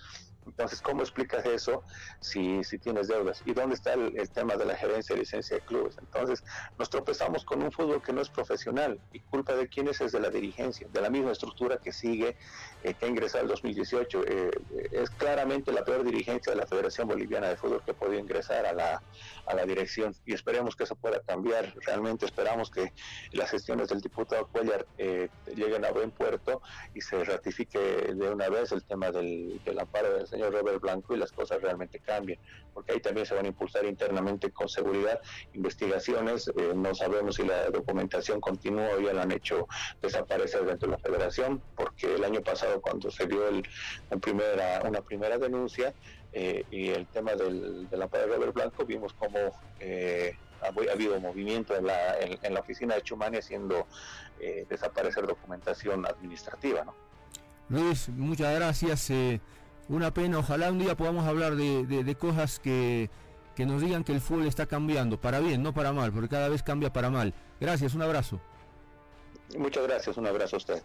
Entonces, 0.45 0.82
¿cómo 0.82 1.01
explicas 1.01 1.45
eso 1.45 1.84
si, 2.22 2.63
si 2.63 2.80
tienes 2.80 3.09
deudas? 3.09 3.43
¿Y 3.45 3.53
dónde 3.53 3.76
está 3.76 3.91
el, 3.91 4.30
tema 4.30 4.55
de 4.55 4.63
la 4.63 4.76
gerencia 4.76 5.13
y 5.13 5.20
licencia 5.20 5.57
de 5.57 5.61
clubes? 5.61 5.97
Entonces, 5.97 6.45
nos 6.80 6.89
tropezamos 6.89 7.43
con 7.43 7.61
un 7.61 7.74
fútbol 7.74 8.01
que 8.01 8.13
no 8.13 8.22
es 8.22 8.30
profesional 8.30 9.01
y 9.11 9.20
culpa 9.20 9.53
de 9.53 9.68
quiénes 9.68 9.99
es 9.99 10.13
de 10.13 10.22
la 10.22 10.30
dirigencia, 10.30 10.88
de 10.93 11.01
la 11.01 11.09
misma 11.09 11.34
estructura 11.34 11.76
que 11.76 11.91
sigue, 11.91 12.38
eh, 12.84 12.93
que 12.93 13.05
ha 13.05 13.09
ingresado 13.09 13.43
el 13.43 13.49
2018. 13.49 14.24
Eh, 14.26 14.51
es 14.91 15.09
claramente 15.09 15.74
la 15.74 15.84
peor 15.84 16.05
dirigencia 16.05 16.53
de 16.53 16.57
la 16.57 16.65
Federación 16.65 17.09
Boliviana 17.09 17.49
de 17.49 17.57
Fútbol 17.57 17.80
que 17.82 17.93
puede 17.93 18.17
ingresar 18.17 18.65
a 18.65 18.73
la, 18.73 19.01
a 19.45 19.55
la 19.55 19.65
dirección 19.65 20.15
y 20.25 20.34
esperemos 20.34 20.75
que 20.75 20.84
eso 20.84 20.95
pueda 20.95 21.19
cambiar. 21.21 21.73
Realmente 21.86 22.25
esperamos 22.25 22.69
que 22.69 22.93
las 23.32 23.49
gestiones 23.49 23.89
del 23.89 24.01
diputado 24.01 24.47
Cuellar 24.47 24.86
eh, 24.97 25.29
lleguen 25.55 25.86
a 25.86 25.91
buen 25.91 26.11
puerto 26.11 26.61
y 26.93 27.01
se 27.01 27.23
ratifique 27.23 27.79
de 27.79 28.29
una 28.29 28.49
vez 28.49 28.71
el 28.71 28.84
tema 28.84 29.11
del, 29.11 29.61
del 29.63 29.79
amparo 29.79 30.13
del 30.13 30.27
señor 30.27 30.53
Robert 30.53 30.82
Blanco 30.82 31.15
y 31.15 31.17
las 31.17 31.32
cosas 31.32 31.61
realmente 31.61 31.99
cambien, 31.99 32.39
porque 32.73 32.93
ahí 32.93 32.99
también 32.99 33.25
se 33.25 33.36
van 33.36 33.45
a 33.45 33.49
impulsar 33.49 33.86
internamente 33.86 34.51
con 34.51 34.69
seguridad 34.69 35.19
investigaciones. 35.53 36.47
Eh, 36.49 36.73
no 36.75 36.93
sabemos 36.95 37.36
si 37.36 37.43
la 37.43 37.69
documentación 37.69 38.41
continúa 38.41 38.89
o 38.95 38.99
ya 38.99 39.13
la 39.13 39.23
han 39.23 39.32
hecho 39.32 39.67
desaparecer 40.01 40.65
dentro 40.65 40.89
de 40.89 40.97
la 40.97 40.99
federación, 40.99 41.61
porque 41.75 42.15
el 42.15 42.23
año 42.23 42.41
pasado 42.41 42.82
cuando 42.82 43.11
se 43.11 43.27
dio 43.27 43.47
el, 43.47 43.63
primera, 44.21 44.82
una 44.86 45.01
primera 45.01 45.38
denuncia, 45.38 45.93
eh, 46.34 46.63
y 46.71 46.89
el 46.89 47.07
tema 47.07 47.34
del, 47.34 47.89
de 47.89 47.97
la 47.97 48.07
de 48.07 48.25
Robert 48.25 48.53
Blanco, 48.53 48.86
vimos 48.86 49.13
cómo 49.13 49.38
eh, 49.79 50.36
ha, 50.61 50.91
habido 50.91 51.19
movimiento 51.19 51.75
en 51.75 51.88
la, 51.88 52.19
en, 52.19 52.53
la 52.53 52.59
oficina 52.59 52.95
de 52.95 53.01
Chumani 53.01 53.38
haciendo 53.38 53.88
eh, 54.39 54.65
desaparecer 54.69 55.27
documentación 55.27 56.05
administrativa. 56.05 56.84
¿no? 56.86 56.93
Luis, 57.69 58.09
muchas 58.09 58.55
gracias. 58.55 59.09
Eh, 59.09 59.41
una 59.89 60.13
pena, 60.13 60.39
ojalá 60.39 60.71
un 60.71 60.79
día 60.79 60.95
podamos 60.95 61.25
hablar 61.25 61.55
de, 61.55 62.15
cosas 62.17 62.59
que, 62.59 63.09
que 63.55 63.65
nos 63.65 63.82
digan 63.82 64.03
que 64.03 64.13
el 64.13 64.21
fútbol 64.21 64.47
está 64.47 64.65
cambiando, 64.65 65.19
para 65.19 65.39
bien, 65.39 65.61
no 65.61 65.73
para 65.73 65.91
mal, 65.91 66.13
porque 66.13 66.29
cada 66.29 66.49
vez 66.49 66.63
cambia 66.63 66.93
para 66.93 67.09
mal. 67.09 67.34
Gracias, 67.59 67.93
un 67.93 68.01
abrazo. 68.01 68.39
Muchas 69.57 69.86
gracias, 69.86 70.15
un 70.17 70.27
abrazo 70.27 70.55
a 70.55 70.57
usted. 70.57 70.82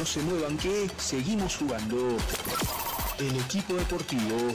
No 0.00 0.06
se 0.06 0.22
muevan 0.22 0.56
que 0.56 0.88
seguimos 0.96 1.56
jugando. 1.56 2.16
El 3.18 3.36
equipo 3.36 3.74
deportivo 3.74 4.54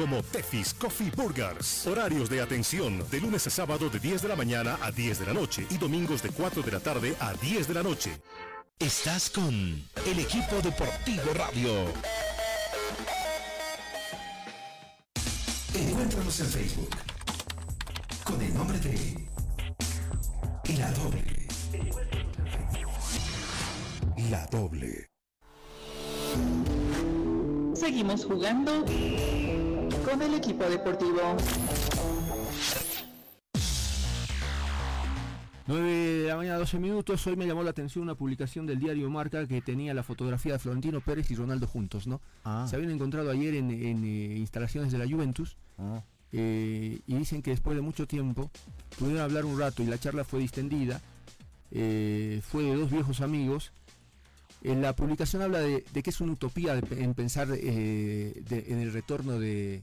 como 0.01 0.23
Tefis 0.23 0.73
Coffee 0.73 1.11
Burgers. 1.15 1.85
Horarios 1.85 2.27
de 2.27 2.41
atención 2.41 3.07
de 3.11 3.21
lunes 3.21 3.45
a 3.45 3.51
sábado 3.51 3.87
de 3.87 3.99
10 3.99 4.23
de 4.23 4.29
la 4.29 4.35
mañana 4.35 4.79
a 4.81 4.91
10 4.91 5.19
de 5.19 5.25
la 5.27 5.33
noche 5.33 5.67
y 5.69 5.77
domingos 5.77 6.23
de 6.23 6.29
4 6.29 6.63
de 6.63 6.71
la 6.71 6.79
tarde 6.79 7.15
a 7.19 7.33
10 7.35 7.67
de 7.67 7.73
la 7.75 7.83
noche. 7.83 8.19
Estás 8.79 9.29
con 9.29 9.53
el 9.53 10.19
equipo 10.19 10.55
deportivo 10.63 11.31
radio. 11.35 11.85
Encuéntranos 15.75 16.39
en 16.39 16.47
Facebook 16.47 16.95
con 18.23 18.41
el 18.41 18.53
nombre 18.55 18.79
de 18.79 19.27
La 20.79 20.91
Doble. 20.93 21.47
La 24.31 24.47
Doble. 24.47 25.11
Seguimos 27.75 28.25
jugando 28.25 28.83
con 30.03 30.21
el 30.21 30.33
equipo 30.33 30.63
deportivo. 30.65 31.19
9 35.67 35.89
de 35.89 36.27
la 36.27 36.35
mañana, 36.37 36.57
12 36.57 36.79
minutos. 36.79 37.25
Hoy 37.27 37.35
me 37.35 37.45
llamó 37.45 37.63
la 37.63 37.69
atención 37.69 38.03
una 38.03 38.15
publicación 38.15 38.65
del 38.65 38.79
diario 38.79 39.09
Marca 39.09 39.47
que 39.47 39.61
tenía 39.61 39.93
la 39.93 40.03
fotografía 40.03 40.53
de 40.53 40.59
Florentino 40.59 41.01
Pérez 41.01 41.29
y 41.31 41.35
Ronaldo 41.35 41.67
juntos, 41.67 42.07
¿no? 42.07 42.19
Ah. 42.43 42.65
Se 42.69 42.75
habían 42.75 42.91
encontrado 42.91 43.29
ayer 43.29 43.55
en, 43.55 43.71
eh, 43.71 44.37
instalaciones 44.37 44.91
de 44.91 44.97
la 44.97 45.05
Juventus 45.05 45.55
ah. 45.77 46.01
eh, 46.31 46.99
y 47.05 47.15
dicen 47.15 47.41
que 47.41 47.51
después 47.51 47.75
de 47.75 47.81
mucho 47.81 48.07
tiempo 48.07 48.49
pudieron 48.97 49.21
hablar 49.21 49.45
un 49.45 49.57
rato 49.57 49.83
y 49.83 49.85
la 49.85 49.97
charla 49.97 50.23
fue 50.23 50.39
distendida. 50.39 50.99
Eh, 51.73 52.41
fue 52.45 52.63
de 52.63 52.75
dos 52.75 52.91
viejos 52.91 53.21
amigos 53.21 53.71
en 54.63 54.81
la 54.81 54.95
publicación 54.95 55.41
habla 55.41 55.59
de, 55.59 55.83
que 55.83 56.09
es 56.09 56.21
una 56.21 56.33
utopía 56.33 56.79
en 56.91 57.13
pensar 57.13 57.47
eh, 57.51 58.43
en 58.49 58.79
el 58.79 58.93
retorno 58.93 59.39
de, 59.39 59.81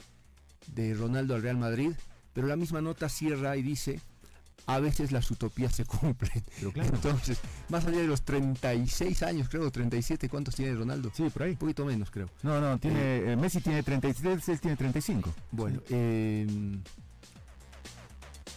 Ronaldo 0.96 1.34
al 1.34 1.42
Real 1.42 1.56
Madrid, 1.56 1.92
pero 2.32 2.46
la 2.46 2.56
misma 2.56 2.80
nota 2.80 3.08
cierra 3.08 3.56
y 3.56 3.62
dice, 3.62 4.00
a 4.66 4.78
veces 4.78 5.10
las 5.10 5.30
utopías 5.30 5.74
se 5.74 5.84
cumplen. 5.84 6.44
Entonces, 6.74 7.38
más 7.68 7.86
allá 7.86 7.98
de 7.98 8.06
los 8.06 8.22
36 8.22 9.22
años, 9.24 9.48
creo, 9.48 9.70
37, 9.70 10.28
¿cuántos 10.28 10.54
tiene 10.54 10.74
Ronaldo? 10.74 11.10
Sí, 11.14 11.28
por 11.30 11.42
ahí. 11.42 11.52
Un 11.52 11.58
poquito 11.58 11.84
menos, 11.84 12.10
creo. 12.10 12.28
No, 12.42 12.60
no, 12.60 12.78
tiene, 12.78 13.00
eh, 13.00 13.32
eh, 13.32 13.36
Messi 13.36 13.60
tiene 13.60 13.82
33, 13.82 14.48
él 14.48 14.60
tiene 14.60 14.76
35. 14.76 15.34
Bueno, 15.50 15.80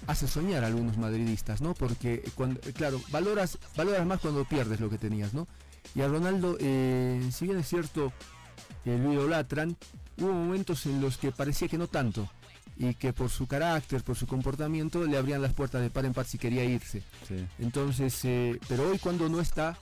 hace 0.08 0.28
soñar 0.28 0.64
a 0.64 0.68
algunos 0.68 0.98
madridistas, 0.98 1.62
¿no? 1.62 1.74
Porque, 1.74 2.24
cuando, 2.36 2.60
claro, 2.74 3.02
valoras, 3.10 3.58
valoras 3.76 4.06
más 4.06 4.20
cuando 4.20 4.46
pierdes 4.46 4.80
lo 4.80 4.90
que 4.90 4.98
tenías, 5.00 5.34
¿no? 5.34 5.48
Y 5.96 6.02
a 6.02 6.08
Ronaldo, 6.08 6.58
eh, 6.60 7.22
si 7.32 7.46
bien 7.46 7.60
es 7.60 7.68
cierto, 7.68 8.14
que 8.84 8.98
lo 8.98 9.14
idolatran, 9.14 9.76
hubo 10.18 10.32
momentos 10.32 10.86
en 10.86 11.02
los 11.02 11.18
que 11.18 11.32
parecía 11.32 11.68
que 11.68 11.78
no 11.78 11.88
tanto. 11.88 12.30
Y 12.78 12.96
que 12.96 13.14
por 13.14 13.30
su 13.30 13.48
carácter, 13.48 14.02
por 14.04 14.16
su 14.16 14.26
comportamiento, 14.26 15.06
le 15.06 15.18
abrían 15.18 15.42
las 15.42 15.54
puertas 15.54 15.82
de 15.82 15.90
par 15.90 16.06
en 16.06 16.14
par 16.14 16.26
si 16.26 16.38
quería 16.38 16.64
irse. 16.64 17.04
Entonces, 17.60 18.20
eh, 18.24 18.60
pero 18.68 18.90
hoy 18.90 18.98
cuando 18.98 19.30
no 19.30 19.40
está, 19.40 19.78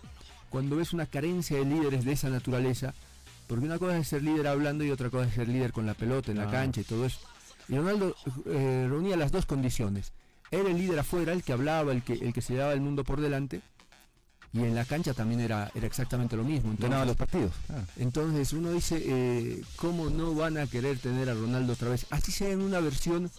cuando 0.49 0.75
ves 0.75 0.93
una 0.93 1.05
carencia 1.05 1.57
de 1.57 1.65
líderes 1.65 2.03
de 2.03 2.13
esa 2.13 2.29
naturaleza, 2.29 2.93
porque 3.47 3.65
una 3.65 3.79
cosa 3.79 3.97
es 3.97 4.07
ser 4.07 4.23
líder 4.23 4.47
hablando 4.47 4.83
y 4.83 4.91
otra 4.91 5.09
cosa 5.09 5.27
es 5.27 5.33
ser 5.33 5.47
líder 5.47 5.71
con 5.71 5.85
la 5.85 5.93
pelota 5.93 6.31
en 6.31 6.37
la 6.37 6.51
cancha 6.51 6.81
y 6.81 6.83
todo 6.83 7.05
eso. 7.05 7.19
Y 7.67 7.75
Ronaldo 7.77 8.15
eh, 8.47 8.87
reunía 8.89 9.15
las 9.15 9.31
dos 9.31 9.45
condiciones. 9.45 10.11
Era 10.51 10.69
el 10.69 10.77
líder 10.77 10.99
afuera, 10.99 11.31
el 11.31 11.43
que 11.43 11.53
hablaba, 11.53 11.91
el 11.91 12.01
que, 12.01 12.13
el 12.13 12.33
que 12.33 12.41
se 12.41 12.53
llevaba 12.53 12.73
el 12.73 12.81
mundo 12.81 13.03
por 13.03 13.21
delante, 13.21 13.61
y 14.51 14.59
en 14.63 14.73
la 14.73 14.83
cancha 14.83 15.13
también 15.13 15.41
era, 15.41 15.71
era 15.75 15.85
exactamente 15.85 16.35
lo 16.35 16.43
mismo. 16.43 16.71
Entonces, 16.71 17.05
los 17.05 17.15
partidos. 17.15 17.51
Ah. 17.69 17.83
Entonces 17.97 18.51
uno 18.53 18.71
dice, 18.71 19.01
eh, 19.05 19.61
¿cómo 19.75 20.09
no 20.09 20.33
van 20.33 20.57
a 20.57 20.65
querer 20.65 20.97
tener 20.97 21.29
a 21.29 21.33
Ronaldo 21.33 21.73
otra 21.73 21.89
vez? 21.89 22.07
Así 22.09 22.31
sea 22.31 22.49
en 22.49 22.61
una 22.61 22.79
versión 22.79 23.29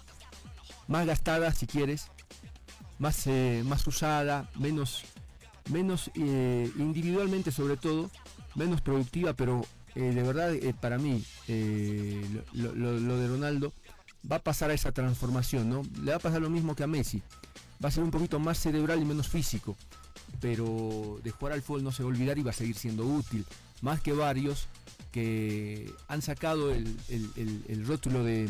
más 0.86 1.06
gastada, 1.06 1.52
si 1.52 1.66
quieres, 1.66 2.06
más, 2.98 3.26
eh, 3.26 3.62
más 3.66 3.84
usada, 3.86 4.48
menos, 4.56 5.02
menos 5.70 6.10
eh, 6.14 6.70
individualmente 6.76 7.50
sobre 7.50 7.76
todo, 7.76 8.10
menos 8.54 8.80
productiva, 8.80 9.32
pero 9.32 9.64
de 9.94 10.22
verdad 10.22 10.52
para 10.80 10.98
mí 10.98 11.24
lo, 12.52 12.72
lo 12.72 13.16
de 13.16 13.26
Ronaldo 13.26 13.72
va 14.30 14.36
a 14.36 14.38
pasar 14.38 14.70
a 14.70 14.74
esa 14.74 14.92
transformación, 14.92 15.68
¿no? 15.68 15.82
Le 16.00 16.12
va 16.12 16.18
a 16.18 16.20
pasar 16.20 16.40
lo 16.40 16.48
mismo 16.48 16.76
que 16.76 16.84
a 16.84 16.86
Messi. 16.86 17.20
Va 17.84 17.88
a 17.88 17.90
ser 17.90 18.04
un 18.04 18.12
poquito 18.12 18.38
más 18.38 18.58
cerebral 18.58 19.02
y 19.02 19.04
menos 19.04 19.28
físico 19.28 19.76
pero 20.40 21.20
de 21.22 21.30
jugar 21.30 21.52
al 21.52 21.62
fútbol 21.62 21.84
no 21.84 21.92
se 21.92 22.02
va 22.02 22.08
a 22.08 22.12
olvidar 22.12 22.38
y 22.38 22.42
va 22.42 22.50
a 22.50 22.54
seguir 22.54 22.76
siendo 22.76 23.04
útil. 23.04 23.44
Más 23.82 24.00
que 24.00 24.12
varios 24.12 24.68
que 25.12 25.92
han 26.08 26.22
sacado 26.22 26.72
el, 26.72 27.84
rótulo 27.86 28.24
de, 28.24 28.48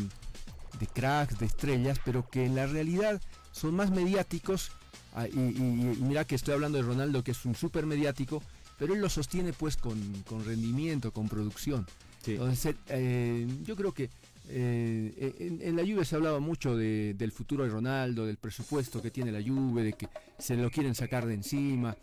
cracks, 0.93 1.39
de 1.39 1.45
estrellas, 1.45 1.99
pero 2.03 2.29
que 2.29 2.45
en 2.45 2.55
la 2.55 2.67
realidad 2.67 3.21
son 3.51 3.75
más 3.75 3.91
mediáticos. 3.91 4.71
Ah, 5.13 5.27
y, 5.27 5.35
mira 5.35 6.25
que 6.25 6.35
estoy 6.35 6.53
hablando 6.53 6.77
de 6.77 6.83
Ronaldo, 6.83 7.23
que 7.23 7.31
es 7.31 7.45
un 7.45 7.55
súper 7.55 7.85
mediático, 7.85 8.41
pero 8.77 8.93
él 8.93 9.01
lo 9.01 9.09
sostiene 9.09 9.53
pues 9.53 9.77
con, 9.77 10.23
rendimiento, 10.45 11.11
con 11.11 11.27
producción. 11.27 11.85
Entonces, 12.25 12.75
eh, 12.89 13.47
yo 13.63 13.75
creo 13.75 13.93
que 13.93 14.09
eh, 14.49 15.59
en, 15.61 15.75
la 15.75 15.83
Juve 15.83 16.03
se 16.03 16.15
hablaba 16.15 16.39
mucho 16.39 16.75
del 16.75 17.31
futuro 17.31 17.63
de 17.63 17.69
Ronaldo, 17.69 18.25
del 18.25 18.37
presupuesto 18.37 19.01
que 19.01 19.11
tiene 19.11 19.31
la 19.31 19.41
Juve, 19.41 19.83
de 19.83 19.93
que 19.93 20.07
se 20.37 20.55
lo 20.55 20.69
quieren 20.69 20.95
sacar 20.95 21.25
de 21.25 21.35
encima. 21.35 21.95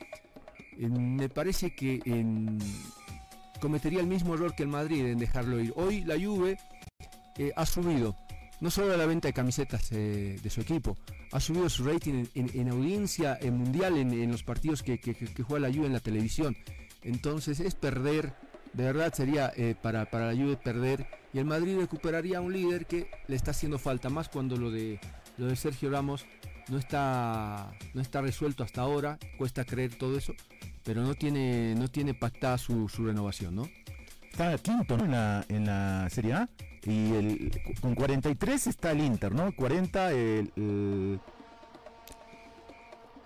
me 0.79 1.29
parece 1.29 1.75
que 1.75 2.01
cometería 3.61 4.01
el 4.01 4.07
mismo 4.07 4.35
error 4.35 4.55
que 4.55 4.63
el 4.63 4.69
Madrid 4.69 5.05
en 5.05 5.19
dejarlo 5.19 5.61
ir. 5.61 5.73
Hoy 5.77 6.03
la 6.05 6.15
Juve 6.19 6.59
eh, 7.37 7.53
ha 7.57 7.67
subido 7.67 8.17
no 8.61 8.71
solo 8.71 8.97
la 8.97 9.07
venta 9.07 9.29
de 9.29 9.35
camisetas 9.35 9.93
eh, 9.93 10.39
de 10.43 10.51
su 10.51 10.61
equipo, 10.61 10.97
ha 11.33 11.41
subido 11.41 11.69
su 11.69 11.85
rating 11.85 12.25
en, 12.35 12.69
audiencia 12.71 13.39
mundial 13.53 13.97
en, 13.97 14.31
los 14.33 14.43
partidos 14.43 14.83
que, 14.83 14.99
juega 15.47 15.69
la 15.69 15.75
Juve 15.75 15.87
en 15.87 15.93
la 15.93 16.01
televisión. 16.01 16.57
Entonces 17.03 17.61
es 17.61 17.75
perder, 17.77 18.33
de 18.73 18.85
verdad 18.85 19.13
sería 19.15 19.53
para, 19.81 20.11
para 20.11 20.33
la 20.33 20.35
Juve 20.35 20.57
perder 20.57 21.07
y 21.33 21.39
el 21.39 21.45
Madrid 21.45 21.77
recuperaría 21.79 22.41
un 22.41 22.53
líder 22.53 22.87
que 22.87 23.11
le 23.27 23.37
está 23.37 23.51
haciendo 23.51 23.79
falta 23.79 24.09
más 24.09 24.29
cuando 24.29 24.57
lo 24.57 24.71
de 24.71 25.01
lo 25.37 25.47
de 25.47 25.57
Sergio 25.57 25.91
Ramos 25.91 26.27
no 26.69 26.79
está 26.79 27.71
no 27.95 28.01
está 28.01 28.21
resuelto 28.21 28.65
hasta 28.65 28.81
ahora. 28.83 29.19
Cuesta 29.37 29.65
creer 29.65 29.95
todo 29.97 30.17
eso 30.17 30.35
pero 30.89 31.03
no 31.03 31.15
tiene 31.15 31.75
no 31.75 31.89
tiene 31.89 32.15
pactada 32.15 32.57
su, 32.57 32.89
renovación 32.99 33.57
no 33.57 33.69
está 34.31 34.57
quinto 34.57 34.95
en 34.95 35.11
la 35.11 35.45
en 35.49 35.67
la 35.67 36.09
Serie 36.11 36.33
A. 36.33 36.49
Y 36.85 37.13
el, 37.13 37.77
con 37.83 37.95
43 37.95 38.69
está 38.69 38.93
el 38.93 39.01
Inter 39.01 39.35
no 39.35 39.55
40 39.55 40.13
el 40.13 41.21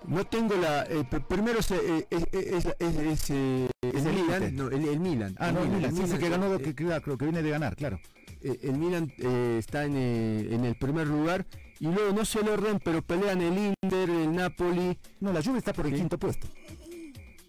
no 0.07 0.25
tengo 0.25 0.57
la. 0.57 0.85
Eh, 0.85 1.05
primero 1.29 1.61
es, 1.61 1.71
eh, 1.71 2.07
es, 2.11 2.25
es, 2.33 3.31
el, 3.31 4.15
Milan. 4.15 4.57
No, 4.57 4.69
el, 4.69 5.01
Milan. 5.01 5.35
Ah, 5.39 5.53
no, 5.53 5.63
el 5.63 5.71
Milan. 5.71 5.95
Sí, 5.95 6.19
que 6.19 6.29
ganó, 6.29 6.59
que, 6.59 6.75
creo 6.75 7.19
que 7.19 7.25
viene 7.25 7.43
de 7.43 7.51
ganar, 7.51 7.77
claro. 7.77 8.01
eh, 8.43 8.59
el 8.63 8.79
Milan 8.79 9.13
eh, 9.19 9.57
está 9.59 9.85
en, 9.85 9.97
en, 9.97 10.65
el 10.65 10.75
primer 10.77 11.07
lugar 11.07 11.47
y 11.81 11.87
luego 11.87 12.13
no 12.13 12.25
se 12.25 12.43
lo 12.43 12.53
orden, 12.55 12.81
pero 12.83 13.03
pelean 13.03 13.41
el 13.41 13.75
Inter, 13.83 14.11
el 14.11 14.35
Napoli. 14.35 14.99
No, 15.21 15.33
la 15.33 15.43
Juve 15.43 15.59
está 15.59 15.73
por 15.73 15.87
el 15.87 15.95
quinto 15.95 16.19
puesto. 16.19 16.47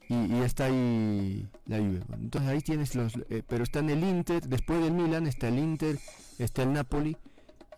Y, 0.10 0.34
está 0.44 0.66
ahí 0.66 1.48
la 1.66 1.78
Juve. 1.78 2.02
Entonces 2.14 2.50
ahí 2.50 2.62
tienes 2.62 2.96
los, 2.96 3.14
pero 3.48 3.64
está 3.64 3.80
en 3.80 3.90
el 3.90 4.04
Inter, 4.04 4.48
después 4.48 4.82
del 4.82 4.94
Milan 4.94 5.28
está 5.28 5.48
el 5.48 5.60
Inter, 5.60 5.98
está 6.40 6.64
el 6.64 6.74
Napoli 6.74 7.18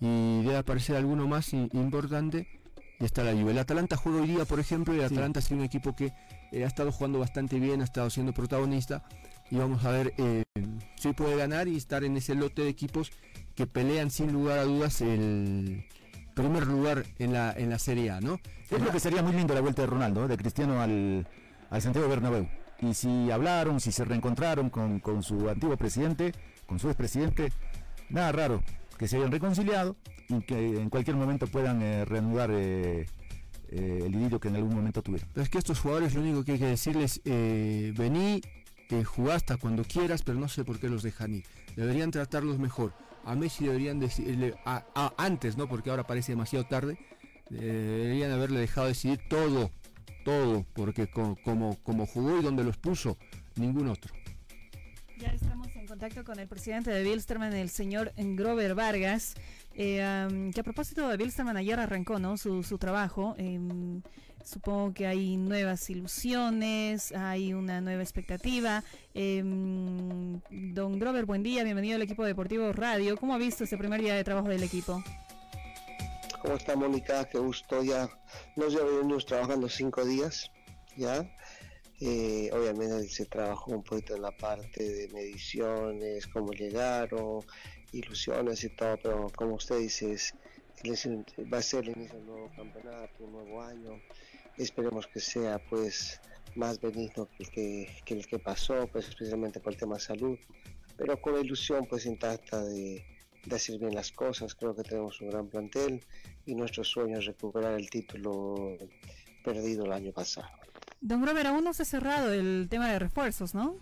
y 0.01 0.43
debe 0.43 0.57
aparecer 0.57 0.97
alguno 0.97 1.27
más 1.27 1.53
importante 1.53 2.47
y 2.99 3.05
está 3.05 3.23
la 3.23 3.33
Juve. 3.33 3.51
El 3.51 3.57
Atalanta 3.59 3.97
juega 3.97 4.21
hoy 4.21 4.27
día, 4.27 4.45
por 4.45 4.59
ejemplo, 4.59 4.93
y 4.93 4.99
el 4.99 5.05
Atalanta 5.05 5.39
ha 5.39 5.41
sido 5.41 5.59
un 5.59 5.65
equipo 5.65 5.95
que 5.95 6.13
ha 6.53 6.67
estado 6.67 6.91
jugando 6.91 7.19
bastante 7.19 7.59
bien, 7.59 7.81
ha 7.81 7.83
estado 7.83 8.09
siendo 8.09 8.33
protagonista 8.33 9.03
y 9.51 9.57
vamos 9.57 9.83
a 9.85 9.91
ver 9.91 10.13
eh, 10.17 10.43
si 10.95 11.13
puede 11.13 11.35
ganar 11.35 11.67
y 11.67 11.75
estar 11.75 12.03
en 12.03 12.17
ese 12.17 12.35
lote 12.35 12.63
de 12.63 12.69
equipos 12.69 13.11
que 13.55 13.67
pelean 13.67 14.09
sin 14.09 14.31
lugar 14.31 14.59
a 14.59 14.63
dudas 14.63 15.01
el 15.01 15.85
primer 16.33 16.67
lugar 16.67 17.05
en 17.19 17.33
la, 17.33 17.53
en 17.53 17.69
la 17.69 17.79
Serie 17.79 18.11
A, 18.11 18.19
¿no? 18.19 18.39
Es 18.69 18.81
lo 18.81 18.91
que 18.91 18.99
sería 18.99 19.21
muy 19.21 19.33
lindo 19.33 19.53
la 19.53 19.61
vuelta 19.61 19.83
de 19.83 19.87
Ronaldo, 19.87 20.27
de 20.27 20.37
Cristiano 20.37 20.81
al, 20.81 21.27
al 21.69 21.81
Santiago 21.81 22.09
Bernabéu. 22.09 22.47
Y 22.81 22.93
si 22.93 23.31
hablaron, 23.31 23.79
si 23.79 23.91
se 23.91 24.03
reencontraron 24.03 24.69
con, 24.69 24.99
con 24.99 25.23
su 25.23 25.49
antiguo 25.49 25.77
presidente, 25.77 26.33
con 26.65 26.77
su 26.77 26.87
expresidente, 26.87 27.53
nada 28.09 28.31
raro 28.33 28.63
que 28.97 29.07
se 29.07 29.17
hayan 29.17 29.31
reconciliado 29.31 29.95
y 30.29 30.41
que 30.41 30.79
en 30.79 30.89
cualquier 30.89 31.15
momento 31.15 31.47
puedan 31.47 31.81
eh, 31.81 32.05
reanudar 32.05 32.49
eh, 32.51 33.05
eh, 33.69 34.03
el 34.05 34.15
idilio 34.15 34.39
que 34.39 34.47
en 34.47 34.55
algún 34.55 34.75
momento 34.75 35.01
tuvieron. 35.01 35.29
Es 35.35 35.49
que 35.49 35.57
estos 35.57 35.79
jugadores 35.79 36.13
lo 36.13 36.21
único 36.21 36.43
que 36.43 36.53
hay 36.53 36.59
que 36.59 36.67
decirles, 36.67 37.21
vení, 37.23 38.41
jugá 39.05 39.35
hasta 39.35 39.57
cuando 39.57 39.83
quieras, 39.83 40.23
pero 40.23 40.39
no 40.39 40.47
sé 40.47 40.63
por 40.63 40.79
qué 40.79 40.89
los 40.89 41.03
dejan 41.03 41.35
ir. 41.35 41.43
Deberían 41.75 42.11
tratarlos 42.11 42.59
mejor. 42.59 42.93
A 43.23 43.35
Messi 43.35 43.65
deberían 43.65 43.99
decirle, 43.99 44.55
antes, 45.17 45.57
¿no? 45.57 45.67
Porque 45.67 45.89
ahora 45.89 46.05
parece 46.05 46.33
demasiado 46.33 46.65
tarde, 46.65 46.97
deberían 47.49 48.31
haberle 48.31 48.59
dejado 48.59 48.87
decidir 48.87 49.19
todo, 49.27 49.71
todo, 50.23 50.65
porque 50.73 51.07
como, 51.07 51.35
como 51.83 52.05
jugó 52.05 52.39
y 52.39 52.43
donde 52.43 52.63
los 52.63 52.77
puso, 52.77 53.17
ningún 53.55 53.87
otro. 53.89 54.13
Contacto 55.95 56.25
con 56.25 56.39
el 56.41 56.47
presidente 56.49 56.91
de 56.91 57.03
Bilsterman, 57.03 57.53
el 57.53 57.69
señor 57.69 58.11
Grover 58.17 58.75
Vargas. 58.75 59.33
Eh, 59.75 60.51
que 60.53 60.59
a 60.59 60.63
propósito 60.63 61.07
de 61.07 61.15
Bilsterman 61.15 61.55
ayer 61.55 61.79
arrancó 61.79 62.19
¿no? 62.19 62.35
su, 62.35 62.63
su 62.63 62.77
trabajo. 62.77 63.33
Em, 63.37 64.01
supongo 64.43 64.93
que 64.93 65.07
hay 65.07 65.37
nuevas 65.37 65.89
ilusiones, 65.89 67.13
hay 67.13 67.53
una 67.53 67.79
nueva 67.79 68.03
expectativa. 68.03 68.83
Em, 69.13 70.41
don 70.73 70.99
Grover, 70.99 71.23
buen 71.25 71.43
día, 71.43 71.63
bienvenido 71.63 71.95
al 71.95 72.01
equipo 72.01 72.25
deportivo 72.25 72.73
Radio. 72.73 73.15
¿Cómo 73.15 73.33
ha 73.33 73.37
visto 73.37 73.63
este 73.63 73.77
primer 73.77 74.01
día 74.01 74.15
de 74.15 74.23
trabajo 74.25 74.49
del 74.49 74.63
equipo? 74.63 75.01
¿Cómo 76.41 76.55
está 76.55 76.75
Mónica? 76.75 77.23
Qué 77.29 77.37
gusto 77.37 77.81
ya. 77.81 78.09
Nos 78.57 78.73
llevamos 78.73 79.25
trabajando 79.25 79.69
cinco 79.69 80.03
días, 80.03 80.51
¿ya? 80.97 81.25
Eh, 82.01 82.49
obviamente 82.51 83.07
se 83.07 83.25
trabajó 83.25 83.71
un 83.71 83.83
poquito 83.83 84.15
en 84.15 84.21
la 84.21 84.31
parte 84.31 84.83
de 84.83 85.07
mediciones, 85.13 86.27
cómo 86.27 86.51
llegaron, 86.51 87.41
ilusiones 87.93 88.63
y 88.65 88.69
todo, 88.69 88.97
pero 89.01 89.31
como 89.35 89.55
usted 89.55 89.79
dice, 89.79 90.17
va 91.53 91.57
a 91.57 91.61
ser 91.61 91.85
el 91.85 91.95
inicio 91.95 92.15
de 92.15 92.21
un 92.21 92.27
nuevo 92.27 92.51
campeonato, 92.55 93.23
un 93.23 93.31
nuevo 93.31 93.61
año. 93.61 94.01
Esperemos 94.57 95.07
que 95.07 95.21
sea 95.21 95.57
pues 95.69 96.19
más 96.55 96.79
benigno 96.81 97.29
que 97.53 97.87
el 98.07 98.27
que, 98.27 98.39
pasó, 98.39 98.87
pues 98.87 99.07
especialmente 99.07 99.59
por 99.61 99.73
el 99.73 99.79
tema 99.79 99.95
de 99.95 100.01
salud, 100.01 100.37
pero 100.97 101.21
con 101.21 101.35
la 101.35 101.41
ilusión 101.41 101.85
pues 101.85 102.05
intacta 102.05 102.63
de, 102.63 103.05
de 103.45 103.55
hacer 103.55 103.79
bien 103.79 103.95
las 103.95 104.11
cosas. 104.11 104.53
Creo 104.53 104.75
que 104.75 104.83
tenemos 104.83 105.21
un 105.21 105.29
gran 105.29 105.47
plantel 105.47 106.03
y 106.45 106.55
nuestro 106.55 106.83
sueño 106.83 107.19
es 107.19 107.25
recuperar 107.25 107.79
el 107.79 107.89
título 107.89 108.77
perdido 109.43 109.85
el 109.85 109.93
año 109.93 110.11
pasado. 110.11 110.64
Don 111.05 111.21
Grover, 111.21 111.45
aún 111.45 111.63
no 111.63 111.71
se 111.71 111.83
ha 111.83 111.85
cerrado 111.85 112.33
el 112.33 112.65
tema 112.67 112.87
de 112.87 112.97
refuerzos, 112.97 113.53
¿no? 113.53 113.75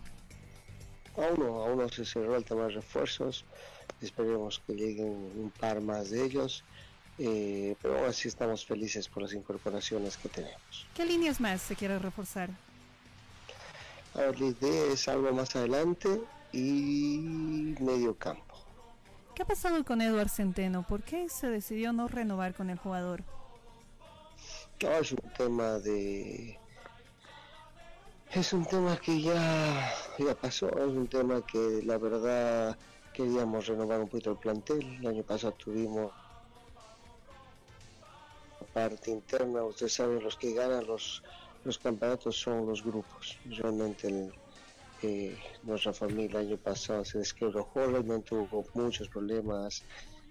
Aún 1.16 1.40
no, 1.40 1.64
aún 1.64 1.78
no 1.78 1.88
se 1.88 2.04
cerró 2.04 2.36
el 2.36 2.44
tema 2.44 2.64
de 2.64 2.72
refuerzos. 2.72 3.46
Esperemos 4.02 4.62
que 4.68 4.74
lleguen 4.74 5.08
un 5.08 5.50
par 5.58 5.80
más 5.80 6.10
de 6.10 6.26
ellos. 6.26 6.66
Eh, 7.18 7.78
pero 7.82 7.98
aún 7.98 8.10
así 8.10 8.28
estamos 8.28 8.66
felices 8.66 9.08
por 9.08 9.24
las 9.24 9.32
incorporaciones 9.32 10.18
que 10.18 10.28
tenemos. 10.28 10.86
¿Qué 10.94 11.06
líneas 11.06 11.40
más 11.40 11.62
se 11.62 11.78
quiere 11.78 11.98
reforzar? 11.98 12.50
A 14.16 14.18
ver, 14.20 14.42
la 14.42 14.48
idea 14.48 14.92
es 14.92 15.08
algo 15.08 15.32
más 15.32 15.56
adelante 15.56 16.22
y 16.52 17.20
medio 17.80 18.18
campo. 18.18 18.54
¿Qué 19.34 19.44
ha 19.44 19.46
pasado 19.46 19.86
con 19.86 20.02
Eduard 20.02 20.28
Centeno? 20.28 20.86
¿Por 20.86 21.04
qué 21.04 21.30
se 21.30 21.48
decidió 21.48 21.94
no 21.94 22.10
renovar 22.10 22.54
con 22.54 22.70
el 22.70 22.78
jugador? 22.78 23.24
No, 24.82 24.92
es 24.92 25.14
un 25.14 25.32
tema 25.38 25.80
de 25.80 26.60
es 28.36 28.52
un 28.52 28.66
tema 28.66 28.98
que 28.98 29.22
ya, 29.22 29.94
ya 30.18 30.34
pasó, 30.34 30.68
es 30.70 30.94
un 30.96 31.08
tema 31.08 31.46
que 31.46 31.82
la 31.86 31.98
verdad 32.00 32.76
queríamos 33.14 33.68
renovar 33.68 34.00
un 34.00 34.10
poquito 34.10 34.32
el 34.32 34.38
plantel. 34.38 34.82
El 35.00 35.08
año 35.08 35.24
pasado 35.24 35.54
tuvimos 35.54 36.12
la 38.60 38.68
parte 38.74 39.12
interna, 39.12 39.64
ustedes 39.64 39.94
saben, 39.94 40.24
los 40.24 40.36
que 40.36 40.54
ganan 40.54 40.88
los, 40.88 41.22
los 41.64 41.78
campeonatos 41.78 42.36
son 42.36 42.66
los 42.66 42.84
grupos. 42.84 43.38
Realmente 43.46 44.32
eh, 45.04 45.38
nuestra 45.62 45.94
familia 45.94 46.40
el 46.40 46.48
año 46.48 46.58
pasado 46.58 47.06
se 47.06 47.20
desquebró 47.20 47.70
no 48.04 48.20
tuvo 48.22 48.66
muchos 48.74 49.10
problemas 49.10 49.84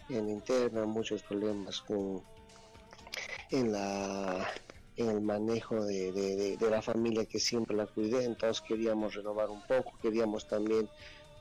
en 0.09 0.29
interna, 0.29 0.85
muchos 0.87 1.23
problemas 1.23 1.81
con 1.83 2.21
en 3.51 3.71
la 3.71 4.49
en 4.97 5.09
el 5.09 5.21
manejo 5.21 5.85
de, 5.85 6.57
la 6.61 6.83
familia 6.83 7.25
que 7.25 7.39
siempre 7.39 7.77
la 7.77 7.87
cuidé, 7.87 8.25
entonces 8.25 8.61
queríamos 8.61 9.15
renovar 9.15 9.49
un 9.51 9.63
poco, 9.63 9.93
queríamos 10.03 10.47
también 10.47 10.89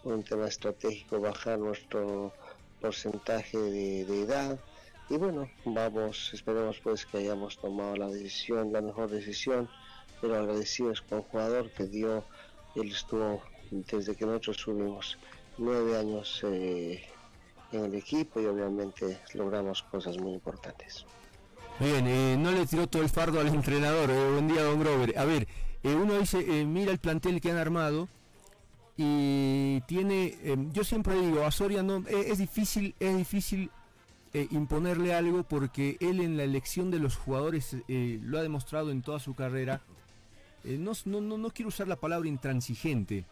un 0.03 0.23
tema 0.23 0.47
estratégico 0.47 1.19
bajar 1.19 1.59
nuestro 1.59 2.33
porcentaje 2.79 3.57
de, 3.57 4.21
edad 4.23 4.57
y 5.09 5.17
bueno, 5.17 5.49
vamos, 5.65 6.31
esperemos 6.33 6.79
pues 6.79 7.05
que 7.05 7.17
hayamos 7.17 7.57
tomado 7.57 7.97
la 7.97 8.07
decisión, 8.07 8.71
la 8.71 8.81
mejor 8.81 9.09
decisión, 9.09 9.69
pero 10.21 10.37
agradecidos 10.37 11.01
con 11.01 11.19
el 11.19 11.25
jugador 11.25 11.69
que 11.71 11.85
dio, 11.85 12.23
él 12.75 12.89
estuvo 12.91 13.41
desde 13.69 14.15
que 14.15 14.25
nosotros 14.25 14.57
subimos 14.57 15.17
nueve 15.57 15.97
años 15.97 16.41
eh, 16.43 17.03
en 17.73 17.85
el 17.85 17.95
equipo 17.95 18.39
y 18.39 18.45
obviamente 18.45 19.19
logramos 19.33 19.83
cosas 19.83 20.17
muy 20.17 20.33
importantes. 20.33 21.05
Bien, 21.81 22.05
eh, 22.05 22.37
no 22.37 22.51
le 22.51 22.67
tiró 22.67 22.85
todo 22.85 23.01
el 23.01 23.09
fardo 23.09 23.39
al 23.39 23.47
entrenador. 23.55 24.11
Eh, 24.11 24.31
buen 24.33 24.47
día, 24.47 24.61
don 24.61 24.79
Grover. 24.79 25.17
A 25.17 25.25
ver, 25.25 25.47
eh, 25.81 25.95
uno 25.95 26.19
dice, 26.19 26.37
mira 26.63 26.91
el 26.91 26.99
plantel 26.99 27.41
que 27.41 27.49
han 27.49 27.57
armado 27.57 28.07
y 28.97 29.81
tiene, 29.87 30.37
yo 30.73 30.83
siempre 30.83 31.19
digo, 31.19 31.43
a 31.43 31.49
Soria 31.49 31.81
no, 31.81 32.03
es 32.07 32.37
difícil, 32.37 32.93
es 32.99 33.17
difícil 33.17 33.71
imponerle 34.51 35.15
algo 35.15 35.41
porque 35.41 35.97
él 36.01 36.19
en 36.19 36.37
la 36.37 36.43
elección 36.43 36.91
de 36.91 36.99
los 36.99 37.15
jugadores 37.15 37.75
lo 37.87 38.37
ha 38.37 38.43
demostrado 38.43 38.91
en 38.91 39.01
toda 39.01 39.17
su 39.17 39.33
carrera. 39.33 39.81
No, 40.63 40.91
no, 41.05 41.21
no, 41.21 41.49
quiero 41.49 41.69
usar 41.69 41.87
la 41.87 41.95
palabra 41.95 42.29
intransigente, 42.29 43.25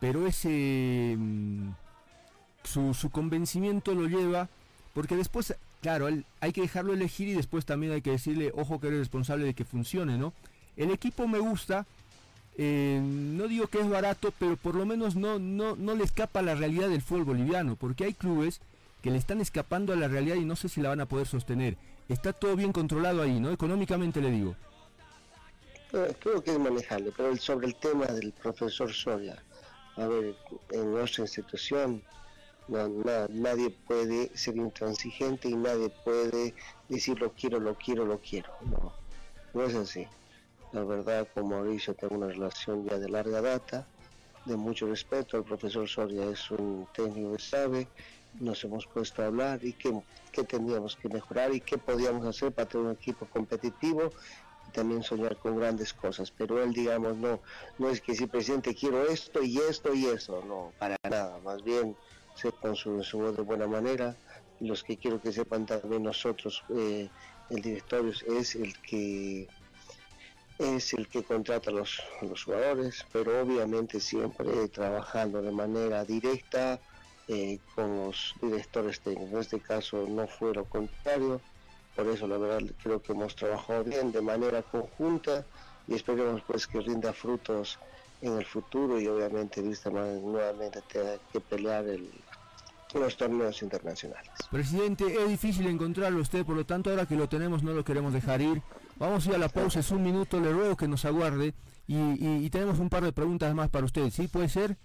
pero 0.00 0.26
ese 0.26 1.16
mm, 1.18 1.72
su, 2.62 2.94
su 2.94 3.10
convencimiento 3.10 3.94
lo 3.94 4.06
lleva 4.06 4.48
porque 4.94 5.16
después 5.16 5.54
claro, 5.84 6.08
hay 6.40 6.52
que 6.54 6.62
dejarlo 6.62 6.94
elegir 6.94 7.28
y 7.28 7.34
después 7.34 7.66
también 7.66 7.92
hay 7.92 8.00
que 8.00 8.12
decirle, 8.12 8.50
ojo 8.56 8.80
que 8.80 8.86
eres 8.86 9.00
responsable 9.00 9.44
de 9.44 9.52
que 9.52 9.66
funcione, 9.66 10.16
¿no? 10.16 10.32
El 10.78 10.90
equipo 10.90 11.28
me 11.28 11.38
gusta, 11.38 11.84
eh, 12.56 12.98
no 13.02 13.48
digo 13.48 13.66
que 13.66 13.80
es 13.80 13.88
barato, 13.90 14.32
pero 14.38 14.56
por 14.56 14.76
lo 14.76 14.86
menos 14.86 15.14
no, 15.14 15.38
no, 15.38 15.76
no 15.76 15.94
le 15.94 16.02
escapa 16.02 16.40
la 16.40 16.54
realidad 16.54 16.88
del 16.88 17.02
fútbol 17.02 17.24
boliviano, 17.24 17.76
porque 17.76 18.04
hay 18.04 18.14
clubes 18.14 18.62
que 19.02 19.10
le 19.10 19.18
están 19.18 19.42
escapando 19.42 19.92
a 19.92 19.96
la 19.96 20.08
realidad 20.08 20.36
y 20.36 20.46
no 20.46 20.56
sé 20.56 20.70
si 20.70 20.80
la 20.80 20.88
van 20.88 21.02
a 21.02 21.06
poder 21.06 21.26
sostener. 21.26 21.76
Está 22.08 22.32
todo 22.32 22.56
bien 22.56 22.72
controlado 22.72 23.20
ahí, 23.20 23.38
¿no? 23.38 23.50
Económicamente 23.50 24.22
le 24.22 24.30
digo. 24.30 24.56
Eh, 25.92 26.14
creo 26.18 26.42
que 26.42 26.52
es 26.52 26.58
manejable, 26.58 27.12
pero 27.14 27.36
sobre 27.36 27.66
el 27.66 27.74
tema 27.74 28.06
del 28.06 28.32
profesor 28.32 28.90
Soria, 28.90 29.36
a 29.96 30.06
ver, 30.06 30.34
en 30.70 30.92
nuestra 30.92 31.24
institución 31.24 32.02
nadie 32.68 33.70
puede 33.70 34.36
ser 34.36 34.56
intransigente 34.56 35.48
y 35.48 35.54
nadie 35.54 35.90
puede 36.04 36.54
decir 36.88 37.20
lo 37.20 37.32
quiero, 37.32 37.60
lo 37.60 37.74
quiero, 37.74 38.04
lo 38.04 38.18
quiero. 38.18 38.52
No, 38.62 38.92
no 39.52 39.64
es 39.64 39.74
así. 39.74 40.06
La 40.72 40.82
verdad, 40.82 41.28
con 41.32 41.48
Mauricio 41.48 41.94
tengo 41.94 42.16
una 42.16 42.28
relación 42.28 42.84
ya 42.88 42.98
de 42.98 43.08
larga 43.08 43.40
data, 43.40 43.86
de 44.44 44.56
mucho 44.56 44.86
respeto. 44.86 45.36
El 45.36 45.44
profesor 45.44 45.88
Soria 45.88 46.24
es 46.28 46.50
un 46.50 46.88
técnico 46.92 47.36
que 47.36 47.42
sabe, 47.42 47.88
nos 48.40 48.64
hemos 48.64 48.86
puesto 48.86 49.22
a 49.22 49.26
hablar 49.26 49.64
y 49.64 49.74
qué, 49.74 49.92
qué 50.32 50.42
tendríamos 50.42 50.96
que 50.96 51.08
mejorar 51.08 51.54
y 51.54 51.60
qué 51.60 51.78
podíamos 51.78 52.26
hacer 52.26 52.52
para 52.52 52.68
tener 52.68 52.86
un 52.86 52.92
equipo 52.92 53.26
competitivo 53.26 54.10
y 54.66 54.72
también 54.72 55.02
soñar 55.04 55.36
con 55.36 55.56
grandes 55.56 55.92
cosas. 55.92 56.32
Pero 56.32 56.60
él, 56.60 56.72
digamos, 56.72 57.16
no, 57.16 57.40
no 57.78 57.88
es 57.88 58.00
que 58.00 58.14
si 58.14 58.26
presidente 58.26 58.74
quiero 58.74 59.06
esto 59.06 59.42
y 59.44 59.58
esto 59.58 59.94
y 59.94 60.06
eso, 60.06 60.42
no, 60.44 60.72
para 60.78 60.96
nada. 61.08 61.38
Más 61.44 61.62
bien 61.62 61.96
sepan 62.34 62.74
su, 62.74 63.02
su 63.02 63.18
voz 63.18 63.36
de 63.36 63.42
buena 63.42 63.66
manera. 63.66 64.16
Y 64.60 64.66
los 64.66 64.82
que 64.82 64.96
quiero 64.96 65.20
que 65.20 65.32
sepan 65.32 65.66
también 65.66 66.02
nosotros, 66.02 66.62
eh, 66.76 67.08
el 67.50 67.60
directorio 67.62 68.12
es 68.38 68.54
el 68.54 68.72
que 68.82 69.48
es 70.58 70.92
el 70.94 71.08
que 71.08 71.24
contrata 71.24 71.70
a 71.70 71.72
los, 71.72 72.00
los 72.22 72.44
jugadores, 72.44 73.04
pero 73.12 73.42
obviamente 73.42 73.98
siempre 73.98 74.68
trabajando 74.68 75.42
de 75.42 75.50
manera 75.50 76.04
directa 76.04 76.80
eh, 77.26 77.58
con 77.74 77.96
los 77.96 78.34
directores 78.40 79.00
técnicos. 79.00 79.32
En 79.32 79.38
este 79.40 79.60
caso 79.60 80.06
no 80.08 80.28
fue 80.28 80.54
lo 80.54 80.64
contrario, 80.64 81.40
por 81.96 82.06
eso 82.06 82.26
la 82.28 82.38
verdad 82.38 82.60
creo 82.82 83.02
que 83.02 83.12
hemos 83.12 83.34
trabajado 83.34 83.82
bien 83.82 84.12
de 84.12 84.22
manera 84.22 84.62
conjunta 84.62 85.44
y 85.88 85.94
esperemos 85.94 86.42
pues 86.46 86.66
que 86.66 86.80
rinda 86.80 87.12
frutos 87.12 87.78
en 88.26 88.38
el 88.38 88.44
futuro 88.44 89.00
y 89.00 89.06
obviamente 89.06 89.62
vista 89.62 89.90
nuevamente 89.90 90.82
tenga 90.90 91.16
que 91.32 91.40
pelear 91.40 91.86
el, 91.86 92.10
los 92.98 93.16
torneos 93.16 93.62
internacionales. 93.62 94.30
Presidente, 94.50 95.04
es 95.22 95.28
difícil 95.28 95.66
encontrarlo 95.66 96.20
usted, 96.20 96.44
por 96.44 96.56
lo 96.56 96.64
tanto 96.64 96.90
ahora 96.90 97.06
que 97.06 97.16
lo 97.16 97.28
tenemos 97.28 97.62
no 97.62 97.72
lo 97.72 97.84
queremos 97.84 98.12
dejar 98.12 98.40
ir. 98.40 98.62
Vamos 98.96 99.26
a 99.26 99.30
ir 99.30 99.34
a 99.34 99.38
la 99.38 99.48
pausa, 99.48 99.80
es 99.80 99.90
un 99.90 100.02
minuto, 100.02 100.40
le 100.40 100.52
ruego 100.52 100.76
que 100.76 100.88
nos 100.88 101.04
aguarde 101.04 101.54
y, 101.86 102.48
tenemos 102.50 102.78
un 102.78 102.88
par 102.88 103.02
de 103.02 103.12
preguntas 103.12 103.54
más 103.54 103.68
para 103.68 103.84
usted, 103.84 104.10
¿sí? 104.10 104.28
¿Puede 104.28 104.48
ser? 104.48 104.76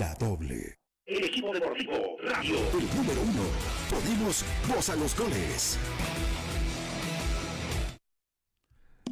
La 0.00 0.14
Doble. 0.16 0.78
El 1.06 1.24
equipo 1.26 1.54
deportivo 1.54 2.16
radio. 2.24 2.56
El 2.56 2.96
número 2.96 3.22
uno. 3.22 3.44
Podemos 3.88 4.44
voz 4.66 4.88
a 4.88 4.96
los 4.96 5.16
goles. 5.16 5.78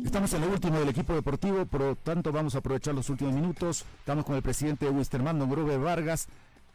Estamos 0.05 0.33
en 0.33 0.43
lo 0.43 0.49
último 0.49 0.79
del 0.79 0.89
equipo 0.89 1.13
deportivo, 1.13 1.67
por 1.67 1.81
lo 1.81 1.97
tanto 1.97 2.31
vamos 2.31 2.55
a 2.55 2.59
aprovechar 2.59 2.95
los 2.95 3.11
últimos 3.11 3.35
minutos. 3.35 3.85
Estamos 3.99 4.25
con 4.25 4.37
el 4.37 4.43
presidente 4.43 4.87
de 4.87 4.93
Wisterman, 4.93 5.39
don 5.39 5.51
Grove 5.51 5.77
Vargas. 5.77 6.29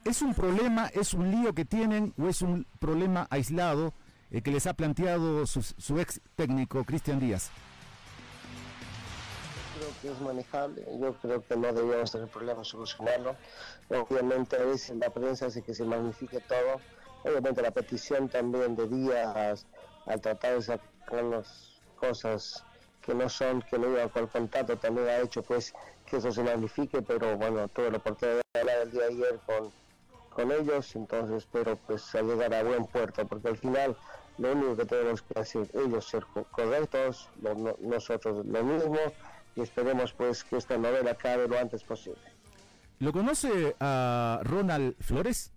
¿Es 0.03 0.21
un 0.21 0.34
problema, 0.34 0.88
es 0.88 1.13
un 1.13 1.32
lío 1.32 1.53
que 1.53 1.63
tienen 1.63 2.13
o 2.17 2.28
es 2.28 2.41
un 2.41 2.67
problema 2.80 3.26
aislado 3.30 3.93
eh, 4.30 4.41
que 4.41 4.51
les 4.51 4.67
ha 4.67 4.74
planteado 4.74 5.47
su, 5.47 5.99
ex 5.99 6.19
técnico, 6.36 6.84
Cristian 6.84 7.19
Díaz? 7.19 7.49
Creo 9.78 9.89
que 10.01 10.11
es 10.11 10.21
manejable, 10.21 10.86
yo 10.99 11.13
creo 11.13 11.47
que 11.47 11.55
no 11.55 11.71
deberíamos 11.71 12.11
tener 12.11 12.28
problemas 12.28 12.67
solucionarlo. 12.67 13.38
Obviamente 13.89 14.57
a 14.57 14.65
veces 14.65 14.97
la 14.97 15.09
prensa 15.09 15.45
hace 15.45 15.61
que 15.61 15.74
se 15.74 15.86
magnifique 15.86 16.41
todo. 16.41 16.82
Obviamente 17.24 17.61
la 17.61 17.71
petición 17.71 18.28
también 18.28 18.76
de 18.76 18.88
Díaz 18.88 19.65
al 20.05 20.19
tratar 20.19 20.55
de 20.55 20.61
sacar 20.61 21.24
las 21.24 21.82
cosas 21.95 22.65
que 23.06 23.14
no 23.14 23.30
son, 23.30 23.62
que 23.64 23.78
no 23.78 23.89
iban 23.89 24.10
con 24.10 24.28
contrato, 24.28 24.78
también 24.78 25.08
ha 25.08 25.18
hecho 25.20 25.43
pues 25.43 25.74
que 26.06 26.18
eso 26.18 26.32
se 26.32 26.43
magnifique, 26.43 27.01
pero 27.01 27.38
bueno, 27.38 27.68
tuve 27.68 27.91
la 27.91 27.97
oportunidad 27.97 28.41
de 28.54 28.60
hablar 28.60 28.78
el 28.84 28.91
día 28.91 29.01
de 29.01 29.08
ayer 29.08 29.39
con, 29.45 29.72
con 30.30 30.51
ellos, 30.51 30.95
entonces 30.95 31.38
espero 31.38 31.76
pues 31.86 32.16
a 32.16 32.22
llegar 32.22 32.54
a 32.54 32.64
buen 32.64 32.86
puerto, 32.86 33.28
porque 33.28 33.49
al 33.49 33.58
final 33.58 33.95
lo 34.38 34.54
único 34.54 34.78
que 34.78 34.86
tenemos 34.86 35.22
que 35.22 35.39
hacer, 35.39 35.70
ellos 35.74 36.08
ser 36.08 36.26
correctos, 36.51 37.30
nosotros 37.82 38.45
lo 38.45 38.64
mismo, 38.64 38.99
y 39.56 39.62
esperemos 39.62 40.14
pues 40.14 40.43
que 40.43 40.58
esta 40.58 40.78
novela 40.78 41.12
acabe 41.12 41.47
lo 41.47 41.60
antes 41.60 41.84
posible. 41.84 42.22
¿Lo 42.99 43.12
conoce 43.12 43.76
a 43.80 44.39
Ronald 44.43 44.95
Flores? 45.01 45.51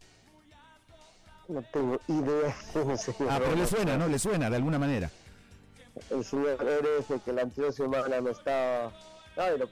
No 1.48 1.62
tengo 1.72 2.00
idea. 2.08 2.56
ah, 3.30 3.38
pero 3.38 3.54
le 3.54 3.66
suena, 3.66 3.96
¿no? 3.96 4.08
Le 4.08 4.18
suena 4.18 4.50
de 4.50 4.56
alguna 4.56 4.80
manera 4.80 5.08
el 6.10 6.24
señor 6.24 6.58
RF 6.60 7.24
que 7.24 7.32
la 7.32 7.42
anterior 7.42 7.72
semana 7.72 8.20
me 8.20 8.30
estaba 8.30 8.92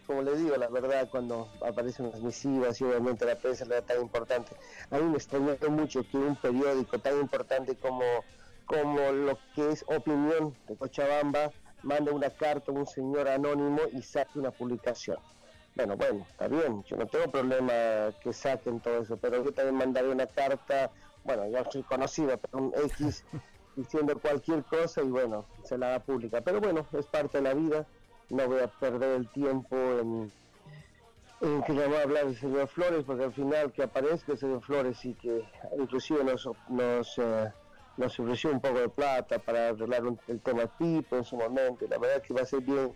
como 0.06 0.22
le 0.22 0.36
digo, 0.36 0.56
la 0.56 0.68
verdad, 0.68 1.08
cuando 1.10 1.48
aparecen 1.66 2.10
las 2.10 2.20
misivas 2.20 2.78
y 2.80 2.84
obviamente 2.84 3.24
la 3.24 3.36
prensa 3.36 3.64
le 3.64 3.76
da 3.76 3.82
tan 3.82 4.02
importante, 4.02 4.54
a 4.90 4.98
mí 4.98 5.04
me 5.04 5.16
extrañó 5.16 5.56
mucho 5.70 6.02
que 6.06 6.18
un 6.18 6.36
periódico 6.36 6.98
tan 6.98 7.18
importante 7.18 7.74
como, 7.76 8.04
como 8.66 9.12
lo 9.12 9.38
que 9.54 9.70
es 9.70 9.84
Opinión 9.88 10.54
de 10.68 10.76
Cochabamba 10.76 11.50
mande 11.82 12.10
una 12.10 12.28
carta 12.28 12.72
a 12.72 12.74
un 12.74 12.86
señor 12.86 13.26
anónimo 13.26 13.80
y 13.92 14.02
saque 14.02 14.38
una 14.38 14.50
publicación. 14.50 15.18
Bueno, 15.74 15.96
bueno, 15.96 16.26
está 16.30 16.46
bien, 16.46 16.84
yo 16.84 16.96
no 16.96 17.06
tengo 17.06 17.30
problema 17.30 18.14
que 18.20 18.32
saquen 18.32 18.80
todo 18.80 19.00
eso, 19.00 19.16
pero 19.16 19.42
yo 19.42 19.52
también 19.52 19.76
mandaré 19.76 20.08
una 20.08 20.26
carta, 20.26 20.90
bueno, 21.24 21.48
yo 21.48 21.64
soy 21.70 21.82
conocido, 21.84 22.36
pero 22.38 22.64
un 22.64 22.74
X 22.76 23.24
diciendo 23.76 24.18
cualquier 24.18 24.64
cosa 24.64 25.02
y 25.02 25.08
bueno, 25.08 25.44
se 25.64 25.78
la 25.78 25.88
da 25.88 25.98
pública. 26.00 26.40
Pero 26.40 26.60
bueno, 26.60 26.86
es 26.92 27.06
parte 27.06 27.38
de 27.38 27.44
la 27.44 27.54
vida, 27.54 27.86
no 28.30 28.46
voy 28.48 28.60
a 28.60 28.68
perder 28.68 29.16
el 29.16 29.28
tiempo 29.28 29.76
en, 29.76 30.32
en 31.40 31.62
que 31.62 31.72
voy 31.72 31.94
a 31.94 32.02
hablar 32.02 32.26
del 32.26 32.36
señor 32.36 32.68
Flores, 32.68 33.04
porque 33.04 33.24
al 33.24 33.32
final 33.32 33.72
que 33.72 33.82
aparezca 33.82 34.32
el 34.32 34.38
señor 34.38 34.62
Flores 34.62 35.04
y 35.04 35.14
que 35.14 35.44
inclusive 35.78 36.24
nos, 36.24 36.48
nos, 36.68 37.18
eh, 37.18 37.52
nos 37.96 38.18
ofreció 38.18 38.50
un 38.50 38.60
poco 38.60 38.78
de 38.78 38.88
plata 38.88 39.38
para 39.38 39.68
arreglar 39.68 40.02
el 40.28 40.40
tema 40.40 40.66
Pipo 40.78 41.16
en 41.16 41.24
su 41.24 41.36
momento, 41.36 41.84
y 41.84 41.88
la 41.88 41.98
verdad 41.98 42.22
que 42.22 42.32
va 42.34 42.42
a 42.42 42.46
ser 42.46 42.60
bien, 42.60 42.92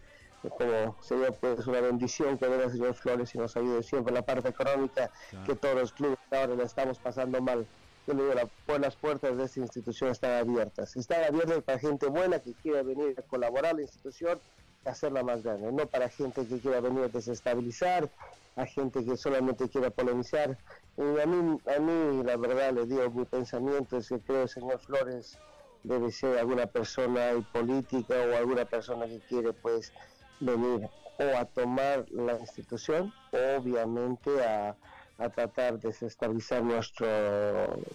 como 0.57 0.97
sería 1.03 1.33
pues 1.33 1.67
una 1.67 1.81
bendición 1.81 2.39
que 2.39 2.47
venga 2.47 2.65
el 2.65 2.71
señor 2.71 2.95
Flores 2.95 3.35
y 3.35 3.39
nos 3.39 3.57
ayude 3.57 3.83
siempre 3.83 4.11
en 4.11 4.15
la 4.15 4.23
parte 4.23 4.49
económica, 4.49 5.11
que 5.45 5.55
todos 5.57 5.75
los 5.75 5.93
clubes 5.93 6.19
ahora 6.31 6.55
le 6.55 6.63
estamos 6.63 6.99
pasando 6.99 7.41
mal 7.41 7.67
yo 8.09 8.15
le 8.15 8.23
digo, 8.23 8.35
la, 8.35 8.79
las 8.79 8.97
puertas 8.97 9.37
de 9.37 9.45
esta 9.45 9.61
institución 9.61 10.11
están 10.11 10.33
abiertas. 10.33 10.97
Están 10.97 11.25
abiertas 11.25 11.63
para 11.63 11.79
gente 11.79 12.07
buena 12.07 12.39
que 12.39 12.55
quiera 12.55 12.83
venir 12.83 13.15
a 13.19 13.23
colaborar 13.23 13.73
a 13.73 13.75
la 13.75 13.83
institución 13.83 14.41
y 14.83 14.89
hacerla 14.89 15.23
más 15.23 15.43
grande, 15.43 15.71
no 15.71 15.87
para 15.87 16.09
gente 16.09 16.47
que 16.47 16.59
quiera 16.59 16.81
venir 16.81 17.05
a 17.05 17.09
desestabilizar, 17.09 18.09
a 18.57 18.65
gente 18.65 19.05
que 19.05 19.15
solamente 19.19 19.69
quiera 19.69 19.91
polemizar. 19.91 20.57
Y 20.97 21.21
a 21.21 21.27
mí, 21.27 21.59
a 21.67 21.79
mí, 21.81 22.23
la 22.25 22.37
verdad, 22.39 22.73
le 22.73 22.87
digo, 22.87 23.11
mi 23.11 23.27
pensamiento 23.27 23.99
es 23.99 24.09
que 24.09 24.19
creo 24.21 24.49
señor 24.49 24.79
Flores 24.79 25.37
debe 25.85 26.11
ser 26.11 26.39
alguna 26.39 26.67
persona 26.67 27.33
política 27.53 28.15
o 28.15 28.37
alguna 28.37 28.65
persona 28.65 29.07
que 29.07 29.21
quiere, 29.29 29.53
pues, 29.53 29.93
venir 30.41 30.89
o 31.19 31.37
a 31.37 31.45
tomar 31.45 32.07
la 32.11 32.39
institución, 32.39 33.13
obviamente 33.33 34.31
a 34.43 34.77
a 35.19 35.29
tratar 35.29 35.79
de 35.79 35.89
desestabilizar 35.89 36.63
nuestro 36.63 37.07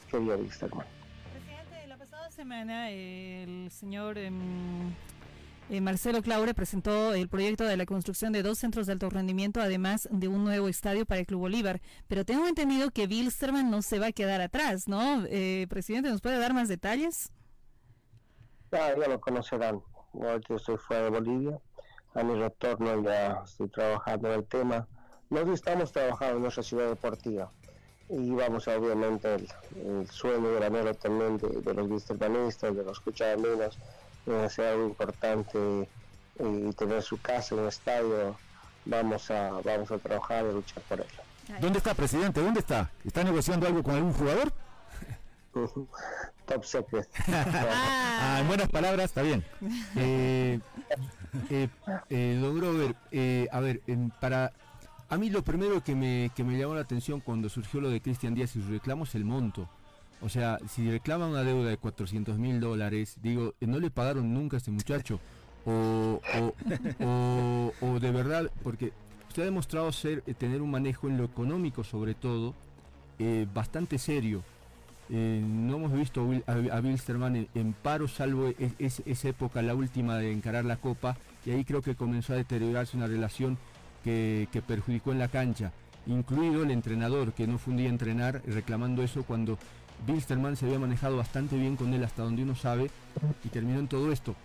querido 0.10 0.34
hermano. 0.34 0.90
Presidente, 1.32 1.88
la 1.88 1.98
pasada 1.98 2.30
semana 2.30 2.90
el 2.90 3.72
señor 3.72 4.18
em, 4.18 4.94
eh, 5.70 5.80
Marcelo 5.80 6.22
Claure 6.22 6.54
presentó 6.54 7.14
el 7.14 7.30
proyecto 7.30 7.64
de 7.64 7.78
la 7.78 7.86
construcción 7.86 8.34
de 8.34 8.44
dos 8.44 8.60
centros 8.60 8.88
de 8.88 8.94
alto 8.94 9.10
rendimiento, 9.10 9.62
además 9.62 10.10
de 10.12 10.28
un 10.28 10.44
nuevo 10.44 10.68
estadio 10.68 11.06
para 11.06 11.22
el 11.22 11.26
Club 11.26 11.40
Bolívar. 11.40 11.82
Pero 12.10 12.26
tengo 12.26 12.46
entendido 12.46 12.92
que 12.92 13.08
Bilsterman 13.08 13.72
no 13.72 13.82
se 13.82 14.00
va 14.00 14.08
a 14.08 14.12
quedar 14.12 14.42
atrás, 14.42 14.90
¿no? 14.90 15.24
Eh, 15.30 15.66
presidente, 15.70 16.10
¿nos 16.10 16.22
puede 16.22 16.38
dar 16.40 16.54
más 16.54 16.68
detalles? 16.68 17.32
Ya, 18.72 18.98
ya 18.98 19.08
lo 19.08 19.22
conocerán. 19.22 19.82
Yo 20.14 20.56
estoy 20.58 20.78
fuera 20.78 21.04
de 21.04 21.10
Bolivia. 21.10 21.60
A 22.16 22.24
mi 22.24 22.36
retorno 22.36 23.02
ya 23.02 23.42
estoy 23.46 23.70
trabajando 23.70 24.28
en 24.28 24.40
el 24.40 24.46
tema. 24.46 24.88
Nosotros 25.34 25.56
estamos 25.56 25.92
trabajando 25.92 26.36
en 26.36 26.42
nuestra 26.44 26.62
ciudad 26.62 26.90
deportiva 26.90 27.50
y 28.08 28.30
vamos 28.30 28.68
a 28.68 28.78
obviamente 28.78 29.34
el, 29.34 30.08
sueño 30.12 30.50
del 30.52 30.62
anhelo 30.62 30.94
también 30.94 31.40
de, 31.40 31.74
los 31.74 31.90
bilstermanistas, 31.90 32.76
de 32.76 32.84
los 32.84 33.00
cucharaminos, 33.00 33.80
de 34.28 34.44
hacer 34.44 34.68
algo 34.68 34.86
importante 34.86 35.90
y 36.38 36.72
tener 36.74 37.02
su 37.02 37.20
casa 37.20 37.56
en 37.56 37.62
un 37.62 37.68
estadio, 37.68 38.36
vamos 38.86 39.32
a, 39.32 39.60
vamos 39.66 39.90
a 39.90 39.98
trabajar 39.98 40.46
y 40.46 40.54
luchar 40.54 40.84
por 40.84 41.00
ello. 41.00 41.60
¿Dónde 41.60 41.80
está, 41.80 41.96
presidente? 41.96 42.40
¿Dónde 42.40 42.60
está? 42.60 42.92
¿Está 43.04 43.24
negociando 43.24 43.66
algo 43.66 43.82
con 43.82 43.96
algún 43.96 44.14
jugador? 44.14 44.54
Top 46.46 46.64
secret. 46.64 47.10
ah, 47.28 48.38
en 48.40 48.48
buenas 48.48 48.70
palabras, 48.70 49.06
está 49.06 49.24
bien. 49.24 49.44
Eh, 49.96 50.60
eh, 51.50 51.68
eh, 52.10 52.40
don 52.40 52.56
Grover, 52.56 52.96
eh, 53.12 53.48
a 53.52 53.60
ver, 53.60 53.82
para 54.20 54.54
a 55.14 55.18
mí 55.18 55.30
lo 55.30 55.44
primero 55.44 55.84
que 55.84 55.94
me, 55.94 56.32
que 56.36 56.44
me 56.44 56.58
llamó 56.58 56.74
la 56.74 56.82
atención 56.82 57.20
cuando 57.20 57.48
surgió 57.48 57.80
lo 57.80 57.92
de 57.92 58.02
Cristian 58.02 58.34
Díaz 58.34 58.56
y 58.56 58.62
sus 58.62 58.70
reclamos 58.70 59.10
es 59.10 59.16
el 59.16 59.26
monto. 59.26 59.70
O 60.22 60.30
sea, 60.30 60.58
si 60.68 60.90
reclama 60.90 61.28
una 61.28 61.44
deuda 61.44 61.70
de 61.70 61.78
400 61.78 62.40
mil 62.40 62.60
dólares, 62.60 63.18
digo, 63.22 63.54
no 63.60 63.80
le 63.80 63.92
pagaron 63.92 64.34
nunca 64.34 64.56
a 64.56 64.60
este 64.60 64.72
muchacho. 64.72 65.20
O, 65.68 66.20
o, 67.00 68.00
de 68.00 68.12
verdad, 68.12 68.50
porque 68.64 68.92
usted 69.28 69.44
ha 69.44 69.46
demostrado 69.46 69.92
ser, 69.92 70.22
tener 70.22 70.64
un 70.64 70.72
manejo 70.72 71.08
en 71.08 71.18
lo 71.18 71.26
económico 71.26 71.84
sobre 71.84 72.16
todo, 72.16 72.56
bastante 73.54 74.00
serio. 74.00 74.44
Eh, 75.10 75.44
no 75.46 75.76
hemos 75.76 75.94
visto 75.94 76.28
a, 76.48 76.80
Bilsterman 76.80 77.48
en, 77.54 77.74
paro, 77.74 78.08
salvo 78.08 78.52
esa 78.80 79.28
época, 79.28 79.62
la 79.62 79.76
última 79.76 80.18
de 80.18 80.32
encarar 80.32 80.66
la 80.66 80.78
copa, 80.78 81.18
y 81.46 81.52
ahí 81.52 81.66
creo 81.66 81.84
que 81.84 81.94
comenzó 81.94 82.34
a 82.34 82.38
deteriorarse 82.38 82.98
una 82.98 83.06
relación 83.06 83.60
que, 84.04 84.48
perjudicó 84.68 85.12
en 85.12 85.20
la 85.20 85.28
cancha, 85.28 85.72
incluido 86.06 86.64
el 86.64 86.72
entrenador, 86.72 87.34
que 87.34 87.48
no 87.48 87.58
fundía 87.58 87.90
entrenar, 87.90 88.42
reclamando 88.46 89.04
eso 89.04 89.24
cuando 89.24 89.58
Bilsterman 90.06 90.56
se 90.56 90.66
había 90.66 90.80
manejado 90.80 91.18
bastante 91.18 91.58
bien 91.58 91.76
con 91.76 91.94
él 91.94 92.04
hasta 92.04 92.24
donde 92.24 92.44
uno 92.44 92.56
sabe, 92.56 92.90
y 93.44 93.50
terminó 93.50 93.80
en 93.80 93.88
todo 93.88 94.12
esto. 94.12 94.36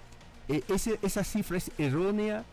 E, 0.49 0.63
esa 1.03 1.25
cifra 1.25 1.59
es 1.59 1.71
errónea 1.77 2.45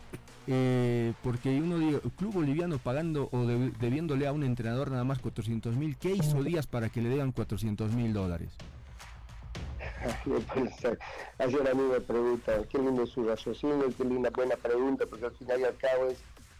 eh, 0.48 1.12
porque 1.22 1.48
uno 1.60 1.78
dice, 1.78 2.00
club 2.16 2.34
boliviano 2.34 2.78
pagando 2.78 3.28
o 3.32 3.46
debiéndole 3.46 4.26
a 4.26 4.32
un 4.32 4.44
entrenador 4.44 4.90
nada 4.90 5.02
más 5.02 5.18
400 5.18 5.74
mil, 5.76 5.96
¿qué 5.96 6.14
hizo 6.14 6.42
Díaz 6.42 6.66
para 6.66 6.88
que 6.88 7.00
le 7.00 7.08
den 7.08 7.32
400 7.32 7.92
mil 7.92 8.12
dólares? 8.12 8.50
Ayer 11.38 11.68
a 11.68 11.74
mí 11.74 11.82
me 11.90 12.00
pregunta, 12.00 12.52
qué 12.70 12.78
lindo 12.78 13.06
su 13.06 13.24
raciocinio, 13.24 13.92
qué 13.96 14.04
linda 14.04 14.30
buena 14.30 14.56
pregunta, 14.56 15.04
porque 15.08 15.26
al 15.26 15.32
final 15.32 15.60
y 15.60 15.64
al 15.64 15.76
cabo 15.76 16.06
es, 16.06 16.18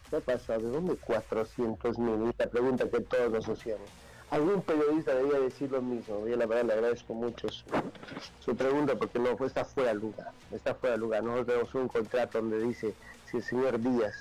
¿qué 0.09 0.21
pasa? 0.21 0.57
¿De 0.57 0.69
dónde 0.69 0.95
400 0.95 1.97
mil? 1.97 2.33
La 2.37 2.47
pregunta 2.47 2.89
que 2.89 3.01
todos 3.01 3.31
nos 3.31 3.49
hacemos. 3.49 3.89
Algún 4.29 4.61
periodista 4.61 5.15
debería 5.15 5.39
decir 5.39 5.71
lo 5.71 5.81
mismo. 5.81 6.27
Yo 6.27 6.35
la 6.35 6.45
verdad 6.45 6.65
le 6.65 6.73
agradezco 6.73 7.13
mucho 7.13 7.47
su, 7.49 8.55
pregunta 8.55 8.95
porque 8.95 9.19
no 9.19 9.37
está 9.45 9.63
fuera 9.63 9.93
de 9.93 9.99
lugar. 9.99 10.31
Está 10.51 10.75
fuera 10.75 10.95
de 10.95 10.99
lugar. 10.99 11.23
Nosotros 11.23 11.47
tenemos 11.47 11.75
un 11.75 11.87
contrato 11.87 12.41
donde 12.41 12.59
dice 12.59 12.93
si 13.25 13.37
el 13.37 13.43
señor 13.43 13.79
Díaz 13.79 14.15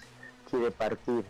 quiere 0.49 0.71
partir 0.71 1.25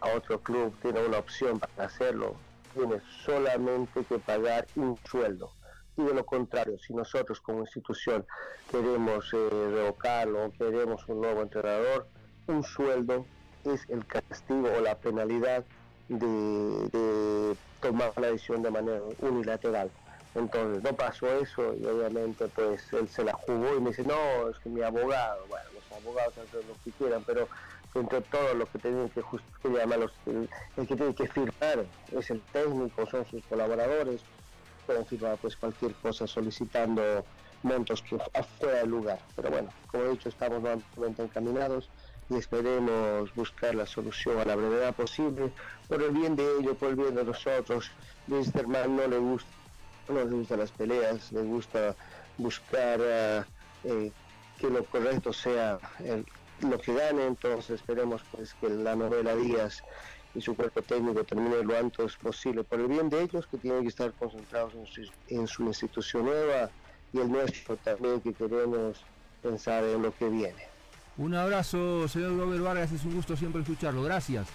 a 0.00 0.14
otro 0.16 0.40
club, 0.40 0.74
tiene 0.80 1.04
una 1.04 1.18
opción 1.18 1.60
para 1.60 1.84
hacerlo, 1.84 2.34
tiene 2.74 3.00
solamente 3.24 4.02
que 4.04 4.18
pagar 4.18 4.66
un 4.76 4.98
sueldo. 5.04 5.52
Y 5.96 6.02
de 6.02 6.14
lo 6.14 6.24
contrario, 6.24 6.78
si 6.78 6.94
nosotros 6.94 7.38
como 7.40 7.60
institución 7.60 8.24
queremos 8.70 9.30
eh, 9.34 9.48
revocarlo 9.50 10.50
queremos 10.52 11.06
un 11.06 11.20
nuevo 11.20 11.42
entrenador, 11.42 12.08
un 12.46 12.64
sueldo 12.64 13.26
es 13.64 13.88
el 13.88 14.06
castigo 14.06 14.68
o 14.76 14.80
la 14.80 14.96
penalidad 14.96 15.64
de, 16.08 17.56
tomar 17.80 18.12
la 18.16 18.28
decisión 18.28 18.62
de 18.62 18.70
manera 18.70 19.00
unilateral. 19.20 19.90
Entonces 20.34 20.82
no 20.82 20.96
pasó 20.96 21.26
eso 21.28 21.74
y 21.74 21.84
obviamente 21.84 22.48
pues 22.48 22.90
él 22.92 23.08
se 23.08 23.24
la 23.24 23.34
jugó 23.34 23.76
y 23.76 23.80
me 23.80 23.90
dice, 23.90 24.04
no, 24.04 24.48
es 24.48 24.58
que 24.60 24.70
mi 24.70 24.80
abogado, 24.82 25.44
bueno, 25.48 25.66
abogados 25.94 26.34
hacen 26.38 26.60
lo 26.68 26.74
que 26.84 26.90
quieran, 26.92 27.22
pero 27.26 27.48
entre 27.94 28.20
todo 28.22 28.54
lo 28.54 28.66
que 28.66 28.78
tienen 28.78 29.10
que, 29.10 29.20
que 29.20 29.68
los, 29.68 30.12
el, 30.26 30.48
que 30.86 30.96
tiene 30.96 31.14
que 31.14 31.28
firmar 31.28 31.84
es 32.12 32.30
el 32.30 32.40
técnico, 32.52 33.06
son 33.06 33.26
sus 33.26 33.44
colaboradores, 33.44 34.22
pueden 34.86 35.04
firmar 35.04 35.36
pues 35.38 35.56
cualquier 35.56 35.92
cosa 35.96 36.26
solicitando 36.26 37.24
montos 37.62 38.02
que 38.02 38.18
afuera 38.32 38.78
del 38.78 38.90
lugar. 38.90 39.18
Pero 39.36 39.50
bueno, 39.50 39.68
como 39.88 40.04
he 40.04 40.08
dicho, 40.10 40.28
estamos 40.30 40.62
nuevamente 40.62 41.22
encaminados 41.22 41.90
y 42.32 42.36
esperemos 42.38 43.34
buscar 43.34 43.74
la 43.74 43.86
solución 43.86 44.38
a 44.38 44.44
la 44.44 44.56
brevedad 44.56 44.94
posible, 44.94 45.52
por 45.88 46.02
el 46.02 46.10
bien 46.10 46.34
de 46.36 46.44
ellos, 46.58 46.76
por 46.76 46.90
el 46.90 46.96
bien 46.96 47.14
de 47.14 47.24
nosotros. 47.24 47.90
Wisterman 48.28 48.96
no 48.96 49.06
le 49.06 49.18
gusta, 49.18 49.50
no 50.08 50.24
le 50.24 50.30
gustan 50.30 50.58
las 50.60 50.70
peleas, 50.70 51.32
le 51.32 51.42
gusta 51.42 51.94
buscar 52.38 53.00
uh, 53.00 53.88
eh, 53.88 54.12
que 54.58 54.70
lo 54.70 54.84
correcto 54.84 55.32
sea 55.32 55.78
lo 56.60 56.78
que 56.78 56.94
gane, 56.94 57.26
entonces 57.26 57.80
esperemos 57.80 58.22
pues 58.30 58.54
que 58.54 58.68
la 58.68 58.94
novela 58.94 59.34
Díaz 59.34 59.82
y 60.34 60.40
su 60.40 60.54
cuerpo 60.54 60.80
técnico 60.82 61.24
termine 61.24 61.62
lo 61.62 61.76
antes 61.76 62.16
posible 62.16 62.64
por 62.64 62.80
el 62.80 62.86
bien 62.86 63.10
de 63.10 63.22
ellos 63.22 63.46
que 63.46 63.58
tienen 63.58 63.82
que 63.82 63.88
estar 63.88 64.12
concentrados 64.14 64.74
en 65.28 65.46
su, 65.46 65.64
institución 65.64 66.24
nueva 66.26 66.70
y 67.12 67.18
el 67.18 67.30
nuestro 67.30 67.76
también 67.76 68.20
que 68.20 68.32
queremos 68.32 69.04
pensar 69.42 69.84
en 69.84 70.02
lo 70.02 70.14
que 70.14 70.28
viene. 70.28 70.71
Un 71.18 71.34
abrazo, 71.34 72.08
señor 72.08 72.36
Robert 72.38 72.62
Vargas, 72.62 72.92
es 72.92 73.04
un 73.04 73.14
gusto 73.14 73.36
siempre 73.36 73.62
escucharlo. 73.62 74.02
Gracias. 74.02 74.48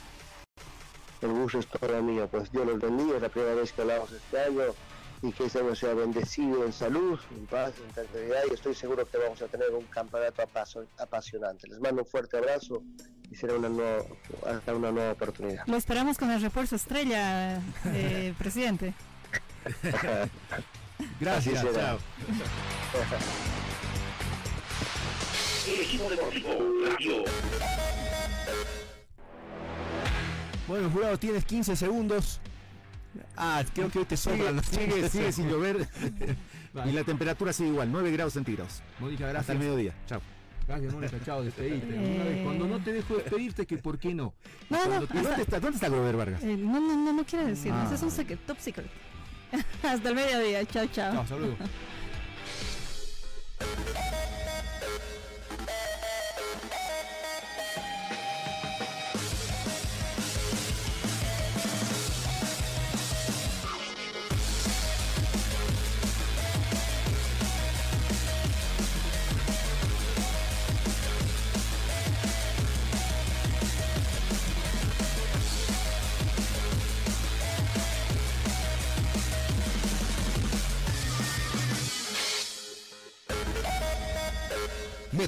El 1.22 1.32
gusto 1.32 1.60
es 1.60 1.68
todo 1.68 2.02
mío, 2.02 2.28
pues 2.30 2.52
Dios 2.52 2.66
los 2.66 2.80
bendiga, 2.80 3.16
es 3.16 3.22
la 3.22 3.30
primera 3.30 3.56
vez 3.56 3.72
que 3.72 3.82
hablamos 3.82 4.12
este 4.12 4.40
año 4.40 4.62
y 5.22 5.32
que 5.32 5.46
este 5.46 5.60
año 5.60 5.76
sea 5.76 5.94
bendecido 5.94 6.64
en 6.64 6.72
salud, 6.72 7.20
en 7.36 7.46
paz, 7.48 7.74
en 7.84 7.92
tranquilidad 7.94 8.42
y 8.50 8.54
estoy 8.54 8.76
seguro 8.76 9.08
que 9.10 9.18
vamos 9.18 9.42
a 9.42 9.48
tener 9.48 9.72
un 9.72 9.86
campeonato 9.86 10.44
apasionante. 10.98 11.68
Les 11.68 11.80
mando 11.80 12.04
un 12.04 12.08
fuerte 12.08 12.38
abrazo 12.38 12.84
y 13.32 13.36
será 13.36 13.56
una 13.56 13.70
nueva, 13.70 14.04
hasta 14.46 14.76
una 14.76 14.92
nueva 14.92 15.12
oportunidad. 15.14 15.66
Lo 15.66 15.76
esperamos 15.76 16.18
con 16.18 16.30
el 16.30 16.42
refuerzo 16.42 16.76
estrella, 16.76 17.62
eh, 17.86 18.34
presidente. 18.38 18.94
Gracias, 21.20 21.66
chao. 21.74 21.98
Bueno, 30.68 30.90
jurado, 30.90 31.18
tienes 31.18 31.46
15 31.46 31.76
segundos 31.76 32.40
Ah, 33.36 33.64
creo 33.74 33.90
que 33.90 34.00
hoy 34.00 34.06
te 34.06 34.18
sobran 34.18 34.64
sigue, 34.64 35.10
sigue, 35.10 35.32
sin 35.32 35.50
llover. 35.50 35.88
y 36.86 36.92
la 36.92 37.04
temperatura 37.04 37.54
sigue 37.54 37.70
igual, 37.70 37.92
9 37.92 38.12
grados 38.12 38.34
centígrados. 38.34 38.82
Mónica, 39.00 39.24
gracias. 39.24 39.42
Hasta 39.42 39.54
el 39.54 39.60
mediodía. 39.60 39.94
Chao. 40.08 40.22
Gracias, 40.68 40.94
Mónica. 40.94 41.18
Chao, 41.26 41.44
despedite. 41.44 41.88
Eh... 41.90 42.42
Cuando 42.44 42.68
no 42.68 42.84
te 42.84 42.94
dejo 42.94 43.16
despedirte, 43.16 43.66
que 43.66 43.78
por 43.78 43.98
qué 43.98 44.14
no. 44.14 44.34
No, 44.70 44.86
no, 44.86 45.06
¿Dónde 45.06 45.42
está, 45.42 45.60
¿Dónde 45.60 45.76
está 45.76 45.90
Grover 45.90 46.18
Vargas? 46.18 46.44
Eh, 46.44 46.58
no, 46.58 46.80
no, 46.80 46.98
no, 46.98 47.14
no 47.14 47.24
quiere 47.26 47.46
decir. 47.46 47.72
Ah. 47.74 47.84
Ese 47.86 47.96
es 47.96 48.04
un 48.04 48.12
secret, 48.12 48.40
top 48.46 48.60
secret. 48.60 48.90
Hasta 49.84 50.10
el 50.10 50.16
mediodía. 50.16 50.66
Chao, 50.66 50.88
chao. 50.88 51.14
Chao, 51.14 51.28
saludos. 51.28 51.58